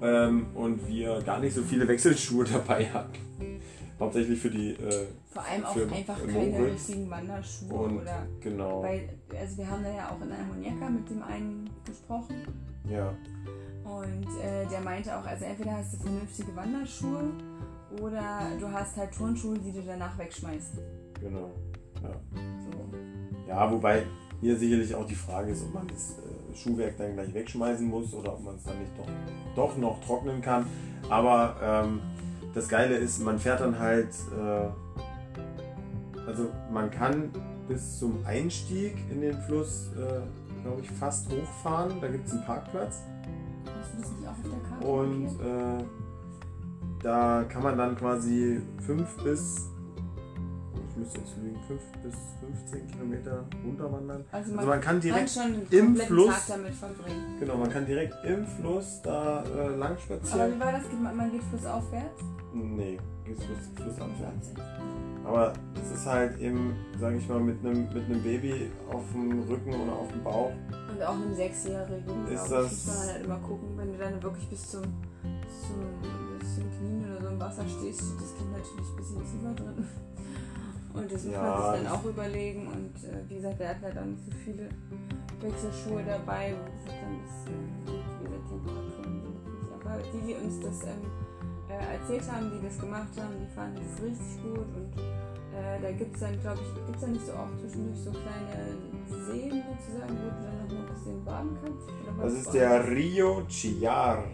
Ähm, 0.00 0.46
und 0.54 0.88
wir 0.88 1.20
gar 1.22 1.38
nicht 1.40 1.54
so 1.54 1.62
viele 1.62 1.86
Wechselschuhe 1.86 2.44
dabei 2.50 2.86
hatten. 2.86 3.60
Hauptsächlich 4.00 4.38
für 4.40 4.50
die, 4.50 4.70
äh, 4.72 5.06
Vor 5.30 5.42
allem 5.42 5.64
auch 5.64 5.76
einfach 5.94 6.18
keine 6.26 6.32
Moritz. 6.32 6.72
richtigen 6.88 7.10
Wanderschuhe 7.10 7.74
Und- 7.74 8.00
oder. 8.00 8.26
genau. 8.40 8.82
Weil, 8.82 9.08
also 9.38 9.58
wir 9.58 9.70
haben 9.70 9.82
da 9.84 9.90
ja 9.90 10.10
auch 10.10 10.20
in 10.24 10.32
Ammoniaka 10.32 10.88
mit 10.90 11.10
dem 11.10 11.22
einen 11.22 11.68
gesprochen 11.84 12.36
Ja, 12.88 13.12
und 13.86 14.26
äh, 14.42 14.66
der 14.66 14.80
meinte 14.80 15.16
auch, 15.16 15.24
also 15.24 15.44
entweder 15.44 15.76
hast 15.76 15.94
du 15.94 15.98
vernünftige 15.98 16.56
Wanderschuhe 16.56 17.30
oder 18.00 18.48
du 18.58 18.70
hast 18.70 18.96
halt 18.96 19.12
Turnschuhe, 19.12 19.56
die 19.58 19.72
du 19.72 19.80
danach 19.82 20.18
wegschmeißt. 20.18 20.78
genau. 21.20 21.52
Ja. 22.02 22.10
So. 22.34 23.48
Ja, 23.48 23.70
wobei 23.70 24.02
hier 24.40 24.56
sicherlich 24.56 24.92
auch 24.94 25.06
die 25.06 25.14
Frage 25.14 25.52
ist, 25.52 25.62
ob 25.62 25.74
man 25.74 25.86
das 25.86 26.18
äh, 26.18 26.56
Schuhwerk 26.56 26.96
dann 26.98 27.14
gleich 27.14 27.32
wegschmeißen 27.32 27.86
muss 27.86 28.12
oder 28.12 28.34
ob 28.34 28.42
man 28.42 28.56
es 28.56 28.64
dann 28.64 28.78
nicht 28.80 28.92
doch, 28.98 29.08
doch 29.54 29.76
noch 29.76 30.04
trocknen 30.04 30.42
kann. 30.42 30.66
Aber 31.08 31.56
ähm, 31.62 32.00
das 32.54 32.68
Geile 32.68 32.96
ist, 32.96 33.22
man 33.22 33.38
fährt 33.38 33.60
dann 33.60 33.78
halt, 33.78 34.10
äh, 34.36 34.68
also 36.26 36.48
man 36.72 36.90
kann 36.90 37.30
bis 37.68 38.00
zum 38.00 38.26
Einstieg 38.26 38.96
in 39.10 39.20
den 39.20 39.40
Fluss, 39.42 39.92
äh, 39.96 40.22
glaube 40.66 40.80
ich, 40.82 40.90
fast 40.90 41.30
hochfahren. 41.32 42.00
Da 42.00 42.08
gibt 42.08 42.26
es 42.26 42.32
einen 42.32 42.44
Parkplatz. 42.44 43.02
Und 44.82 45.26
äh, 45.40 45.84
da 47.02 47.44
kann 47.48 47.62
man 47.62 47.76
dann 47.78 47.96
quasi 47.96 48.60
5 48.86 49.22
bis, 49.24 49.70
ich 50.90 50.96
müsste 50.96 51.18
jetzt 51.20 51.36
lügen, 51.38 51.58
5 51.66 51.80
bis 52.02 52.14
15 52.68 52.86
Kilometer 52.88 53.44
runterwandern. 53.64 54.24
also 54.32 54.50
man, 54.50 54.58
Also 54.58 54.70
man 54.70 54.80
kann 54.80 54.92
kann 54.94 55.00
direkt, 55.00 55.30
schon 55.30 55.42
einen 55.42 55.66
im 55.70 55.96
Fluss- 55.96 56.52
genau, 57.40 57.56
man 57.56 57.70
kann 57.70 57.86
direkt 57.86 58.14
im 58.24 58.46
Fluss 58.46 59.00
da 59.02 59.42
äh, 59.44 59.76
lang 59.76 59.92
Aber 59.92 59.98
spazieren. 60.00 60.54
wie 60.54 60.60
war 60.60 60.72
das? 60.72 60.82
Man 61.16 61.30
geht 61.32 61.42
flussaufwärts? 61.44 62.22
Nee, 62.52 62.98
geht 63.26 63.36
Fluss, 63.42 63.58
Flussabwärts. 63.74 64.52
Aber 65.24 65.52
es 65.82 65.90
ist 65.90 66.06
halt 66.06 66.38
eben, 66.38 66.74
sage 67.00 67.16
ich 67.16 67.28
mal, 67.28 67.40
mit 67.40 67.58
einem 67.64 67.88
mit 67.92 68.04
einem 68.04 68.22
Baby 68.22 68.70
auf 68.92 69.02
dem 69.12 69.40
Rücken 69.42 69.74
oder 69.74 69.92
auf 69.92 70.08
dem 70.12 70.22
Bauch. 70.22 70.52
Und 70.94 71.02
auch 71.02 71.14
einem 71.14 71.34
Sechsjährigen. 71.34 72.28
Ist 72.28 72.48
das- 72.48 72.86
muss 72.86 72.86
man 72.86 73.08
halt 73.14 73.24
immer 73.24 73.38
gucken, 73.38 73.68
wenn 73.76 73.92
du 73.92 73.98
dann 73.98 74.22
wirklich 74.22 74.48
bis 74.48 74.70
zum, 74.70 74.82
bis 74.82 75.62
zum, 75.66 76.38
bis 76.38 76.54
zum 76.54 76.64
Knien 76.78 77.04
oder 77.10 77.20
so 77.22 77.28
im 77.28 77.40
Wasser 77.40 77.64
stehst, 77.66 78.00
steht 78.00 78.20
das 78.20 78.36
Kind 78.36 78.52
natürlich 78.52 78.90
ein 78.90 78.96
bisschen 78.96 79.24
tiefer 79.24 79.54
drin. 79.54 79.86
Und 80.94 81.12
das 81.12 81.24
muss 81.24 81.32
Ja, 81.34 81.42
man 81.42 81.74
sich 81.74 81.82
dann 81.82 81.92
auch 81.92 82.04
überlegen. 82.06 82.66
Und 82.68 82.94
äh, 83.04 83.28
wie 83.28 83.34
gesagt, 83.34 83.60
der 83.60 83.68
hat 83.70 83.82
halt 83.82 83.98
auch 83.98 84.04
nicht 84.06 84.24
so 84.24 84.30
viele 84.44 84.68
Wechselschuhe 85.42 86.02
dabei. 86.06 86.54
Wo 86.56 86.64
gesagt, 86.72 87.02
dann 87.02 87.20
ist 87.20 87.50
äh, 87.50 87.52
wie 87.84 88.24
gesagt, 88.24 88.48
Temperaturen 88.48 88.90
sind. 89.02 89.74
Aber 89.74 89.98
die, 90.14 90.26
die 90.26 90.34
uns 90.34 90.60
das 90.60 90.84
ähm, 90.84 91.02
äh, 91.78 91.96
erzählt 91.96 92.32
haben, 92.32 92.50
die 92.50 92.66
das 92.66 92.78
gemacht 92.78 93.08
haben, 93.20 93.34
die 93.40 93.54
fanden 93.54 93.76
das 93.76 94.02
richtig 94.02 94.42
gut. 94.42 94.66
Und 94.76 94.92
äh, 95.56 95.80
da 95.80 95.92
gibt 95.92 96.14
es 96.14 96.20
dann, 96.20 96.40
glaube 96.40 96.58
ich, 96.60 96.74
gibt 96.74 96.96
es 96.96 97.00
da 97.02 97.06
nicht 97.08 97.26
so 97.26 97.32
auch 97.32 97.48
zwischendurch 97.60 97.98
so 97.98 98.10
kleine 98.10 98.76
Seen 99.08 99.62
sozusagen, 99.62 100.16
wo 100.16 100.28
du 100.28 100.42
dann 100.42 100.58
noch 100.58 100.72
mal 100.72 100.80
ein 100.80 100.94
bisschen 100.94 101.24
baden 101.24 101.58
kannst? 101.62 102.22
Das 102.22 102.32
ist 102.32 102.54
der 102.54 102.88
Rio 102.88 103.42
Chiar. 103.48 104.24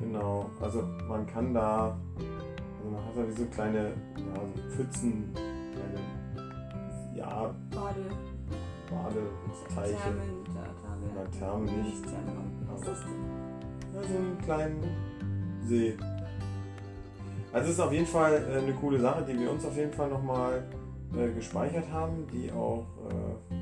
Genau, 0.00 0.50
also 0.60 0.82
man 1.08 1.26
kann 1.26 1.54
da, 1.54 1.96
also 2.16 2.90
man 2.90 3.04
hat 3.04 3.16
da 3.16 3.28
wie 3.28 3.32
so 3.32 3.46
kleine 3.46 3.92
ja, 4.16 4.34
so 4.34 4.76
Pfützen, 4.76 5.32
kleine 5.34 5.98
ja, 7.16 7.54
Bade, 7.70 8.04
Badeteiche. 8.90 9.96
Thermen, 9.96 10.44
da, 10.54 10.96
Na, 11.14 11.24
Thermen 11.38 11.82
nicht. 11.82 12.02
Thermen. 12.02 12.68
Was 12.70 12.80
ist 12.80 12.88
das 12.88 13.00
denn? 13.00 13.94
Ja, 13.94 14.02
so 14.02 14.18
einen 14.18 14.38
kleinen 14.38 14.82
See. 15.66 15.96
Also 17.54 17.68
es 17.68 17.74
ist 17.74 17.80
auf 17.80 17.92
jeden 17.92 18.06
Fall 18.06 18.32
äh, 18.50 18.58
eine 18.58 18.72
coole 18.74 18.98
Sache, 18.98 19.24
die 19.24 19.38
wir 19.38 19.48
uns 19.48 19.64
auf 19.64 19.76
jeden 19.76 19.92
Fall 19.92 20.10
nochmal 20.10 20.64
äh, 21.16 21.32
gespeichert 21.32 21.88
haben, 21.88 22.26
die 22.32 22.50
auch, 22.50 22.84
äh, 23.08 23.54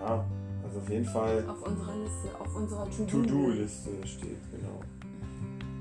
ja, 0.00 0.24
also 0.62 0.78
auf 0.78 0.88
jeden 0.88 1.04
Fall 1.04 1.44
Auf 1.48 1.66
unserer 1.66 1.96
Liste, 1.96 2.28
auf 2.38 2.54
unserer 2.54 2.88
To-Do. 2.88 3.22
To-Do-Liste 3.22 3.90
steht, 4.06 4.38
genau. 4.48 4.78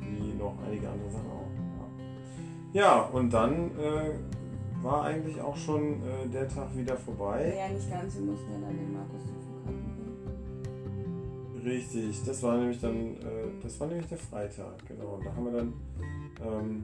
Wie 0.01 0.33
noch 0.33 0.55
einige 0.65 0.89
andere 0.89 1.11
Sachen 1.11 1.29
auch. 1.29 2.73
Ja, 2.73 2.81
ja 2.81 3.01
und 3.03 3.31
dann 3.31 3.69
äh, 3.77 4.15
war 4.81 5.03
eigentlich 5.03 5.39
auch 5.39 5.55
schon 5.55 6.01
äh, 6.01 6.27
der 6.33 6.47
Tag 6.47 6.75
wieder 6.75 6.97
vorbei. 6.97 7.53
Ja, 7.55 7.71
nicht 7.71 7.91
ganz, 7.91 8.15
wir 8.15 8.23
mussten 8.23 8.51
ja 8.53 8.59
dann 8.59 8.75
den 8.75 8.91
Markus 8.91 9.21
zum 9.21 9.35
Flughafen 9.39 9.85
bringen. 11.53 11.63
Richtig, 11.63 12.23
das 12.25 12.41
war 12.41 12.57
nämlich 12.57 12.81
dann, 12.81 13.17
äh, 13.17 13.51
das 13.61 13.79
war 13.79 13.85
nämlich 13.85 14.07
der 14.07 14.17
Freitag, 14.17 14.83
genau. 14.87 15.17
Und 15.17 15.25
da 15.27 15.35
haben 15.35 15.45
wir 15.45 15.51
dann, 15.51 15.73
ähm, 16.43 16.83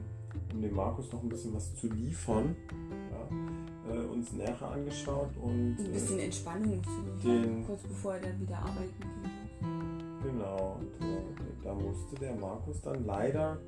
um 0.52 0.62
dem 0.62 0.74
Markus 0.74 1.12
noch 1.12 1.22
ein 1.22 1.28
bisschen 1.28 1.54
was 1.54 1.74
zu 1.76 1.88
liefern, 1.88 2.54
ja, 3.10 3.94
äh, 3.94 4.04
uns 4.06 4.32
näher 4.32 4.56
angeschaut 4.62 5.30
und 5.42 5.76
Ein 5.78 5.92
bisschen 5.92 6.18
Entspannung 6.20 6.82
zu 6.84 7.28
den- 7.28 7.64
kurz 7.66 7.82
bevor 7.82 8.14
er 8.14 8.20
dann 8.20 8.40
wieder 8.40 8.58
arbeiten 8.58 8.94
ging. 9.00 9.68
äh, 9.68 10.22
genau, 10.32 10.78
und 10.80 11.06
äh, 11.06 11.20
da 11.64 11.74
musste 11.74 12.14
der 12.20 12.34
Markus 12.36 12.80
dann 12.82 13.04
leider 13.04 13.58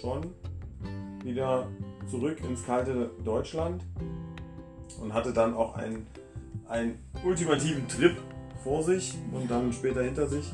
schon 0.00 0.26
wieder 1.24 1.66
zurück 2.10 2.38
ins 2.48 2.64
kalte 2.64 3.10
Deutschland 3.24 3.84
und 5.02 5.12
hatte 5.12 5.32
dann 5.32 5.54
auch 5.54 5.74
einen, 5.74 6.06
einen 6.68 6.98
ultimativen 7.24 7.86
Trip 7.88 8.16
vor 8.62 8.82
sich 8.82 9.16
und 9.32 9.50
dann 9.50 9.72
später 9.72 10.02
hinter 10.02 10.26
sich. 10.26 10.52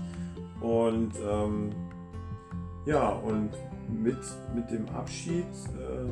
Und 0.61 1.13
ähm, 1.29 1.71
ja, 2.87 3.11
und 3.11 3.51
mit, 3.89 4.19
mit 4.55 4.71
dem 4.71 4.89
Abschied 4.91 5.45
äh, 5.79 6.11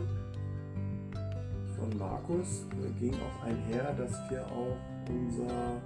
von 1.79 1.99
Markus 1.99 2.65
äh, 2.71 2.91
ging 2.99 3.15
auch 3.15 3.45
einher, 3.45 3.93
dass 3.95 4.13
wir 4.31 4.47
auch 4.47 4.77
unser, 5.09 5.83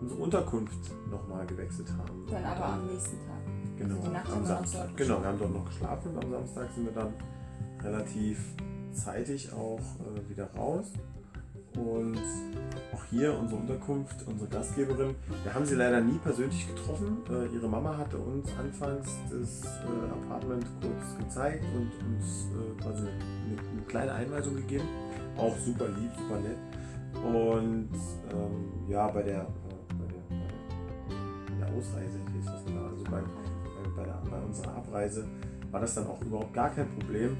unsere 0.00 0.20
Unterkunft 0.20 0.90
nochmal 1.10 1.46
gewechselt 1.46 1.88
haben. 1.96 2.26
Dann 2.30 2.44
aber 2.44 2.64
am 2.64 2.86
nächsten 2.86 3.18
Tag. 3.26 3.36
Genau, 3.78 4.08
Nacht 4.08 4.32
am 4.32 4.44
Samstag. 4.44 4.96
Genau, 4.96 5.20
wir 5.20 5.28
haben 5.28 5.38
dort 5.38 5.52
noch 5.52 5.66
geschlafen 5.66 6.10
und 6.16 6.24
am 6.24 6.30
Samstag 6.30 6.70
sind 6.74 6.86
wir 6.86 6.92
dann 6.92 7.12
relativ 7.82 8.38
zeitig 8.92 9.52
auch 9.52 9.78
äh, 9.78 10.28
wieder 10.28 10.50
raus. 10.54 10.92
Und 11.76 12.18
auch 12.94 13.04
hier 13.10 13.38
unsere 13.38 13.60
Unterkunft, 13.60 14.26
unsere 14.26 14.48
Gastgeberin, 14.48 15.14
wir 15.42 15.54
haben 15.54 15.66
sie 15.66 15.74
leider 15.74 16.00
nie 16.00 16.18
persönlich 16.18 16.66
getroffen. 16.66 17.18
Äh, 17.30 17.54
ihre 17.54 17.68
Mama 17.68 17.96
hatte 17.96 18.16
uns 18.16 18.48
anfangs 18.58 19.08
das 19.30 19.64
äh, 19.64 20.24
Apartment 20.24 20.66
kurz 20.80 21.18
gezeigt 21.18 21.64
und 21.74 21.90
uns 22.06 22.48
äh, 22.54 22.82
quasi 22.82 23.02
eine, 23.02 23.70
eine 23.70 23.82
kleine 23.86 24.12
Einweisung 24.12 24.56
gegeben. 24.56 24.88
Auch 25.36 25.56
super 25.58 25.88
lieb, 25.88 26.10
super 26.16 26.40
nett. 26.40 26.56
Und 27.22 27.90
ähm, 28.32 28.88
ja, 28.88 29.08
bei 29.08 29.22
der, 29.22 29.40
äh, 29.40 29.94
bei 29.98 30.06
der, 30.06 30.36
bei 31.58 31.66
der, 31.66 31.76
Ausreise, 31.76 32.18
ich 32.28 32.34
jetzt 32.36 32.46
was 32.46 32.64
gesagt, 32.64 32.90
also 32.90 33.04
bei, 33.04 33.22
bei, 33.96 34.04
der, 34.04 34.22
bei 34.30 34.38
unserer 34.42 34.76
Abreise 34.76 35.26
war 35.70 35.80
das 35.80 35.94
dann 35.94 36.06
auch 36.06 36.20
überhaupt 36.22 36.54
gar 36.54 36.70
kein 36.70 36.88
Problem, 36.88 37.36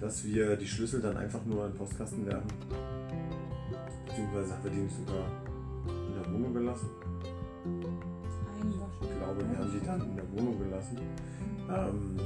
dass 0.00 0.24
wir 0.24 0.56
die 0.56 0.66
Schlüssel 0.66 1.00
dann 1.00 1.16
einfach 1.16 1.44
nur 1.44 1.66
in 1.66 1.72
den 1.72 1.78
Postkasten 1.78 2.26
werfen. 2.26 2.48
Beziehungsweise 4.20 4.54
haben 4.54 4.64
wir 4.64 4.70
die 4.70 4.80
nicht 4.80 4.96
sogar 4.96 5.24
in 5.86 6.22
der 6.22 6.32
Wohnung 6.32 6.52
gelassen. 6.52 6.90
Ich 9.00 9.18
glaube, 9.18 9.50
wir 9.50 9.58
haben 9.58 9.70
die 9.72 9.86
dann 9.86 10.00
in 10.02 10.16
der 10.16 10.32
Wohnung 10.32 10.58
gelassen. 10.58 10.98
Ähm, 11.70 12.20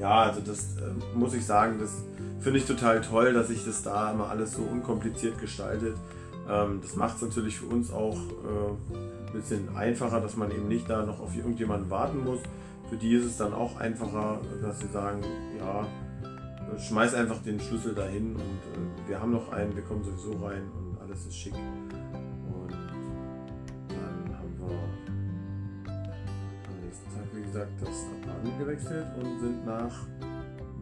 ja, 0.00 0.22
also 0.22 0.40
das 0.40 0.76
äh, 0.78 1.16
muss 1.16 1.34
ich 1.34 1.44
sagen, 1.44 1.78
das 1.78 2.02
finde 2.40 2.58
ich 2.58 2.64
total 2.64 3.02
toll, 3.02 3.34
dass 3.34 3.48
sich 3.48 3.62
das 3.64 3.82
da 3.82 4.12
immer 4.12 4.30
alles 4.30 4.52
so 4.52 4.62
unkompliziert 4.62 5.38
gestaltet. 5.38 5.96
Ähm, 6.48 6.80
das 6.80 6.96
macht 6.96 7.16
es 7.16 7.22
natürlich 7.22 7.58
für 7.58 7.66
uns 7.66 7.92
auch 7.92 8.16
äh, 8.16 9.26
ein 9.26 9.32
bisschen 9.34 9.76
einfacher, 9.76 10.20
dass 10.20 10.36
man 10.36 10.50
eben 10.50 10.68
nicht 10.68 10.88
da 10.88 11.04
noch 11.04 11.20
auf 11.20 11.36
irgendjemanden 11.36 11.90
warten 11.90 12.24
muss. 12.24 12.40
Für 12.88 12.96
die 12.96 13.14
ist 13.14 13.24
es 13.26 13.36
dann 13.36 13.52
auch 13.52 13.78
einfacher, 13.78 14.40
dass 14.62 14.80
sie 14.80 14.88
sagen, 14.88 15.22
ja, 15.58 15.86
schmeiß 16.78 17.12
einfach 17.14 17.42
den 17.42 17.60
Schlüssel 17.60 17.94
dahin 17.94 18.34
und 18.34 18.40
äh, 18.40 19.08
wir 19.08 19.20
haben 19.20 19.32
noch 19.32 19.52
einen, 19.52 19.76
wir 19.76 19.82
kommen 19.82 20.02
sowieso 20.04 20.42
rein 20.42 20.62
und 21.14 21.20
alles 21.20 21.26
ist 21.26 21.36
schick. 21.36 21.54
Und 21.54 22.70
dann 23.88 24.36
haben 24.36 24.58
wir 24.58 24.66
am 25.92 26.80
nächsten 26.82 27.10
Tag, 27.14 27.26
wie 27.32 27.42
gesagt, 27.42 27.70
das 27.80 28.06
Apartment 28.22 28.58
gewechselt 28.58 29.06
und 29.16 29.40
sind 29.40 29.66
nach 29.66 30.06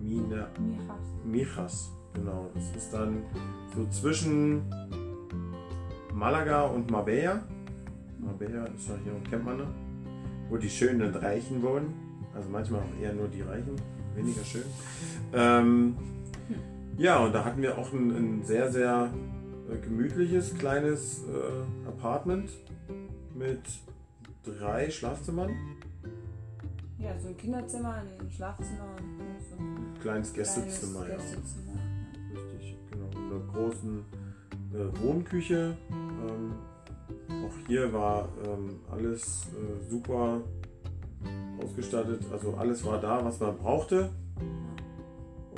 Mina, 0.01 0.49
Michas. 0.59 0.97
Mijas. 1.25 1.91
Genau, 2.15 2.51
das 2.55 2.77
ist 2.77 2.93
dann 2.93 3.23
so 3.75 3.87
zwischen 3.89 4.63
Malaga 6.13 6.63
und 6.65 6.91
Marbella. 6.91 7.43
Marbella 8.19 8.67
ist 8.67 8.89
ja 8.89 8.95
hier, 9.03 9.13
kennt 9.31 9.45
man, 9.45 9.57
ne? 9.57 9.67
wo 10.51 10.57
die 10.59 10.69
Schönen 10.69 11.03
und 11.03 11.17
Reichen 11.17 11.63
wohnen. 11.63 11.95
Also 12.35 12.49
manchmal 12.51 12.81
auch 12.81 13.03
eher 13.03 13.15
nur 13.15 13.29
die 13.29 13.43
Reichen, 13.43 13.77
weniger 14.15 14.45
schön. 14.45 14.65
Ähm, 15.33 15.97
ja, 16.99 17.19
und 17.19 17.35
da 17.35 17.45
hatten 17.45 17.63
wir 17.63 17.77
auch 17.79 17.93
ein, 17.93 18.11
ein 18.11 18.43
sehr, 18.45 18.71
sehr 18.71 19.11
äh, 19.73 19.79
gemütliches 19.79 20.55
kleines 20.55 21.23
äh, 21.25 21.89
Apartment 21.89 22.51
mit 23.35 23.61
drei 24.45 24.91
Schlafzimmern. 24.91 25.51
Ja, 26.99 27.19
so 27.19 27.29
ein 27.29 27.37
Kinderzimmer, 27.37 27.95
ein 27.95 28.31
Schlafzimmer 28.31 28.97
und 28.97 29.43
so 29.43 29.57
ein 29.57 30.01
Kleines 30.01 30.33
kleines 30.33 30.55
Gästezimmer, 30.55 31.09
ja. 31.09 31.17
Gästezimmer. 31.17 31.81
Richtig, 32.33 32.77
genau. 32.91 33.09
In 33.11 33.33
einer 33.33 33.53
großen 33.53 34.05
äh, 34.73 35.03
Wohnküche. 35.03 35.77
Ähm, 35.91 36.55
auch 37.29 37.67
hier 37.67 37.93
war 37.93 38.29
ähm, 38.47 38.81
alles 38.91 39.47
äh, 39.47 39.91
super 39.91 40.41
ausgestattet. 41.63 42.23
Also 42.33 42.55
alles 42.55 42.85
war 42.85 43.01
da, 43.01 43.25
was 43.25 43.41
man 43.41 43.57
brauchte. 43.57 44.11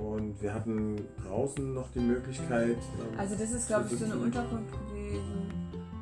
Und 0.00 0.40
wir 0.42 0.52
hatten 0.52 0.96
draußen 1.26 1.72
noch 1.74 1.88
die 1.92 2.00
Möglichkeit. 2.00 2.76
ähm, 2.76 3.18
Also 3.18 3.34
das 3.36 3.50
ist, 3.52 3.66
glaube 3.68 3.86
ich, 3.90 3.98
so 3.98 4.04
eine. 4.06 4.16
Unterkunft 4.16 4.72
gewesen, 4.88 5.50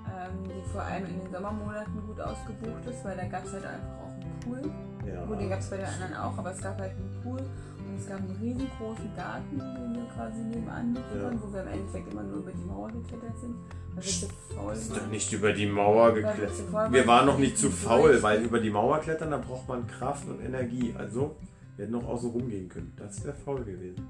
ähm, 0.06 0.44
die 0.48 0.70
vor 0.72 0.82
allem 0.82 1.04
in 1.06 1.20
den 1.20 1.30
Sommermonaten 1.32 2.00
gut 2.06 2.18
ausgebucht 2.20 2.86
ist, 2.88 3.04
weil 3.04 3.16
da 3.16 3.24
gab 3.26 3.44
es 3.44 3.52
halt 3.52 3.64
einfach 3.66 3.92
auch 4.00 4.12
einen 4.14 4.40
Pool. 4.40 4.70
ja, 5.06 5.24
Gut, 5.26 5.40
den 5.40 5.50
gab 5.50 5.60
es 5.60 5.68
bei 5.70 5.76
den 5.76 5.86
anderen 5.86 6.14
auch, 6.16 6.38
aber 6.38 6.52
es 6.52 6.60
gab 6.62 6.78
halt 6.78 6.92
einen 6.92 7.20
Pool 7.22 7.38
und 7.40 7.98
es 7.98 8.06
gab 8.08 8.18
einen 8.18 8.36
riesengroßen 8.40 9.14
Garten, 9.14 9.58
den 9.58 9.94
wir 9.94 10.06
quasi 10.14 10.40
nebenan 10.40 10.92
nutzen 10.94 11.20
Ja. 11.20 11.30
wo 11.42 11.52
wir 11.52 11.60
im 11.62 11.68
Endeffekt 11.68 12.12
immer 12.12 12.22
nur 12.22 12.38
über 12.38 12.50
die 12.52 12.64
Mauer 12.64 12.88
geklettert 12.88 13.38
sind, 13.40 13.54
weil 13.94 14.02
wir 14.04 14.10
zu 14.10 14.26
faul 14.54 14.72
ist 14.72 14.90
doch 14.90 15.00
waren. 15.02 15.10
nicht 15.10 15.32
über 15.34 15.52
die 15.52 15.66
Mauer 15.66 16.14
geklettert. 16.14 16.92
Wir 16.92 17.06
waren 17.06 17.26
noch 17.26 17.38
nicht 17.38 17.58
zu 17.58 17.68
faul, 17.70 18.22
weil 18.22 18.40
über 18.42 18.58
die 18.58 18.70
Mauer 18.70 19.00
klettern, 19.00 19.32
da 19.32 19.36
braucht 19.38 19.68
man 19.68 19.86
Kraft 19.86 20.26
und 20.28 20.40
Energie. 20.40 20.94
Also, 20.96 21.36
wir 21.76 21.84
hätten 21.84 21.92
noch 21.92 22.06
außen 22.06 22.30
rumgehen 22.30 22.68
können. 22.68 22.92
Das 22.96 23.24
wäre 23.24 23.34
faul 23.34 23.64
gewesen. 23.64 24.06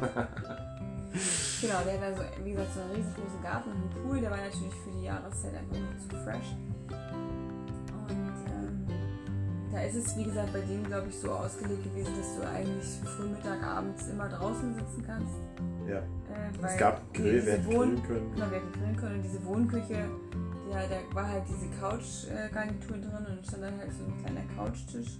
Genau, 1.60 1.78
der 1.84 1.94
hat 1.94 2.02
also, 2.02 2.22
wie 2.44 2.50
gesagt, 2.52 2.74
so 2.74 2.80
einen 2.80 2.90
riesengroßen 2.90 3.42
Garten 3.42 3.70
und 3.70 3.76
einen 3.76 3.90
Pool, 3.90 4.20
der 4.20 4.30
war 4.30 4.36
natürlich 4.36 4.74
für 4.84 4.90
die 4.90 5.04
Jahreszeit 5.04 5.54
einfach 5.54 5.76
noch 5.78 5.98
zu 5.98 6.16
fresh. 6.24 6.54
Und 8.08 8.34
ähm, 8.52 8.86
da 9.72 9.80
ist 9.80 9.94
es, 9.94 10.16
wie 10.18 10.24
gesagt, 10.24 10.52
bei 10.52 10.60
dem, 10.60 10.84
glaube 10.84 11.08
ich, 11.08 11.18
so 11.18 11.30
ausgelegt 11.30 11.84
gewesen, 11.84 12.12
dass 12.18 12.36
du 12.36 12.46
eigentlich 12.46 12.86
Frühmittag, 13.16 13.62
abends 13.62 14.08
immer 14.08 14.28
draußen 14.28 14.74
sitzen 14.74 15.02
kannst. 15.06 15.34
Ja. 15.88 15.98
Äh, 15.98 16.66
Es 16.66 16.76
gab 16.76 17.14
Grill, 17.14 17.46
wir 17.46 17.52
hätten 17.54 17.70
grillen 17.70 18.02
können. 18.02 18.32
Genau, 18.34 18.50
wir 18.50 18.58
hätten 18.58 18.72
grillen 18.72 18.96
können 18.96 19.16
und 19.16 19.22
diese 19.22 19.44
Wohnküche, 19.44 19.94
ja, 20.70 20.80
da 20.86 21.14
war 21.14 21.26
halt 21.28 21.44
diese 21.48 21.68
Couch-Garnitur 21.80 22.98
drin 22.98 23.26
und 23.38 23.46
stand 23.46 23.62
dann 23.62 23.78
halt 23.78 23.92
so 23.94 24.04
ein 24.04 24.14
kleiner 24.22 24.42
Couchtisch. 24.54 25.18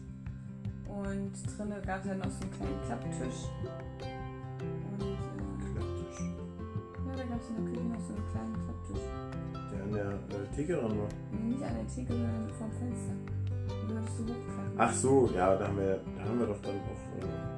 Und 0.89 1.32
drinnen 1.57 1.82
gab 1.84 2.03
es 2.03 2.09
halt 2.09 2.18
noch 2.18 2.30
so 2.30 2.43
einen 2.43 2.53
kleinen 2.53 2.80
Klapptisch. 2.87 3.41
Und 4.93 5.03
äh, 5.03 5.16
Klapptisch. 5.72 6.20
ja, 7.07 7.16
da 7.16 7.24
gab 7.24 7.41
es 7.41 7.49
in 7.51 7.57
der 7.57 7.64
Küche 7.64 7.84
noch 7.84 8.01
so 8.01 8.12
einen 8.14 8.26
kleinen 8.30 8.57
Klapptisch. 8.64 9.05
Der 9.72 9.82
an 9.82 9.93
der 9.93 10.11
äh, 10.12 10.57
Theke 10.57 10.72
dran 10.74 10.99
war. 10.99 11.09
Nicht 11.32 11.62
an 11.62 11.74
der 11.74 11.87
Theke, 11.87 12.12
sondern 12.12 12.51
vom 12.51 12.70
Fenster. 12.72 13.14
Und 13.82 13.91
du 13.91 13.97
hattest 13.97 14.16
so 14.16 14.22
hochklappen. 14.24 14.78
Ach 14.78 14.93
so, 14.93 15.30
ja, 15.34 15.57
da 15.57 15.66
haben 15.66 15.78
wir, 15.78 16.01
da 16.16 16.24
haben 16.24 16.39
wir 16.39 16.47
doch 16.47 16.62
dann 16.62 16.74
auch 16.76 17.03
äh, 17.16 17.57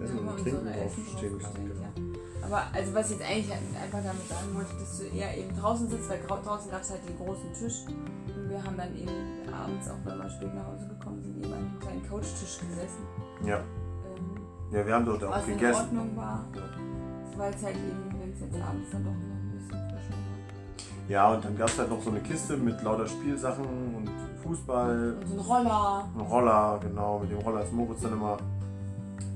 das 0.00 0.10
Essen 0.10 0.28
und 0.28 0.38
Trinken 0.38 0.66
draufstehen 0.66 1.38
gehabt. 1.38 1.56
Genau. 1.56 1.82
ja. 1.82 2.12
Aber 2.44 2.64
also 2.72 2.94
was 2.94 3.10
ich 3.10 3.18
jetzt 3.18 3.28
eigentlich 3.28 3.52
einfach 3.52 4.02
damit 4.02 4.28
sagen 4.28 4.54
wollte, 4.54 4.74
dass 4.78 4.98
du 4.98 5.04
eher 5.04 5.36
eben 5.38 5.56
draußen 5.56 5.88
sitzt, 5.88 6.10
weil 6.10 6.20
draußen 6.20 6.70
gab 6.70 6.82
es 6.82 6.90
halt 6.90 7.00
den 7.08 7.16
großen 7.16 7.52
Tisch 7.54 7.84
wir 8.52 8.62
haben 8.62 8.76
dann 8.76 8.94
eben 8.96 9.52
abends, 9.52 9.88
auch 9.88 9.96
wenn 10.04 10.18
wir 10.18 10.30
spät 10.30 10.54
nach 10.54 10.66
Hause 10.66 10.88
gekommen 10.88 11.22
sind, 11.22 11.36
eben 11.44 11.52
an 11.52 11.60
dem 11.60 11.80
kleinen 11.80 12.02
Couchtisch 12.08 12.58
gesessen. 12.60 13.04
Ja. 13.46 13.56
Ähm, 13.56 14.36
ja, 14.72 14.86
wir 14.86 14.94
haben 14.94 15.04
dort 15.06 15.24
auch 15.24 15.30
was 15.30 15.48
in 15.48 15.54
gegessen. 15.54 15.80
Ordnung 15.80 16.16
war, 16.16 16.44
weil 17.36 17.54
es 17.54 17.62
halt 17.62 17.76
eben, 17.76 18.20
wenn 18.20 18.32
es 18.32 18.40
jetzt 18.40 18.54
abends 18.62 18.90
dann 18.90 19.04
doch 19.04 19.10
noch 19.10 19.18
ein 19.18 19.52
bisschen 19.52 19.70
frischer 19.90 20.12
war. 20.12 21.08
Ja, 21.08 21.32
und 21.34 21.44
dann 21.44 21.56
gab 21.56 21.68
es 21.68 21.78
halt 21.78 21.90
noch 21.90 22.02
so 22.02 22.10
eine 22.10 22.20
Kiste 22.20 22.56
mit 22.56 22.82
lauter 22.82 23.06
Spielsachen 23.06 23.64
und 23.96 24.10
Fußball, 24.42 25.16
Und 25.20 25.26
so 25.28 25.34
ein 25.34 25.40
Roller. 25.40 26.08
ein 26.14 26.20
Roller, 26.20 26.80
genau, 26.82 27.18
mit 27.20 27.30
dem 27.30 27.38
Roller 27.38 27.62
ist 27.62 27.72
Moritz 27.72 28.02
dann 28.02 28.12
immer 28.12 28.36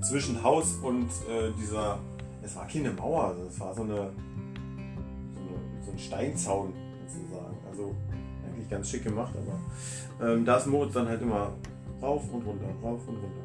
zwischen 0.02 0.42
Haus 0.42 0.74
und 0.82 1.08
äh, 1.28 1.50
dieser, 1.58 1.98
es 2.42 2.54
war 2.54 2.66
keine 2.66 2.90
Mauer, 2.92 3.24
also 3.28 3.42
es 3.48 3.58
war 3.58 3.74
so 3.74 3.82
eine, 3.82 3.94
so, 3.94 5.40
eine, 5.40 5.82
so 5.84 5.90
ein 5.92 5.98
Steinzaun 5.98 6.72
sozusagen. 7.08 7.56
Also 7.70 7.94
eigentlich 8.66 8.70
ganz 8.70 8.90
schick 8.90 9.04
gemacht, 9.04 9.34
aber 9.36 10.32
ähm, 10.32 10.44
da 10.44 10.56
ist 10.56 10.66
Moritz 10.66 10.92
dann 10.94 11.08
halt 11.08 11.22
immer 11.22 11.52
rauf 12.02 12.22
und 12.32 12.44
runter, 12.44 12.66
rauf 12.82 13.00
und 13.06 13.16
runter. 13.16 13.44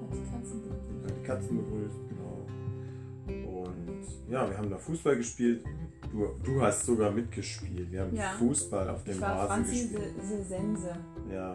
Hat 0.00 0.12
die 0.12 0.30
Katzen 0.30 0.62
begrüßt. 0.62 1.04
hat 1.04 1.16
die 1.18 1.26
Katzen 1.26 1.56
begrüßt, 1.56 1.96
genau. 2.08 3.58
Und 3.60 4.30
ja, 4.32 4.48
wir 4.48 4.56
haben 4.58 4.70
da 4.70 4.78
Fußball 4.78 5.16
gespielt. 5.16 5.64
Du, 6.12 6.28
du 6.44 6.62
hast 6.62 6.86
sogar 6.86 7.10
mitgespielt. 7.10 7.90
Wir 7.90 8.02
haben 8.02 8.14
Ja. 8.14 8.30
Fußball 8.38 8.88
auf 8.90 9.02
dem 9.04 9.14
Ich 9.14 9.20
war 9.20 9.30
Rasen 9.48 9.64
Franzi 9.64 9.88
gespielt. 9.88 10.14
Se- 10.22 10.36
Se- 10.36 10.44
Sense. 10.44 10.96
Ja, 11.32 11.52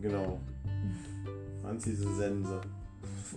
genau. 0.00 0.38
Franzi 1.62 1.94
Sense. 1.96 2.60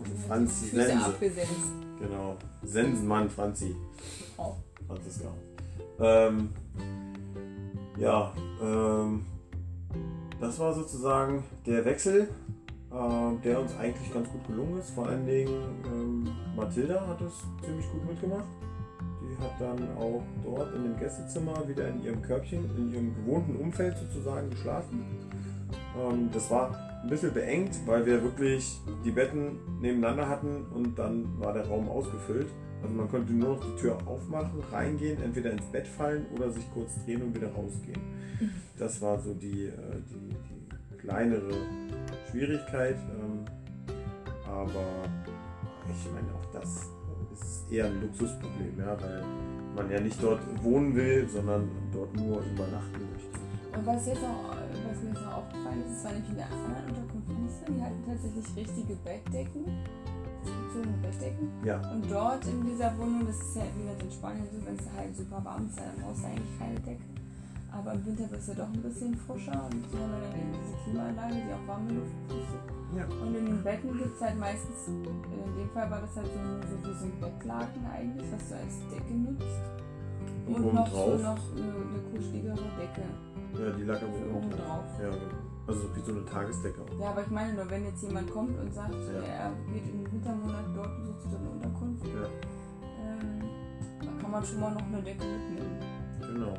Die 0.05 0.27
Franzi 0.27 0.65
Füße 0.67 0.85
Sense. 0.85 1.05
abgesenzt. 1.05 1.71
Genau. 1.99 2.37
Sensenmann 2.63 3.29
Franzi. 3.29 3.75
Oh. 4.37 4.53
Franziska. 4.87 5.29
Ähm, 5.99 6.49
ja, 7.99 8.33
ähm, 8.61 9.25
das 10.39 10.57
war 10.59 10.73
sozusagen 10.73 11.43
der 11.65 11.83
Wechsel, 11.85 12.29
ähm, 12.91 13.39
der 13.43 13.59
uns 13.59 13.75
eigentlich 13.77 14.13
ganz 14.13 14.29
gut 14.29 14.47
gelungen 14.47 14.79
ist. 14.79 14.91
Vor 14.91 15.07
allen 15.07 15.25
Dingen 15.25 15.83
ähm, 15.85 16.29
Mathilda 16.55 17.05
hat 17.07 17.21
es 17.21 17.43
ziemlich 17.63 17.85
gut 17.91 18.09
mitgemacht. 18.09 18.45
Die 19.21 19.43
hat 19.43 19.59
dann 19.59 19.97
auch 19.97 20.23
dort 20.43 20.73
in 20.75 20.83
dem 20.83 20.97
Gästezimmer 20.97 21.67
wieder 21.67 21.87
in 21.89 22.03
ihrem 22.03 22.21
Körbchen, 22.21 22.69
in 22.77 22.93
ihrem 22.93 23.15
gewohnten 23.15 23.57
Umfeld 23.57 23.97
sozusagen 23.97 24.49
geschlafen. 24.49 25.05
Ähm, 25.97 26.29
das 26.31 26.49
war 26.49 26.73
ein 27.03 27.09
bisschen 27.09 27.33
beengt, 27.33 27.75
weil 27.85 28.05
wir 28.05 28.23
wirklich 28.23 28.79
die 29.03 29.11
Betten 29.11 29.59
nebeneinander 29.81 30.27
hatten 30.27 30.65
und 30.73 30.97
dann 30.97 31.39
war 31.39 31.53
der 31.53 31.67
Raum 31.67 31.89
ausgefüllt. 31.89 32.47
Also 32.81 32.95
man 32.95 33.09
konnte 33.09 33.33
nur 33.33 33.55
noch 33.55 33.63
die 33.63 33.81
Tür 33.81 33.97
aufmachen, 34.05 34.61
reingehen, 34.71 35.21
entweder 35.21 35.51
ins 35.51 35.65
Bett 35.65 35.87
fallen 35.87 36.25
oder 36.35 36.49
sich 36.49 36.63
kurz 36.73 37.03
drehen 37.03 37.21
und 37.21 37.35
wieder 37.35 37.51
rausgehen. 37.51 38.01
Das 38.77 39.01
war 39.01 39.19
so 39.19 39.33
die, 39.33 39.65
äh, 39.65 39.71
die, 40.09 40.29
die 40.29 40.97
kleinere 40.97 41.51
Schwierigkeit. 42.29 42.95
Ähm, 42.95 43.45
aber 44.45 45.05
ich 45.89 46.11
meine, 46.11 46.27
auch 46.33 46.45
das 46.53 46.89
ist 47.33 47.71
eher 47.71 47.85
ein 47.85 48.01
Luxusproblem, 48.01 48.79
ja, 48.79 48.99
weil 49.01 49.23
man 49.75 49.91
ja 49.91 49.99
nicht 49.99 50.21
dort 50.21 50.41
wohnen 50.63 50.95
will, 50.95 51.27
sondern 51.29 51.69
dort 51.91 52.15
nur 52.15 52.41
übernachten 52.41 53.01
möchte. 53.13 53.39
Und 53.77 53.85
was 53.85 54.07
jetzt 54.07 54.23
auch, 54.23 54.49
was 54.49 55.01
mir 55.01 55.09
jetzt 55.09 55.21
noch 55.21 55.37
aufgefallen 55.37 55.83
ist, 55.85 55.97
es 55.97 56.03
war 56.03 56.11
nämlich 56.11 56.29
in 56.29 56.37
der 56.37 56.51
anderen 56.51 56.89
Unterkunft 56.89 57.29
nicht 57.29 57.55
so, 57.59 57.73
die 57.73 57.81
hatten 57.81 58.03
tatsächlich 58.05 58.45
richtige 58.55 58.95
Bettdecken, 58.95 59.65
bezogene 60.43 60.97
Bettdecken. 61.01 61.49
Ja, 61.63 61.77
Und 61.91 62.09
dort 62.09 62.45
in 62.45 62.65
dieser 62.65 62.97
Wohnung, 62.97 63.25
das 63.27 63.35
ist 63.37 63.55
ja 63.55 63.63
wie 63.75 63.83
gesagt 63.83 64.03
in 64.03 64.11
Spanien 64.11 64.45
so, 64.51 64.65
wenn 64.65 64.75
es 64.75 64.87
halt 64.95 65.15
super 65.15 65.41
warm 65.43 65.65
ist, 65.67 65.77
dann 65.79 65.95
brauchst 66.01 66.23
du 66.23 66.27
eigentlich 66.27 66.59
keine 66.59 66.79
Decke. 66.79 67.03
Aber 67.71 67.93
im 67.93 68.03
Winter 68.05 68.25
wird 68.31 68.41
es 68.41 68.47
ja 68.47 68.53
doch 68.55 68.67
ein 68.73 68.81
bisschen 68.81 69.13
frischer 69.15 69.53
und 69.69 69.77
so 69.91 69.97
haben 69.99 70.09
wir 70.09 70.21
dann 70.25 70.33
eben 70.41 70.51
diese 70.57 70.75
Klimaanlage, 70.83 71.35
die 71.37 71.53
auch 71.53 71.67
warme 71.69 71.91
Luft 71.93 72.17
pustet. 72.27 72.63
Ja. 72.97 73.05
Und 73.21 73.35
in 73.35 73.45
den 73.45 73.61
Betten 73.63 73.93
gibt 73.97 74.15
es 74.15 74.21
halt 74.21 74.39
meistens, 74.39 74.87
in 74.87 75.03
dem 75.05 75.69
Fall 75.69 75.91
war 75.91 76.01
das 76.01 76.15
halt 76.15 76.25
so, 76.33 76.41
so 76.65 76.75
wie 76.81 76.93
so 76.97 77.05
ein 77.05 77.13
Bettlaken 77.21 77.85
eigentlich, 77.85 78.25
was 78.33 78.49
du 78.49 78.55
als 78.57 78.75
Decke 78.89 79.13
nutzt. 79.13 79.61
Und 80.47 80.55
Und, 80.65 80.73
noch 80.73 80.87
so 80.89 80.97
drauf? 80.97 81.21
noch 81.21 81.41
eine, 81.53 81.69
eine 81.69 81.99
kuscheligere 82.09 82.55
Decke. 82.73 83.05
ja 83.53 83.69
die 83.77 83.83
lag 83.83 84.01
aber 84.01 84.17
oben 84.35 84.49
drauf. 84.49 84.65
drauf. 84.65 84.85
Ja, 84.97 85.09
genau. 85.13 85.37
Also 85.69 85.81
wie 85.95 86.01
so 86.01 86.11
eine 86.13 86.25
Tagesdecke 86.25 86.81
auch. 86.81 86.99
Ja, 86.99 87.11
aber 87.11 87.21
ich 87.21 87.29
meine 87.29 87.53
nur, 87.53 87.69
wenn 87.69 87.85
jetzt 87.85 88.01
jemand 88.01 88.31
kommt 88.31 88.59
und 88.59 88.73
sagt, 88.73 88.95
Ja. 88.95 89.21
er 89.21 89.51
geht 89.71 89.87
in 89.87 90.03
den 90.03 90.11
Wintermonaten 90.11 90.73
dort 90.73 90.87
und 90.97 91.05
sucht 91.05 91.35
eine 91.37 91.49
Unterkunft, 91.49 92.05
Ja, 92.07 92.25
ähm, 92.97 93.43
da 94.01 94.21
kann 94.21 94.31
man 94.31 94.43
schon 94.43 94.59
mal 94.59 94.73
noch 94.73 94.81
eine 94.81 95.01
Decke 95.03 95.23
mitnehmen. 95.25 95.79
genau. 96.19 96.57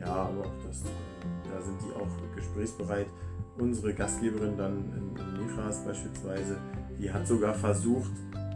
Ja, 0.00 0.06
aber 0.14 0.40
auch 0.40 0.52
das, 0.66 0.82
äh, 0.82 0.86
da 1.48 1.62
sind 1.62 1.76
die 1.80 1.94
auch 1.94 2.34
gesprächsbereit. 2.34 3.06
Unsere 3.56 3.94
Gastgeberin 3.94 4.56
dann 4.56 4.92
in, 4.96 5.16
in 5.16 5.38
beispielsweise, 5.86 6.58
die 6.98 7.12
hat 7.12 7.26
sogar 7.26 7.54
versucht, 7.54 8.10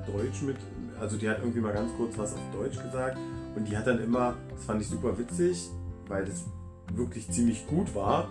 Deutsch 0.07 0.43
mit, 0.43 0.57
also 1.01 1.17
die 1.17 1.29
hat 1.29 1.39
irgendwie 1.39 1.61
mal 1.61 1.73
ganz 1.73 1.91
kurz 1.97 2.19
was 2.19 2.35
auf 2.35 2.41
Deutsch 2.53 2.81
gesagt 2.83 3.17
und 3.55 3.69
die 3.69 3.77
hat 3.77 3.87
dann 3.87 4.01
immer, 4.03 4.35
das 4.51 4.65
fand 4.65 4.81
ich 4.83 4.89
super 4.89 5.17
witzig, 5.19 5.71
weil 6.09 6.25
das 6.25 6.45
wirklich 6.95 7.31
ziemlich 7.31 7.67
gut 7.67 7.95
war, 7.95 8.29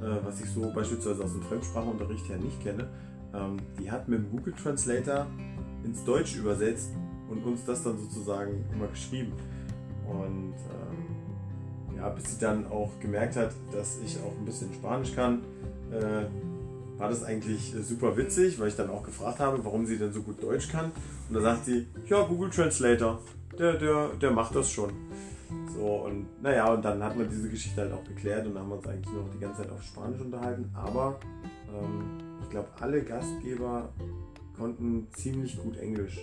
was 0.00 0.40
ich 0.40 0.48
so 0.50 0.72
beispielsweise 0.72 1.22
aus 1.24 1.32
dem 1.32 1.42
Fremdsprachunterricht 1.42 2.28
her 2.28 2.38
nicht 2.38 2.62
kenne. 2.62 2.88
Ähm, 3.34 3.58
die 3.78 3.90
hat 3.90 4.08
mit 4.08 4.20
dem 4.20 4.30
Google 4.30 4.54
Translator 4.54 5.26
ins 5.84 6.04
Deutsch 6.04 6.36
übersetzt 6.36 6.90
und 7.28 7.44
uns 7.44 7.64
das 7.64 7.82
dann 7.82 7.98
sozusagen 7.98 8.64
immer 8.72 8.88
geschrieben. 8.88 9.32
Und 10.06 10.54
ähm, 10.54 11.96
ja, 11.96 12.08
bis 12.08 12.32
sie 12.32 12.40
dann 12.40 12.66
auch 12.66 12.90
gemerkt 13.00 13.36
hat, 13.36 13.52
dass 13.72 13.98
ich 14.04 14.18
auch 14.18 14.36
ein 14.36 14.44
bisschen 14.44 14.72
Spanisch 14.74 15.14
kann, 15.14 15.42
äh, 15.92 16.26
war 16.98 17.08
das 17.08 17.22
eigentlich 17.22 17.74
äh, 17.74 17.82
super 17.82 18.16
witzig, 18.16 18.58
weil 18.58 18.68
ich 18.68 18.76
dann 18.76 18.90
auch 18.90 19.02
gefragt 19.02 19.38
habe, 19.38 19.64
warum 19.64 19.86
sie 19.86 19.98
denn 19.98 20.12
so 20.12 20.22
gut 20.22 20.42
Deutsch 20.42 20.68
kann. 20.68 20.92
Und 21.28 21.34
da 21.34 21.40
sagt 21.40 21.66
sie, 21.66 21.86
ja, 22.08 22.22
Google 22.22 22.50
Translator. 22.50 23.20
der, 23.58 23.74
der, 23.74 24.08
der 24.20 24.30
macht 24.30 24.54
das 24.54 24.70
schon. 24.70 24.90
So, 25.74 26.04
und 26.04 26.42
naja, 26.42 26.72
und 26.72 26.84
dann 26.84 27.02
hat 27.02 27.16
man 27.16 27.28
diese 27.28 27.48
Geschichte 27.48 27.80
halt 27.80 27.92
auch 27.92 28.04
geklärt 28.04 28.46
und 28.46 28.54
dann 28.54 28.62
haben 28.62 28.70
wir 28.70 28.76
uns 28.76 28.86
eigentlich 28.86 29.12
nur 29.12 29.24
noch 29.24 29.30
die 29.30 29.38
ganze 29.38 29.62
Zeit 29.62 29.70
auf 29.70 29.82
Spanisch 29.82 30.20
unterhalten. 30.20 30.70
Aber 30.74 31.18
ähm, 31.68 32.18
ich 32.42 32.50
glaube, 32.50 32.68
alle 32.80 33.02
Gastgeber 33.02 33.88
konnten 34.56 35.08
ziemlich 35.12 35.60
gut 35.60 35.76
Englisch. 35.78 36.20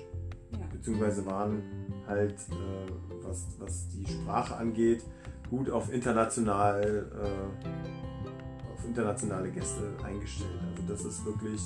Ja. 0.51 0.59
Beziehungsweise 0.71 1.25
waren 1.25 1.61
halt, 2.07 2.34
äh, 2.34 2.91
was, 3.23 3.47
was 3.59 3.89
die 3.89 4.05
Sprache 4.05 4.55
angeht, 4.55 5.03
gut 5.49 5.69
auf 5.69 5.91
international, 5.91 7.05
äh, 7.21 8.73
auf 8.73 8.86
internationale 8.86 9.51
Gäste 9.51 9.82
eingestellt. 10.03 10.59
Also 10.71 10.84
das 10.88 11.03
ist 11.03 11.25
wirklich, 11.25 11.61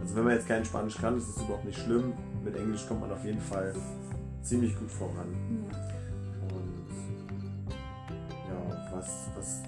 also 0.00 0.14
wenn 0.16 0.24
man 0.24 0.34
jetzt 0.34 0.46
kein 0.46 0.64
Spanisch 0.64 0.96
kann, 0.96 1.16
ist 1.16 1.28
das 1.28 1.42
überhaupt 1.42 1.64
nicht 1.64 1.78
schlimm. 1.78 2.12
Mit 2.44 2.56
Englisch 2.56 2.86
kommt 2.86 3.00
man 3.00 3.10
auf 3.12 3.24
jeden 3.24 3.40
Fall 3.40 3.74
ziemlich 4.42 4.78
gut 4.78 4.90
voran. 4.90 5.66
Ja. 5.70 5.89
Was, 9.00 9.08
was, 9.36 9.62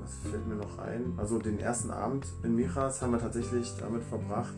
was 0.00 0.30
fällt 0.30 0.46
mir 0.46 0.54
noch 0.56 0.78
ein? 0.78 1.12
Also 1.18 1.38
den 1.38 1.58
ersten 1.58 1.90
Abend 1.90 2.26
in 2.42 2.54
Mijas 2.56 3.02
haben 3.02 3.12
wir 3.12 3.20
tatsächlich 3.20 3.70
damit 3.78 4.02
verbracht. 4.02 4.54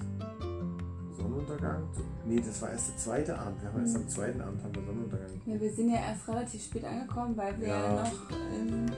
Sonnenuntergang? 1.16 1.83
Nee, 2.24 2.41
das 2.41 2.62
war 2.62 2.70
erst 2.70 2.91
der 2.91 2.97
zweite 2.97 3.39
Abend. 3.39 3.61
Wir 3.61 3.72
haben 3.72 3.80
erst 3.80 3.97
am 3.97 4.09
zweiten 4.09 4.41
Abend 4.41 4.62
haben 4.62 4.74
wir 4.74 4.83
Sonnenuntergang. 4.85 5.30
Ja, 5.47 5.61
wir 5.61 5.72
sind 5.72 5.91
ja 5.91 5.97
erst 6.01 6.28
relativ 6.28 6.62
spät 6.64 6.85
angekommen, 6.85 7.37
weil 7.37 7.59
wir 7.61 7.68
ja, 7.68 7.95
Ja. 7.97 8.03
noch 8.03 8.30
in 8.57 8.91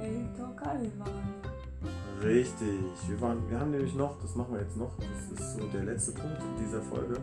El 0.00 0.28
Torcal 0.36 0.80
waren. 0.98 1.34
Richtig. 2.22 2.80
Wir, 3.08 3.20
waren, 3.20 3.38
wir 3.48 3.58
haben 3.60 3.70
nämlich 3.70 3.94
noch, 3.94 4.20
das 4.20 4.34
machen 4.34 4.54
wir 4.54 4.60
jetzt 4.60 4.76
noch, 4.76 4.90
das 4.98 5.40
ist 5.40 5.56
so 5.58 5.66
der 5.68 5.84
letzte 5.84 6.12
Punkt 6.12 6.36
dieser 6.60 6.82
Folge. 6.82 7.14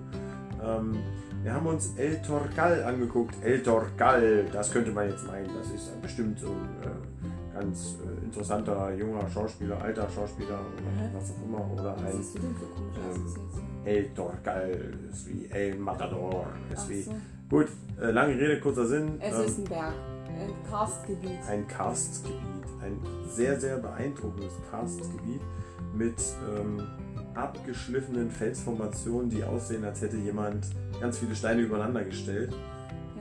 Ähm, 0.64 0.98
wir 1.43 1.54
haben 1.54 1.68
uns 1.68 1.93
El 1.98 2.22
Torcal 2.22 2.84
angeguckt. 2.84 3.36
El 3.43 3.62
Torcal, 3.64 4.45
das 4.52 4.72
könnte 4.72 4.91
man 4.91 5.10
jetzt 5.10 5.26
meinen, 5.28 5.50
das 5.58 5.70
ist 5.72 6.02
bestimmt 6.02 6.39
so 6.39 6.48
ein 6.48 6.68
äh, 6.84 7.56
ganz 7.60 7.95
äh, 8.04 8.26
interessanter 8.26 8.93
junger 8.95 9.30
Schauspieler, 9.30 9.80
alter 9.82 10.08
Schauspieler 10.10 10.60
oder 10.60 10.91
Mhm. 10.91 11.14
was 11.16 11.32
auch 11.32 11.45
immer. 11.45 11.72
Oder 11.74 11.95
Was 11.95 12.04
ein 12.04 12.12
komische 12.12 13.39
ähm? 13.60 13.86
El 13.86 14.10
Torcal, 14.14 14.93
ist 15.12 15.28
wie 15.28 15.45
El 15.52 15.78
Matador, 15.78 16.48
ist 16.74 16.82
Ach 16.86 16.89
wie. 16.89 17.02
so. 17.04 17.12
Gut, 17.50 17.68
äh, 18.02 18.12
lange 18.12 18.34
Rede, 18.34 18.60
kurzer 18.60 18.86
Sinn. 18.88 19.18
Es 19.22 19.34
Ähm, 19.39 19.45
ist 19.45 19.58
ein 19.60 19.64
Berg. 19.66 19.93
Ein 20.28 20.70
Karstgebiet. 20.70 21.39
ein 21.50 21.68
Karstgebiet, 21.68 22.57
ein 22.82 22.99
sehr, 23.30 23.59
sehr 23.59 23.78
beeindruckendes 23.78 24.53
Karstgebiet 24.69 25.41
mit 25.93 26.15
ähm, 26.57 26.82
abgeschliffenen 27.34 28.30
Felsformationen, 28.30 29.30
die 29.30 29.43
aussehen, 29.43 29.84
als 29.86 30.01
hätte 30.01 30.17
jemand 30.17 30.67
ganz 30.99 31.19
viele 31.19 31.36
Steine 31.36 31.61
übereinander 31.61 32.03
gestellt. 32.03 32.53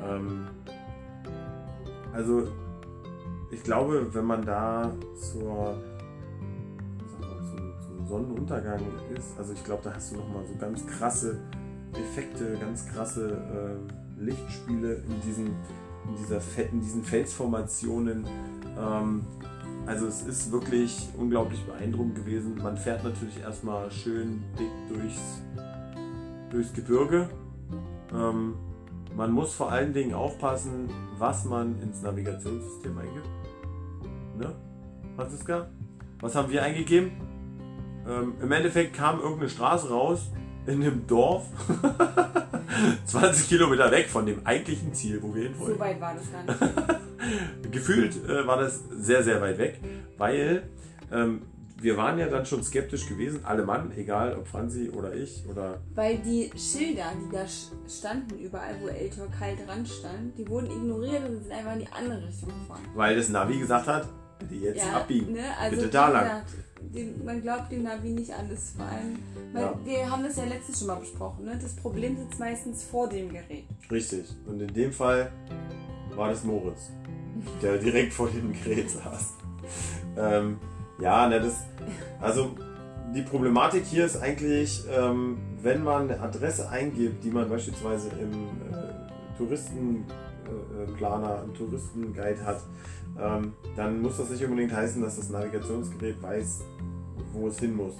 Ähm, 0.03 0.47
also, 2.13 2.49
ich 3.51 3.63
glaube, 3.63 4.15
wenn 4.15 4.25
man 4.25 4.45
da 4.45 4.93
zur, 5.21 5.77
mal, 7.21 7.41
zum, 7.51 7.73
zum 7.81 8.07
Sonnenuntergang 8.07 8.81
ist, 9.15 9.39
also 9.39 9.53
ich 9.53 9.63
glaube, 9.65 9.83
da 9.85 9.95
hast 9.95 10.13
du 10.13 10.17
nochmal 10.17 10.45
so 10.47 10.55
ganz 10.59 10.87
krasse 10.87 11.39
Effekte, 11.93 12.57
ganz 12.59 12.87
krasse 12.87 13.79
äh, 14.19 14.23
Lichtspiele 14.23 14.95
in 14.95 15.21
diesen, 15.27 15.47
in, 15.47 16.17
dieser, 16.19 16.41
in 16.73 16.81
diesen 16.81 17.03
Felsformationen. 17.03 18.27
Ähm, 18.79 19.25
also 19.87 20.07
es 20.07 20.23
ist 20.23 20.51
wirklich 20.51 21.09
unglaublich 21.17 21.65
beeindruckend 21.65 22.17
gewesen. 22.17 22.59
Man 22.63 22.77
fährt 22.77 23.05
natürlich 23.05 23.41
erstmal 23.41 23.91
schön 23.91 24.43
dick 24.59 24.71
durchs, 24.89 25.43
durchs 26.51 26.73
Gebirge. 26.73 27.29
Ähm, 28.13 28.55
man 29.17 29.33
muss 29.33 29.55
vor 29.55 29.71
allen 29.71 29.93
Dingen 29.95 30.15
aufpassen, 30.15 30.91
was 31.19 31.45
man 31.45 31.81
ins 31.81 32.03
Navigationssystem 32.03 32.99
eingibt. 32.99 33.29
Ne? 34.39 34.55
Franziska? 35.15 35.69
Was 36.21 36.35
haben 36.35 36.51
wir 36.51 36.63
eingegeben? 36.63 37.13
Ähm, 38.09 38.35
Im 38.41 38.53
Endeffekt 38.53 38.95
kam 38.95 39.21
irgendeine 39.21 39.49
Straße 39.49 39.89
raus 39.89 40.31
in 40.67 40.83
einem 40.83 41.07
Dorf, 41.07 41.47
20 43.07 43.49
Kilometer 43.49 43.91
weg 43.91 44.09
von 44.09 44.27
dem 44.27 44.45
eigentlichen 44.45 44.93
Ziel, 44.93 45.23
wo 45.23 45.35
wir 45.35 45.45
hin 45.45 45.59
wollten 45.59 45.75
So 45.75 45.81
weit 45.81 46.01
war 46.01 46.15
das 46.15 46.33
gar 46.33 46.43
nicht. 46.43 47.01
gefühlt 47.71 48.17
äh, 48.29 48.47
war 48.47 48.59
das 48.59 48.81
sehr, 48.91 49.23
sehr 49.23 49.41
weit 49.41 49.59
weg, 49.59 49.81
weil 50.19 50.63
ähm, 51.13 51.43
wir 51.79 51.97
waren 51.99 52.19
ja 52.19 52.27
dann 52.29 52.47
schon 52.47 52.63
skeptisch 52.63 53.07
gewesen, 53.07 53.41
alle 53.45 53.63
Mann, 53.65 53.93
egal 53.97 54.35
ob 54.39 54.47
Franzi 54.49 54.89
oder 54.91 55.15
ich 55.15 55.45
oder 55.47 55.79
Weil 55.95 56.19
die 56.19 56.51
Schilder, 56.59 57.13
die 57.21 57.31
da 57.35 57.45
standen, 57.89 58.39
überall 58.39 58.75
wo 58.81 58.89
El 58.89 59.11
Torcal 59.11 59.55
dran 59.67 59.85
stand, 59.85 60.39
die 60.39 60.49
wurden 60.49 60.71
ignoriert 60.71 61.29
und 61.29 61.43
sind 61.43 61.53
einfach 61.53 61.75
in 61.75 61.81
die 61.81 61.89
andere 61.93 62.27
Richtung 62.27 62.49
gefahren. 62.49 62.83
weil 62.95 63.15
das 63.17 63.29
Navi 63.29 63.59
gesagt 63.59 63.87
hat, 63.89 64.09
bitte 64.39 64.55
jetzt 64.55 64.87
abbiegen. 64.93 65.33
Ne? 65.35 65.45
Also, 65.61 65.77
Bitte 65.77 65.89
da 65.91 66.09
lang. 66.09 66.23
gesagt, 66.25 66.51
dem, 66.95 67.25
man 67.25 67.43
glaubt 67.43 67.71
dem 67.71 67.83
Navi 67.83 68.09
nicht 68.11 68.33
alles, 68.33 68.73
vor 68.77 68.87
allem, 68.87 69.19
weil 69.53 69.63
Ja. 69.63 69.79
wir 69.85 70.11
haben 70.11 70.23
das 70.23 70.37
ja 70.37 70.45
letztes 70.45 70.79
schon 70.79 70.89
mal 70.89 70.95
besprochen. 70.97 71.45
Ne? 71.45 71.59
Das 71.61 71.77
Problem 71.77 72.17
sitzt 72.17 72.39
meistens 72.41 72.85
vor 72.85 73.07
dem 73.09 73.29
Gerät. 73.29 73.65
Richtig. 73.91 74.25
Und 74.47 74.61
in 74.63 74.73
dem 74.73 74.93
Fall 74.93 75.31
war 76.15 76.31
das 76.31 76.43
Moritz, 76.45 76.91
der 77.63 77.79
direkt 77.79 78.13
vor 78.13 78.29
dem 78.29 78.53
Gerät 78.53 78.91
saß. 78.91 79.35
Ähm, 80.17 80.59
ja, 80.99 81.29
ne, 81.29 81.41
das, 81.41 81.65
also 82.21 82.57
die 83.15 83.23
Problematik 83.23 83.85
hier 83.85 84.07
ist 84.07 84.17
eigentlich, 84.17 84.85
ähm, 84.91 85.39
wenn 85.63 85.85
man 85.85 86.11
eine 86.11 86.21
Adresse 86.21 86.69
eingibt, 86.69 87.23
die 87.25 87.31
man 87.31 87.49
beispielsweise 87.49 88.09
im 88.21 88.33
äh, 88.73 89.37
Touristenplaner, 89.37 90.05
äh, 90.83 90.97
Planer, 90.97 91.43
im 91.45 91.55
Touristenguide 91.55 92.45
hat, 92.45 92.61
ähm, 93.19 93.55
dann 93.77 94.03
muss 94.03 94.17
das 94.17 94.31
nicht 94.31 94.45
unbedingt 94.45 94.73
heißen, 94.73 95.01
dass 95.03 95.17
das 95.17 95.31
Navigationsgerät 95.31 96.23
weiß, 96.23 96.63
wo 97.33 97.49
es 97.49 97.59
hin 97.59 97.75
muss. 97.75 97.95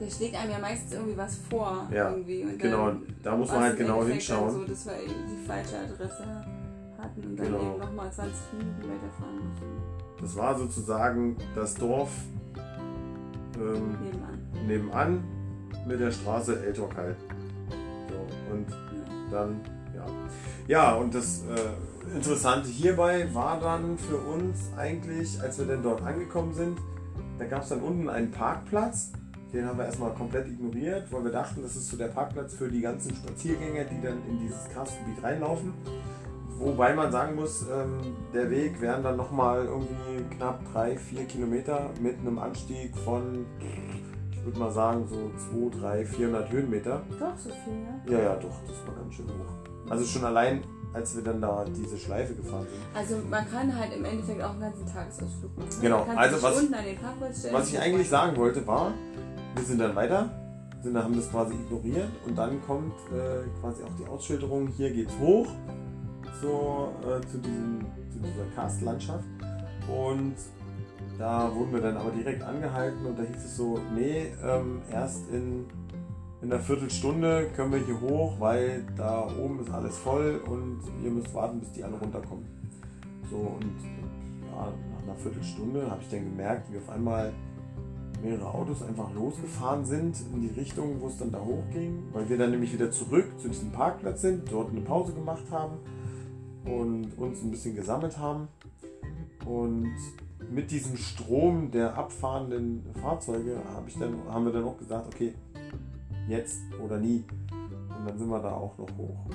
Der 0.00 0.10
schlägt 0.10 0.34
einem 0.36 0.50
ja 0.50 0.58
meistens 0.58 0.92
irgendwie 0.94 1.16
was 1.16 1.36
vor. 1.48 1.88
Ja, 1.92 2.10
irgendwie. 2.10 2.42
Und 2.42 2.58
Genau, 2.58 2.92
da 3.22 3.36
muss 3.36 3.48
war 3.48 3.56
man 3.56 3.64
halt 3.64 3.76
genau 3.76 4.04
hinschauen. 4.04 4.50
So, 4.50 4.64
dass 4.64 4.86
wir 4.86 4.94
eben 4.94 5.14
die 5.28 5.46
falsche 5.46 5.78
Adresse 5.78 6.44
hatten 7.02 7.22
und 7.24 7.36
dann 7.38 7.46
Genau. 7.46 7.60
eben 7.60 7.78
nochmal 7.80 8.12
20 8.12 8.34
Minuten 8.58 8.82
weiterfahren 8.82 9.48
mussten. 9.48 10.20
Das 10.20 10.36
war 10.36 10.58
sozusagen 10.58 11.36
das 11.54 11.74
Dorf 11.74 12.10
ähm, 13.58 13.96
Nebenan. 14.02 14.38
nebenan 14.66 15.24
mit 15.86 16.00
der 16.00 16.10
Straße 16.10 16.64
El 16.64 16.72
Torcal. 16.72 17.16
So, 18.08 18.52
und 18.54 18.70
Ja. 18.70 19.30
dann, 19.30 19.60
ja. 19.94 20.04
Ja, 20.68 20.94
und 20.94 21.14
das 21.14 21.42
äh, 21.44 22.14
Interessante 22.14 22.68
hierbei 22.68 23.32
war 23.32 23.58
dann 23.60 23.96
für 23.96 24.16
uns 24.16 24.70
eigentlich, 24.76 25.40
als 25.40 25.58
wir 25.58 25.66
dann 25.66 25.82
dort 25.82 26.02
angekommen 26.02 26.52
sind, 26.52 26.78
da 27.38 27.44
gab 27.46 27.62
es 27.62 27.68
dann 27.70 27.80
unten 27.80 28.08
einen 28.08 28.30
Parkplatz. 28.30 29.12
Den 29.52 29.66
haben 29.66 29.78
wir 29.78 29.84
erstmal 29.84 30.12
komplett 30.14 30.48
ignoriert, 30.48 31.12
weil 31.12 31.24
wir 31.24 31.30
dachten, 31.32 31.62
das 31.62 31.76
ist 31.76 31.88
so 31.90 31.96
der 31.96 32.08
Parkplatz 32.08 32.54
für 32.54 32.68
die 32.68 32.80
ganzen 32.80 33.14
Spaziergänger, 33.14 33.84
die 33.84 34.00
dann 34.02 34.18
in 34.28 34.38
dieses 34.40 34.68
Karstgebiet 34.74 35.22
reinlaufen. 35.22 35.72
Wobei 36.62 36.94
man 36.94 37.10
sagen 37.10 37.34
muss, 37.34 37.62
ähm, 37.62 37.98
der 38.32 38.48
Weg 38.50 38.80
wären 38.80 39.02
dann 39.02 39.16
nochmal 39.16 39.64
irgendwie 39.64 40.22
knapp 40.36 40.60
3, 40.72 40.96
4 40.96 41.24
Kilometer 41.24 41.90
mit 42.00 42.18
einem 42.20 42.38
Anstieg 42.38 42.96
von, 42.98 43.44
ich 44.30 44.44
würde 44.44 44.58
mal 44.60 44.70
sagen, 44.70 45.04
so 45.08 45.30
2, 45.70 45.80
3, 45.80 46.04
400 46.06 46.50
Höhenmeter. 46.52 47.02
Doch, 47.18 47.36
so 47.36 47.50
viel, 47.50 48.12
ja. 48.12 48.18
Ja, 48.18 48.24
ja, 48.24 48.36
doch, 48.36 48.60
das 48.66 48.76
war 48.86 48.94
ganz 48.94 49.14
schön 49.14 49.26
hoch. 49.26 49.90
Also 49.90 50.04
schon 50.04 50.24
allein, 50.24 50.62
als 50.92 51.16
wir 51.16 51.24
dann 51.24 51.40
da 51.40 51.64
diese 51.64 51.98
Schleife 51.98 52.34
gefahren 52.34 52.66
sind. 52.70 52.96
Also 52.96 53.16
man 53.28 53.48
kann 53.50 53.76
halt 53.76 53.92
im 53.96 54.04
Endeffekt 54.04 54.42
auch 54.42 54.50
einen 54.50 54.60
ganzen 54.60 54.86
Tagesausflug 54.86 55.56
machen. 55.58 55.68
Genau, 55.80 56.06
also 56.14 56.42
was- 56.42 56.58
stellen. 56.60 57.54
Was 57.54 57.68
ich 57.70 57.80
eigentlich 57.80 58.08
sagen 58.08 58.36
wollte 58.36 58.64
war, 58.68 58.92
wir 59.56 59.64
sind 59.64 59.80
dann 59.80 59.96
weiter, 59.96 60.30
sind, 60.80 60.96
haben 60.96 61.16
das 61.16 61.28
quasi 61.30 61.54
ignoriert 61.54 62.08
und 62.26 62.36
dann 62.38 62.62
kommt 62.62 62.94
äh, 63.12 63.48
quasi 63.60 63.82
auch 63.82 63.94
die 63.98 64.06
Ausschilderung, 64.06 64.68
hier 64.68 64.92
geht's 64.92 65.12
hoch 65.20 65.48
zur, 66.42 66.92
äh, 67.06 67.20
zu, 67.28 67.38
diesem, 67.38 67.86
zu 68.10 68.18
dieser 68.18 68.44
Karstlandschaft 68.54 69.24
und 69.88 70.34
da 71.18 71.54
wurden 71.54 71.72
wir 71.72 71.80
dann 71.80 71.96
aber 71.96 72.10
direkt 72.10 72.42
angehalten 72.42 73.06
und 73.06 73.18
da 73.18 73.22
hieß 73.22 73.44
es 73.44 73.56
so, 73.56 73.78
nee, 73.94 74.32
ähm, 74.44 74.80
erst 74.90 75.30
in, 75.30 75.66
in 76.40 76.52
einer 76.52 76.60
Viertelstunde 76.60 77.48
können 77.54 77.72
wir 77.72 77.78
hier 77.78 78.00
hoch, 78.00 78.40
weil 78.40 78.84
da 78.96 79.28
oben 79.40 79.60
ist 79.60 79.70
alles 79.70 79.96
voll 79.98 80.40
und 80.46 80.80
ihr 81.04 81.10
müsst 81.10 81.32
warten, 81.32 81.60
bis 81.60 81.70
die 81.72 81.84
alle 81.84 81.96
runterkommen. 81.96 82.44
So 83.30 83.36
und 83.36 83.76
ja, 84.50 84.72
nach 84.90 85.02
einer 85.02 85.16
Viertelstunde 85.16 85.88
habe 85.88 86.02
ich 86.02 86.08
dann 86.08 86.24
gemerkt, 86.24 86.72
wie 86.72 86.78
auf 86.78 86.90
einmal 86.90 87.32
mehrere 88.20 88.46
Autos 88.52 88.82
einfach 88.82 89.12
losgefahren 89.14 89.84
sind 89.84 90.16
in 90.32 90.42
die 90.42 90.60
Richtung, 90.60 91.00
wo 91.00 91.08
es 91.08 91.18
dann 91.18 91.30
da 91.30 91.40
hochging, 91.40 92.04
weil 92.12 92.28
wir 92.28 92.38
dann 92.38 92.50
nämlich 92.50 92.72
wieder 92.72 92.90
zurück 92.90 93.26
zu 93.38 93.48
diesem 93.48 93.70
Parkplatz 93.70 94.22
sind, 94.22 94.50
dort 94.50 94.70
eine 94.70 94.80
Pause 94.80 95.12
gemacht 95.12 95.44
haben 95.50 95.78
und 96.64 97.16
uns 97.18 97.42
ein 97.42 97.50
bisschen 97.50 97.74
gesammelt 97.74 98.18
haben. 98.18 98.48
Und 99.46 99.96
mit 100.50 100.70
diesem 100.70 100.96
Strom 100.96 101.70
der 101.70 101.96
abfahrenden 101.96 102.84
Fahrzeuge 103.00 103.56
hab 103.74 103.86
ich 103.88 103.98
dann, 103.98 104.16
haben 104.28 104.44
wir 104.44 104.52
dann 104.52 104.64
auch 104.64 104.78
gesagt, 104.78 105.06
okay, 105.06 105.34
jetzt 106.28 106.60
oder 106.82 106.98
nie. 106.98 107.24
Und 107.98 108.08
dann 108.08 108.18
sind 108.18 108.28
wir 108.28 108.40
da 108.40 108.52
auch 108.52 108.76
noch 108.78 108.88
hoch. 108.96 109.26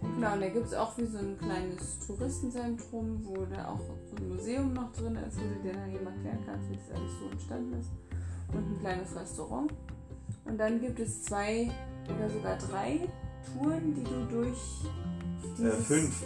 Genau, 0.00 0.32
und 0.32 0.40
da 0.40 0.48
gibt 0.48 0.66
es 0.66 0.74
auch 0.74 0.96
wie 0.98 1.06
so 1.06 1.18
ein 1.18 1.36
kleines 1.38 2.06
Touristenzentrum, 2.06 3.20
wo 3.24 3.44
da 3.46 3.68
auch 3.68 3.80
so 3.80 4.16
ein 4.16 4.28
Museum 4.28 4.72
noch 4.72 4.92
drin 4.92 5.16
ist, 5.16 5.38
wo 5.38 5.42
du 5.42 5.62
dir 5.62 5.72
dann 5.72 5.92
eben 5.92 6.06
erklären 6.06 6.38
kannst, 6.46 6.70
wie 6.70 6.76
das 6.76 6.90
alles 6.96 7.10
so 7.20 7.30
entstanden 7.30 7.72
ist. 7.78 7.90
Und 8.52 8.58
ein 8.58 8.78
kleines 8.80 9.14
Restaurant. 9.14 9.72
Und 10.44 10.58
dann 10.58 10.80
gibt 10.80 10.98
es 10.98 11.22
zwei 11.22 11.70
oder 12.04 12.28
sogar 12.30 12.56
drei 12.56 13.08
Touren, 13.52 13.94
die 13.94 14.04
du 14.04 14.24
durch 14.30 14.88
Äh, 15.58 15.70
fünf. 15.82 16.24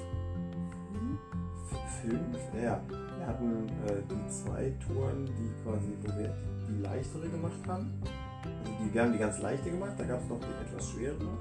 Fünf? 2.02 2.38
Ja. 2.62 2.80
Wir 3.18 3.26
hatten 3.26 3.68
äh, 3.86 4.02
die 4.10 4.28
zwei 4.30 4.72
Touren, 4.86 5.26
die 5.26 5.50
quasi, 5.62 5.96
wo 6.02 6.08
wir 6.18 6.34
die 6.68 6.82
leichtere 6.82 7.28
gemacht 7.28 7.66
haben. 7.68 7.92
Also 8.04 8.72
die, 8.84 8.92
wir 8.94 9.02
haben 9.02 9.12
die 9.12 9.18
ganz 9.18 9.38
leichte 9.40 9.70
gemacht, 9.70 9.92
da 9.96 10.04
gab 10.04 10.20
es 10.20 10.28
noch 10.28 10.40
die 10.40 10.66
etwas 10.66 10.90
schwerere. 10.90 11.38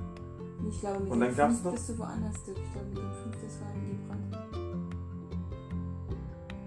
Ich 0.70 0.80
glaube, 0.80 1.00
mit 1.00 1.12
Und 1.12 1.20
dem 1.20 1.28
dann 1.30 1.36
gab's 1.38 1.54
fünf 1.56 1.64
noch- 1.66 1.72
bist 1.72 1.90
du 1.90 1.98
woanders. 1.98 2.36
Ich 2.38 2.44
glaube, 2.72 2.88
mit 2.90 2.98
dem 2.98 3.12
fünf, 3.24 3.36
das 3.44 3.62
war 3.62 3.74
in 3.74 3.90
Gebrandt. 3.90 4.38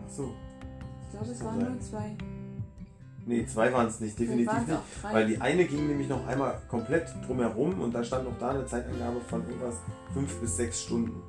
Ach 0.04 0.10
so. 0.10 0.30
Ich 1.04 1.10
glaube, 1.10 1.30
es 1.30 1.44
waren 1.44 1.58
nur 1.58 1.80
zwei. 1.80 2.16
Nee, 3.26 3.46
zwei 3.46 3.72
waren 3.72 3.86
es 3.86 4.00
nicht, 4.00 4.18
definitiv 4.18 4.52
nicht. 4.66 4.78
Weil 5.02 5.26
die 5.26 5.40
eine 5.40 5.64
ging 5.64 5.86
nämlich 5.86 6.08
noch 6.08 6.26
einmal 6.26 6.60
komplett 6.68 7.08
drumherum 7.26 7.80
und 7.80 7.94
da 7.94 8.04
stand 8.04 8.24
noch 8.24 8.38
da 8.38 8.50
eine 8.50 8.66
Zeitangabe 8.66 9.20
von 9.20 9.42
irgendwas 9.48 9.76
fünf 10.12 10.34
bis 10.40 10.56
sechs 10.56 10.82
Stunden. 10.82 11.22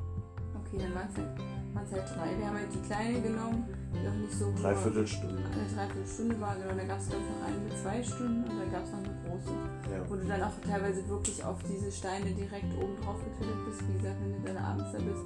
Okay, 0.59 0.83
dann 0.83 0.93
waren 0.93 1.07
es 1.09 1.17
halt, 1.17 2.03
halt 2.03 2.17
drei. 2.17 2.37
Wir 2.37 2.47
haben 2.47 2.57
halt 2.57 2.73
die 2.73 2.87
kleine 2.87 3.21
genommen, 3.21 3.63
die 3.93 4.07
auch 4.07 4.13
nicht 4.13 4.33
so 4.33 4.51
Dreiviertel 4.61 5.07
Stunde. 5.07 5.37
eine 5.37 5.67
Dreiviertelstunde 5.73 6.41
war. 6.41 6.55
Genau, 6.55 6.75
dann 6.75 6.87
gab 6.87 6.99
es 6.99 7.07
glaube 7.07 7.23
ich 7.23 7.31
noch 7.31 7.47
eine 7.47 7.57
mit 7.63 7.77
zwei 7.79 8.03
Stunden 8.03 8.43
und 8.43 8.59
dann 8.59 8.71
gab 8.71 8.83
es 8.83 8.91
noch 8.91 8.99
eine 8.99 9.15
große. 9.23 9.51
Ja. 9.87 10.09
Wo 10.09 10.15
du 10.15 10.27
dann 10.27 10.41
auch 10.43 10.57
teilweise 10.67 11.07
wirklich 11.07 11.43
auf 11.45 11.63
diese 11.63 11.91
Steine 11.91 12.31
direkt 12.31 12.75
oben 12.75 12.95
drauf 13.03 13.23
getüttelt 13.23 13.65
bist. 13.67 13.87
Wie 13.87 13.93
gesagt, 13.93 14.19
wenn 14.19 14.35
du 14.35 14.53
dann 14.53 14.57
abends 14.57 14.91
da 14.91 14.99
bist, 14.99 15.23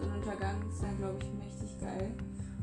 Sonnenuntergang 0.00 0.56
ist 0.68 0.82
dann 0.82 0.98
glaube 0.98 1.16
ich 1.16 1.32
mächtig 1.32 1.80
geil 1.80 2.12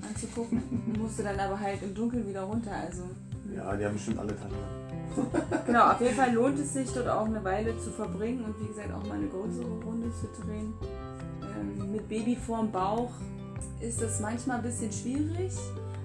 anzugucken. 0.05 0.61
musst 0.99 1.17
du 1.19 1.23
dann 1.23 1.39
aber 1.39 1.59
halt 1.59 1.81
im 1.81 1.95
Dunkeln 1.95 2.27
wieder 2.27 2.43
runter. 2.43 2.71
Also 2.71 3.03
ja, 3.55 3.75
die 3.75 3.85
haben 3.85 3.93
bestimmt 3.93 4.19
alle 4.19 4.35
Tage. 4.35 4.55
Genau, 5.65 5.91
auf 5.91 6.01
jeden 6.01 6.15
Fall 6.15 6.33
lohnt 6.33 6.59
es 6.59 6.73
sich, 6.73 6.89
dort 6.93 7.07
auch 7.07 7.25
eine 7.25 7.43
Weile 7.43 7.77
zu 7.79 7.89
verbringen 7.89 8.45
und 8.45 8.59
wie 8.61 8.67
gesagt 8.67 8.93
auch 8.93 9.05
mal 9.07 9.15
eine 9.15 9.27
größere 9.27 9.65
Runde 9.85 10.11
zu 10.11 10.27
drehen. 10.41 10.73
Ähm, 11.41 11.91
mit 11.91 12.07
Baby 12.07 12.35
vorm 12.35 12.71
Bauch 12.71 13.11
ist 13.79 14.01
das 14.01 14.19
manchmal 14.19 14.57
ein 14.57 14.63
bisschen 14.63 14.91
schwierig. 14.91 15.51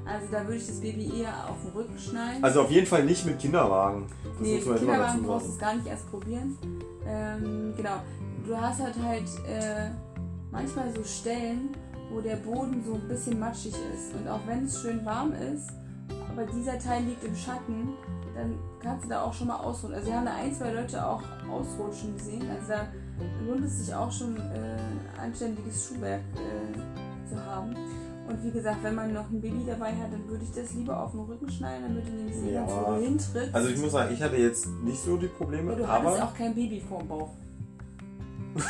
Also 0.05 0.27
da 0.33 0.43
würde 0.43 0.57
ich 0.57 0.67
das 0.67 0.81
Baby 0.81 1.21
eher 1.21 1.33
auf 1.49 1.57
den 1.65 1.73
Rücken 1.73 1.99
schnallen. 1.99 2.43
Also 2.43 2.63
auf 2.63 2.71
jeden 2.71 2.87
Fall 2.87 3.05
nicht 3.05 3.25
mit 3.25 3.39
Kinderwagen. 3.39 4.07
Das 4.25 4.41
nee, 4.41 4.61
mal 4.65 4.79
Kinderwagen 4.79 5.23
brauchst 5.23 5.47
du 5.47 5.53
es 5.53 5.59
gar 5.59 5.75
nicht 5.75 5.87
erst 5.87 6.11
probieren. 6.11 6.59
Ähm, 7.07 7.73
genau, 7.77 8.03
du 8.47 8.57
hast 8.61 8.81
halt 8.81 8.97
halt 9.01 9.29
äh, 9.47 9.91
manchmal 10.51 10.93
so 10.93 11.05
Stellen, 11.05 11.71
wo 12.11 12.21
der 12.21 12.37
Boden 12.37 12.83
so 12.85 12.95
ein 12.95 13.09
bisschen 13.09 13.39
matschig 13.39 13.75
ist. 13.95 14.15
Und 14.15 14.29
auch 14.29 14.41
wenn 14.47 14.65
es 14.65 14.83
schön 14.83 15.05
warm 15.05 15.33
ist, 15.33 15.71
aber 16.33 16.47
dieser 16.47 16.79
Teil 16.79 17.03
liegt 17.05 17.25
im 17.25 17.37
Schatten, 17.37 17.91
dann 18.35 18.55
kannst 18.83 19.05
du 19.05 19.09
da 19.11 19.23
auch 19.23 19.33
schon 19.35 19.49
mal 19.49 19.57
ausrutschen. 19.57 19.95
Also 19.95 20.09
wir 20.09 20.17
haben 20.17 20.25
da 20.27 20.35
ein, 20.35 20.55
zwei 20.55 20.73
Leute 20.73 21.07
auch 21.07 21.23
ausrutschen 21.51 22.15
gesehen. 22.17 22.45
Also 22.51 22.73
da 22.73 22.87
lohnt 23.47 23.65
es 23.65 23.85
sich 23.85 23.95
auch 23.95 24.11
schon 24.11 24.37
äh, 24.37 25.21
anständiges 25.21 25.87
Schuhwerk 25.89 26.23
äh, 26.35 27.29
zu 27.29 27.37
haben. 27.45 27.75
Und 28.29 28.43
wie 28.45 28.51
gesagt, 28.51 28.79
wenn 28.83 28.95
man 28.95 29.13
noch 29.13 29.29
ein 29.31 29.41
Baby 29.41 29.65
dabei 29.67 29.89
hat, 29.89 30.13
dann 30.13 30.27
würde 30.29 30.45
ich 30.45 30.53
das 30.53 30.73
lieber 30.75 31.03
auf 31.03 31.11
den 31.11 31.21
Rücken 31.21 31.51
schneiden, 31.51 31.83
damit 31.89 32.07
du 32.07 32.13
nämlich 32.13 32.37
sehen 32.37 32.55
Ja. 32.55 32.67
wo 32.67 32.95
du 32.95 33.01
hintrittst. 33.03 33.55
Also 33.55 33.69
ich 33.69 33.79
muss 33.79 33.93
sagen, 33.93 34.15
ich 34.15 34.23
hatte 34.23 34.37
jetzt 34.37 34.67
nicht 34.85 35.03
so 35.03 35.17
die 35.17 35.27
Probleme, 35.27 35.73
Ja, 35.73 35.79
du 35.79 35.87
hattest 35.89 36.21
aber 36.21 36.25
auch 36.25 36.35
kein 36.35 36.55
Baby 36.55 36.81
vorm 36.89 37.07
Bauch. 37.09 37.31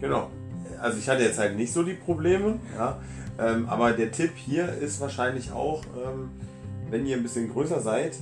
genau. 0.00 0.30
Also 0.80 0.98
ich 0.98 1.08
hatte 1.08 1.22
jetzt 1.22 1.38
halt 1.38 1.56
nicht 1.56 1.72
so 1.72 1.82
die 1.82 1.94
Probleme, 1.94 2.58
ja. 2.76 2.98
Ähm, 3.38 3.68
aber 3.68 3.92
der 3.92 4.10
Tipp 4.10 4.32
hier 4.36 4.68
ist 4.72 5.00
wahrscheinlich 5.00 5.52
auch, 5.52 5.82
ähm, 5.96 6.30
wenn 6.90 7.06
ihr 7.06 7.16
ein 7.16 7.22
bisschen 7.22 7.50
größer 7.52 7.80
seid, 7.80 8.16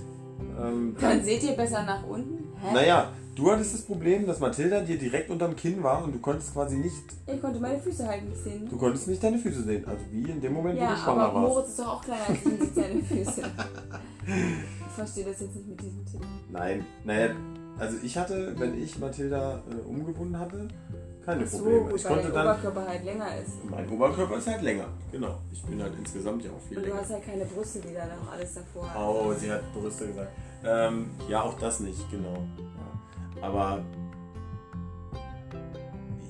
ähm, 0.61 0.95
Dann 1.01 1.25
seht 1.25 1.43
ihr 1.43 1.53
besser 1.53 1.83
nach 1.85 2.05
unten. 2.07 2.45
Hä? 2.61 2.73
naja, 2.75 3.12
du 3.35 3.51
hattest 3.51 3.75
das 3.75 3.83
Problem, 3.83 4.27
dass 4.27 4.41
Mathilda 4.41 4.81
dir 4.81 4.99
direkt 4.99 5.31
unterm 5.31 5.55
Kinn 5.57 5.83
war 5.83 6.03
und 6.05 6.14
du 6.14 6.19
konntest 6.19 6.53
quasi 6.53 6.77
nicht, 6.77 7.03
Ich 7.27 7.41
konnte 7.41 7.61
meine 7.61 7.79
Füße 7.79 8.07
halt 8.07 8.29
nicht 8.29 8.43
sehen. 8.43 8.67
du 8.69 8.77
konntest 8.77 9.09
nicht 9.09 9.23
deine 9.23 9.39
Füße 9.39 9.62
sehen. 9.62 9.85
Also 9.87 10.01
wie 10.11 10.29
in 10.31 10.41
dem 10.41 10.53
Moment, 10.53 10.77
wo 10.79 10.83
Ja, 10.83 10.91
du 10.95 10.97
schwanger 11.01 11.23
aber 11.23 11.35
warst. 11.43 11.49
Moritz 11.55 11.69
ist 11.71 11.79
doch 11.79 11.89
auch 11.89 12.03
kleiner 12.05 12.23
als 12.29 12.39
ich 12.45 12.75
seine 12.75 13.03
Füße. 13.25 13.43
Ich 14.27 14.95
verstehe 14.95 15.25
das 15.25 15.41
jetzt 15.41 15.55
nicht 15.55 15.69
mit 15.69 15.81
diesem 15.81 16.05
Tipp. 16.07 16.21
Nein, 16.51 16.85
naja, 17.05 17.31
also 17.79 17.97
ich 18.03 18.17
hatte, 18.19 18.55
wenn 18.59 18.83
ich 18.83 18.99
Mathilda 18.99 19.62
äh, 19.71 19.89
umgebunden 19.89 20.39
hatte, 20.39 20.69
keine 21.27 21.47
so, 21.47 21.59
Probleme. 21.59 21.81
gut, 21.91 21.97
ich 22.01 22.05
weil 22.05 22.22
dein 22.22 22.33
dann. 22.33 22.47
Oberkörper 22.47 22.87
halt 22.89 23.05
länger 23.05 23.27
ist. 23.39 23.70
Mein 23.70 23.89
Oberkörper 23.91 24.37
ist 24.39 24.47
halt 24.47 24.62
länger, 24.62 24.87
genau. 25.12 25.39
Ich 25.53 25.62
bin 25.64 25.83
halt 25.83 25.93
insgesamt 25.99 26.45
ja 26.45 26.51
auch 26.53 26.61
viel 26.68 26.79
Und 26.79 26.85
du 26.85 26.89
länger. 26.89 27.03
hast 27.03 27.11
halt 27.12 27.24
keine 27.27 27.45
Brüste, 27.45 27.81
die 27.81 27.93
da 27.95 28.07
noch 28.07 28.33
alles 28.33 28.55
davor 28.55 28.95
haben. 28.95 29.05
Oh, 29.05 29.33
sie 29.35 29.51
hat 29.51 29.62
Brüste 29.74 30.07
gesagt. 30.07 30.31
Ähm, 30.64 31.11
ja, 31.29 31.43
auch 31.43 31.55
das 31.59 31.81
nicht, 31.81 32.11
genau. 32.11 32.39
Ja. 33.41 33.47
Aber 33.47 33.81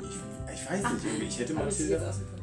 ich, 0.00 0.54
ich 0.54 0.70
weiß 0.70 0.92
nicht, 0.92 1.04
irgendwie, 1.04 1.26
ich 1.26 1.38
hätte 1.38 1.54
Mathilda. 1.54 1.98
dem. 1.98 2.36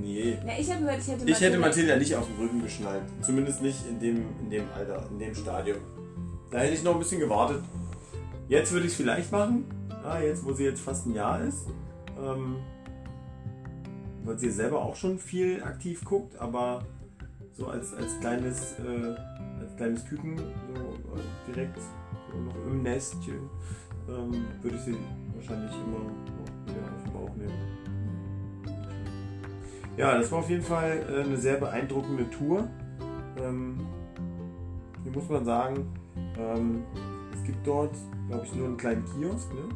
Nee. 0.00 0.38
Na, 0.44 0.52
ich 0.58 0.66
gehört, 0.84 0.98
ich 1.00 1.08
hätte 1.08 1.30
Ich 1.30 1.40
hätte 1.40 1.58
Mathilda- 1.58 1.96
nicht 1.96 2.14
auf 2.16 2.26
den 2.26 2.36
Rücken 2.36 2.62
geschnallt. 2.62 3.02
Zumindest 3.20 3.62
nicht 3.62 3.86
in 3.88 4.00
dem, 4.00 4.24
in 4.40 4.50
dem 4.50 4.64
Alter, 4.76 5.04
in 5.10 5.18
dem 5.18 5.34
Stadium. 5.34 5.78
Da 6.50 6.58
hätte 6.58 6.74
ich 6.74 6.82
noch 6.82 6.94
ein 6.94 6.98
bisschen 6.98 7.20
gewartet. 7.20 7.62
Jetzt 8.48 8.72
würde 8.72 8.86
ich 8.86 8.92
es 8.92 8.96
vielleicht 8.96 9.30
machen. 9.32 9.64
Ja, 10.04 10.18
jetzt, 10.20 10.44
wo 10.44 10.52
sie 10.52 10.64
jetzt 10.64 10.80
fast 10.80 11.06
ein 11.06 11.14
Jahr 11.14 11.40
ist. 11.42 11.66
Ähm, 12.20 12.56
weil 14.24 14.38
sie 14.38 14.50
selber 14.50 14.82
auch 14.82 14.96
schon 14.96 15.18
viel 15.18 15.62
aktiv 15.62 16.04
guckt, 16.04 16.36
aber 16.38 16.84
so 17.52 17.66
als, 17.66 17.92
als 17.94 18.18
kleines 18.20 18.78
äh, 18.78 19.14
als 19.60 19.76
kleines 19.76 20.06
Küken 20.06 20.36
so 20.38 20.44
äh, 20.44 21.52
direkt 21.52 21.78
so 22.30 22.38
noch 22.38 22.56
im 22.66 22.82
Nestchen 22.82 23.50
ähm, 24.08 24.44
würde 24.62 24.76
ich 24.76 24.82
sie 24.82 24.96
wahrscheinlich 25.34 25.72
immer 25.86 25.98
noch 25.98 26.66
wieder 26.66 26.82
auf 26.94 27.02
den 27.04 27.12
Bauch 27.12 27.36
nehmen. 27.36 27.72
Ja, 29.96 30.16
das 30.16 30.32
war 30.32 30.38
auf 30.38 30.48
jeden 30.48 30.62
Fall 30.62 31.04
äh, 31.10 31.22
eine 31.22 31.36
sehr 31.36 31.58
beeindruckende 31.58 32.28
Tour. 32.30 32.68
Ähm, 33.38 33.86
hier 35.02 35.12
muss 35.12 35.28
man 35.28 35.44
sagen, 35.44 35.86
ähm, 36.38 36.84
es 37.34 37.44
gibt 37.44 37.66
dort, 37.66 37.94
glaube 38.28 38.46
ich, 38.46 38.54
nur 38.54 38.68
einen 38.68 38.76
kleinen 38.76 39.04
Kiosk. 39.04 39.52
Ne? 39.52 39.68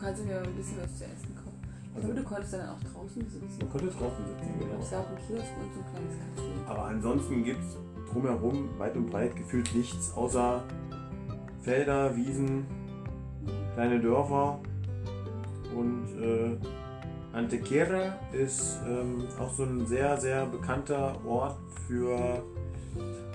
Du 0.00 0.06
kannst 0.06 0.24
mir 0.24 0.40
ein 0.40 0.54
bisschen 0.54 0.78
was 0.82 0.96
zu 0.96 1.04
essen 1.04 1.34
kaufen. 1.36 1.60
Also- 1.94 2.06
glaube, 2.06 2.22
du 2.22 2.26
konntest 2.26 2.52
dann 2.54 2.68
auch 2.70 2.80
draußen 2.80 3.22
sitzen. 3.28 3.58
man 3.58 3.70
könnte 3.70 3.86
draußen 3.88 4.24
sitzen, 4.24 4.58
glaube, 4.58 4.82
es 4.82 4.88
genau. 4.88 5.02
gab 5.02 5.08
einen 5.10 5.26
Kiosk 5.26 5.52
und 5.60 5.74
so 5.74 5.80
ein 5.80 5.86
kleines 5.92 6.14
Café. 6.16 6.70
Aber 6.70 6.84
ansonsten 6.84 7.44
gibt 7.44 7.60
es 7.60 7.76
drumherum 8.10 8.78
weit 8.78 8.96
und 8.96 9.10
breit 9.10 9.36
gefühlt 9.36 9.74
nichts 9.74 10.14
außer 10.14 10.62
Felder, 11.60 12.16
Wiesen, 12.16 12.64
kleine 13.74 14.00
Dörfer 14.00 14.60
und 15.76 16.06
äh, 16.18 16.56
Antequera 17.34 18.14
ist 18.32 18.80
ähm, 18.88 19.24
auch 19.38 19.52
so 19.52 19.64
ein 19.64 19.86
sehr, 19.86 20.16
sehr 20.16 20.46
bekannter 20.46 21.14
Ort 21.26 21.58
für, 21.86 22.42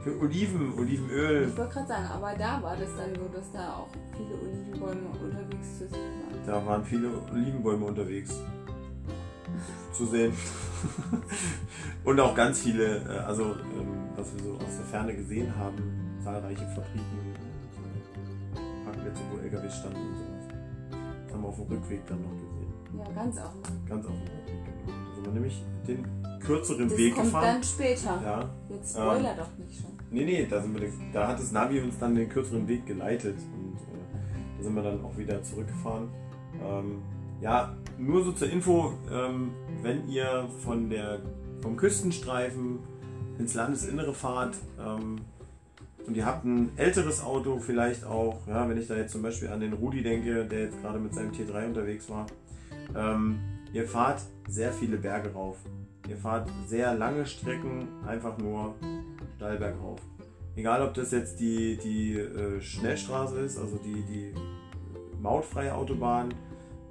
für 0.06 0.22
Oliven, 0.22 0.78
Olivenöl. 0.78 1.48
Ich 1.50 1.58
wollte 1.58 1.74
gerade 1.74 1.88
sagen, 1.88 2.06
aber 2.06 2.34
da 2.38 2.62
war 2.62 2.78
das 2.78 2.90
dann 2.96 3.16
so, 3.16 3.28
dass 3.36 3.52
da 3.52 3.74
auch 3.74 3.88
viele 4.16 4.36
Olivenbäume 4.40 5.10
unterwegs 5.10 5.80
zu 5.80 5.88
sehen 5.88 6.22
waren. 6.22 6.46
Da 6.46 6.66
waren 6.66 6.86
viele 6.86 7.10
Olivenbäume 7.32 7.86
unterwegs 7.86 8.40
zu 9.94 10.06
sehen. 10.06 10.32
und 12.04 12.20
auch 12.20 12.36
ganz 12.36 12.60
viele, 12.60 12.98
äh, 12.98 13.18
also 13.26 13.44
ähm, 13.46 14.10
was 14.16 14.32
wir 14.36 14.44
so 14.44 14.54
aus 14.54 14.78
der 14.78 14.86
Ferne 14.86 15.16
gesehen 15.16 15.52
haben, 15.58 16.20
zahlreiche 16.24 16.68
Fabriken 16.68 17.34
Parkplätze, 18.86 19.22
wo 19.32 19.40
LKW 19.40 19.70
standen 19.72 19.98
und 19.98 20.18
sowas. 20.18 20.46
Das 21.26 21.34
haben 21.34 21.42
wir 21.42 21.48
auf 21.50 21.56
dem 21.56 21.66
Rückweg 21.66 22.06
dann 22.06 22.22
noch 22.22 22.30
gesehen. 22.30 22.74
Ja, 22.96 23.24
ganz 23.24 23.38
auch 23.40 23.56
mal. 23.56 23.90
Ganz 23.90 24.06
auf 24.06 24.12
dem 24.12 24.22
Rückweg, 24.22 24.66
genau. 24.86 25.00
Also 25.10 25.26
wir 25.26 25.32
nämlich 25.32 25.64
den 25.88 26.06
kürzeren 26.46 26.90
Das 26.90 26.98
Weg 26.98 27.16
kommt 27.16 27.26
gefahren. 27.26 27.44
dann 27.44 27.64
später. 27.64 28.22
Ja. 28.24 28.50
Jetzt 28.70 28.92
Spoiler 28.94 29.36
doch 29.36 29.58
nicht 29.58 29.82
schon. 29.82 29.95
Nee, 30.12 30.26
nee, 30.26 30.48
da, 30.50 30.62
sind 30.62 30.80
wir, 30.80 30.90
da 31.12 31.28
hat 31.28 31.40
das 31.40 31.52
Navi 31.52 31.80
uns 31.82 31.98
dann 31.98 32.16
den 32.16 32.30
kürzeren 32.30 32.68
Weg 32.68 32.86
geleitet 32.86 33.38
und 33.54 33.76
äh, 33.76 34.58
da 34.58 34.64
sind 34.64 34.76
wir 34.76 34.84
dann 34.84 35.04
auch 35.04 35.18
wieder 35.18 35.42
zurückgefahren. 35.44 36.10
Ähm, 36.64 37.02
ja, 37.42 37.76
nur 37.98 38.24
so 38.24 38.32
zur 38.32 38.50
Info, 38.50 38.94
ähm, 39.12 39.52
wenn 39.82 40.08
ihr 40.08 40.48
von 40.64 40.90
der, 40.90 41.20
vom 41.62 41.76
Küstenstreifen 41.76 42.80
ins 43.38 43.54
Landesinnere 43.54 44.14
fahrt 44.14 44.56
ähm, 44.80 45.18
und 46.08 46.16
ihr 46.16 46.26
habt 46.26 46.46
ein 46.46 46.72
älteres 46.78 47.24
Auto, 47.24 47.60
vielleicht 47.60 48.06
auch, 48.06 48.48
ja, 48.48 48.70
wenn 48.70 48.78
ich 48.78 48.88
da 48.88 48.96
jetzt 48.96 49.12
zum 49.12 49.22
Beispiel 49.22 49.50
an 49.50 49.60
den 49.60 49.74
Rudi 49.74 50.04
denke, 50.04 50.46
der 50.46 50.66
jetzt 50.66 50.82
gerade 50.82 51.00
mit 51.00 51.14
seinem 51.14 51.32
T3 51.32 51.68
unterwegs 51.68 52.10
war, 52.10 52.28
ähm, 52.96 53.40
ihr 53.76 53.86
fahrt 53.86 54.22
sehr 54.48 54.72
viele 54.72 54.96
Berge 54.98 55.34
rauf. 55.34 55.58
Ihr 56.08 56.16
fahrt 56.16 56.50
sehr 56.66 56.96
lange 56.96 57.26
Strecken 57.26 57.90
einfach 58.08 58.38
nur 58.38 58.76
steil 59.36 59.58
bergauf. 59.58 60.00
Egal, 60.56 60.82
ob 60.82 60.94
das 60.94 61.12
jetzt 61.12 61.42
die, 61.42 61.78
die 61.78 62.14
äh, 62.18 62.62
Schnellstraße 62.62 63.38
ist, 63.40 63.58
also 63.58 63.78
die, 63.78 64.02
die 64.04 64.34
mautfreie 65.22 65.76
Autobahn, 65.76 66.34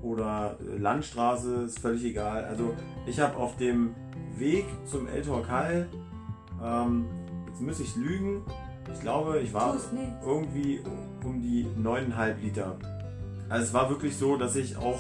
oder 0.03 0.59
äh, 0.61 0.76
Landstraße, 0.76 1.62
ist 1.62 1.78
völlig 1.78 2.05
egal. 2.05 2.45
Also 2.45 2.74
ich 3.07 3.18
habe 3.18 3.39
auf 3.39 3.57
dem 3.57 3.95
Weg 4.37 4.66
zum 4.85 5.09
El 5.09 5.22
Torcal, 5.22 5.89
ähm, 6.62 7.07
jetzt 7.49 7.62
muss 7.62 7.80
ich 7.80 7.97
lügen, 7.97 8.43
ich 8.93 9.01
glaube, 9.01 9.41
ich 9.41 9.55
war 9.55 9.74
irgendwie 10.22 10.82
um 11.24 11.41
die 11.41 11.66
9,5 11.82 12.41
Liter. 12.43 12.76
Also 13.55 13.67
es 13.67 13.73
war 13.73 13.89
wirklich 13.89 14.17
so, 14.17 14.37
dass 14.37 14.57
ich 14.57 14.77
auch 14.77 14.99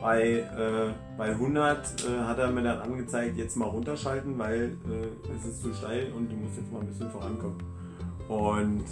bei, 0.00 0.34
äh, 0.34 0.92
bei 1.18 1.30
100 1.30 2.04
äh, 2.04 2.20
hat 2.22 2.38
er 2.38 2.52
mir 2.52 2.62
dann 2.62 2.78
angezeigt, 2.78 3.36
jetzt 3.36 3.56
mal 3.56 3.64
runterschalten, 3.64 4.38
weil 4.38 4.76
äh, 4.88 5.32
es 5.36 5.44
ist 5.44 5.60
zu 5.60 5.74
steil 5.74 6.12
und 6.16 6.30
du 6.30 6.36
musst 6.36 6.56
jetzt 6.56 6.72
mal 6.72 6.82
ein 6.82 6.86
bisschen 6.86 7.10
vorankommen. 7.10 7.58
Und 8.28 8.84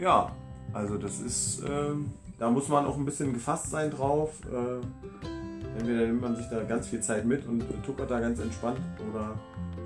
ja, 0.00 0.32
also 0.72 0.98
das 0.98 1.20
ist, 1.20 1.62
ähm, 1.64 2.10
da 2.40 2.50
muss 2.50 2.68
man 2.68 2.86
auch 2.86 2.96
ein 2.96 3.04
bisschen 3.04 3.32
gefasst 3.34 3.70
sein 3.70 3.92
drauf. 3.92 4.32
Äh, 4.52 5.78
entweder 5.78 6.04
nimmt 6.06 6.20
man 6.20 6.34
sich 6.34 6.46
da 6.50 6.64
ganz 6.64 6.88
viel 6.88 7.00
Zeit 7.00 7.24
mit 7.24 7.46
und 7.46 7.60
äh, 7.60 7.86
tuckert 7.86 8.10
da 8.10 8.18
ganz 8.18 8.40
entspannt 8.40 8.80
oder 9.08 9.36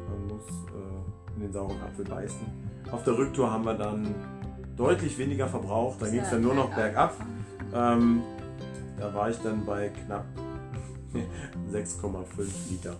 man 0.08 0.26
muss 0.28 0.48
äh, 0.48 1.34
in 1.36 1.42
den 1.42 1.52
sauren 1.52 1.82
Apfel 1.82 2.06
beißen. 2.06 2.46
Auf 2.92 3.04
der 3.04 3.18
Rücktour 3.18 3.52
haben 3.52 3.66
wir 3.66 3.74
dann 3.74 4.14
deutlich 4.74 5.18
weniger 5.18 5.48
verbraucht, 5.48 6.00
da 6.00 6.08
ging 6.08 6.20
es 6.20 6.30
dann 6.30 6.40
nur 6.40 6.54
noch 6.54 6.74
bergab. 6.74 7.14
Ähm, 7.74 8.22
da 8.98 9.12
war 9.14 9.30
ich 9.30 9.38
dann 9.38 9.64
bei 9.64 9.88
knapp 9.88 10.24
6,5 11.72 12.24
Liter. 12.70 12.96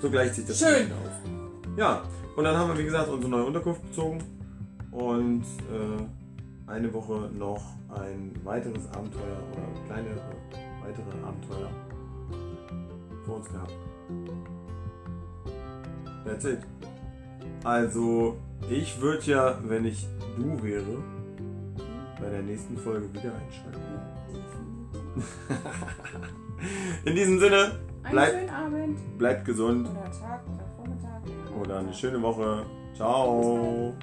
So 0.00 0.10
gleicht 0.10 0.34
sich 0.34 0.46
das 0.46 0.58
Schön. 0.58 0.92
aus. 0.92 1.76
Ja, 1.76 2.02
und 2.36 2.44
dann 2.44 2.56
haben 2.56 2.70
wir 2.72 2.78
wie 2.78 2.84
gesagt 2.84 3.08
unsere 3.08 3.30
neue 3.30 3.44
Unterkunft 3.44 3.82
bezogen 3.82 4.22
und 4.92 5.42
äh, 5.42 6.70
eine 6.70 6.92
Woche 6.92 7.30
noch 7.36 7.62
ein 7.88 8.32
weiteres 8.44 8.86
Abenteuer 8.92 9.38
oder 9.52 9.86
kleinere 9.86 10.20
weitere 10.82 11.26
Abenteuer 11.26 11.70
vor 13.24 13.36
uns 13.36 13.48
gehabt. 13.48 13.72
That's 16.24 16.44
it. 16.44 16.60
Also, 17.64 18.36
ich 18.70 19.00
würde 19.00 19.24
ja, 19.24 19.58
wenn 19.64 19.84
ich 19.84 20.06
du 20.36 20.62
wäre, 20.62 21.02
bei 22.20 22.28
der 22.30 22.42
nächsten 22.42 22.76
Folge 22.76 23.12
wieder 23.12 23.32
einschalten. 23.34 23.80
In 27.04 27.14
diesem 27.14 27.38
Sinne, 27.38 27.78
Einen 28.02 28.12
Bleib- 28.12 28.30
schönen 28.30 28.50
Abend 28.50 29.18
bleibt 29.18 29.44
gesund 29.44 29.88
oder 29.88 30.04
Tag 30.04 30.42
oder 30.46 30.64
Vormittag. 30.76 31.60
oder 31.60 31.78
eine 31.78 31.92
schöne 31.94 32.20
Woche. 32.22 32.64
Ciao. 32.94 33.94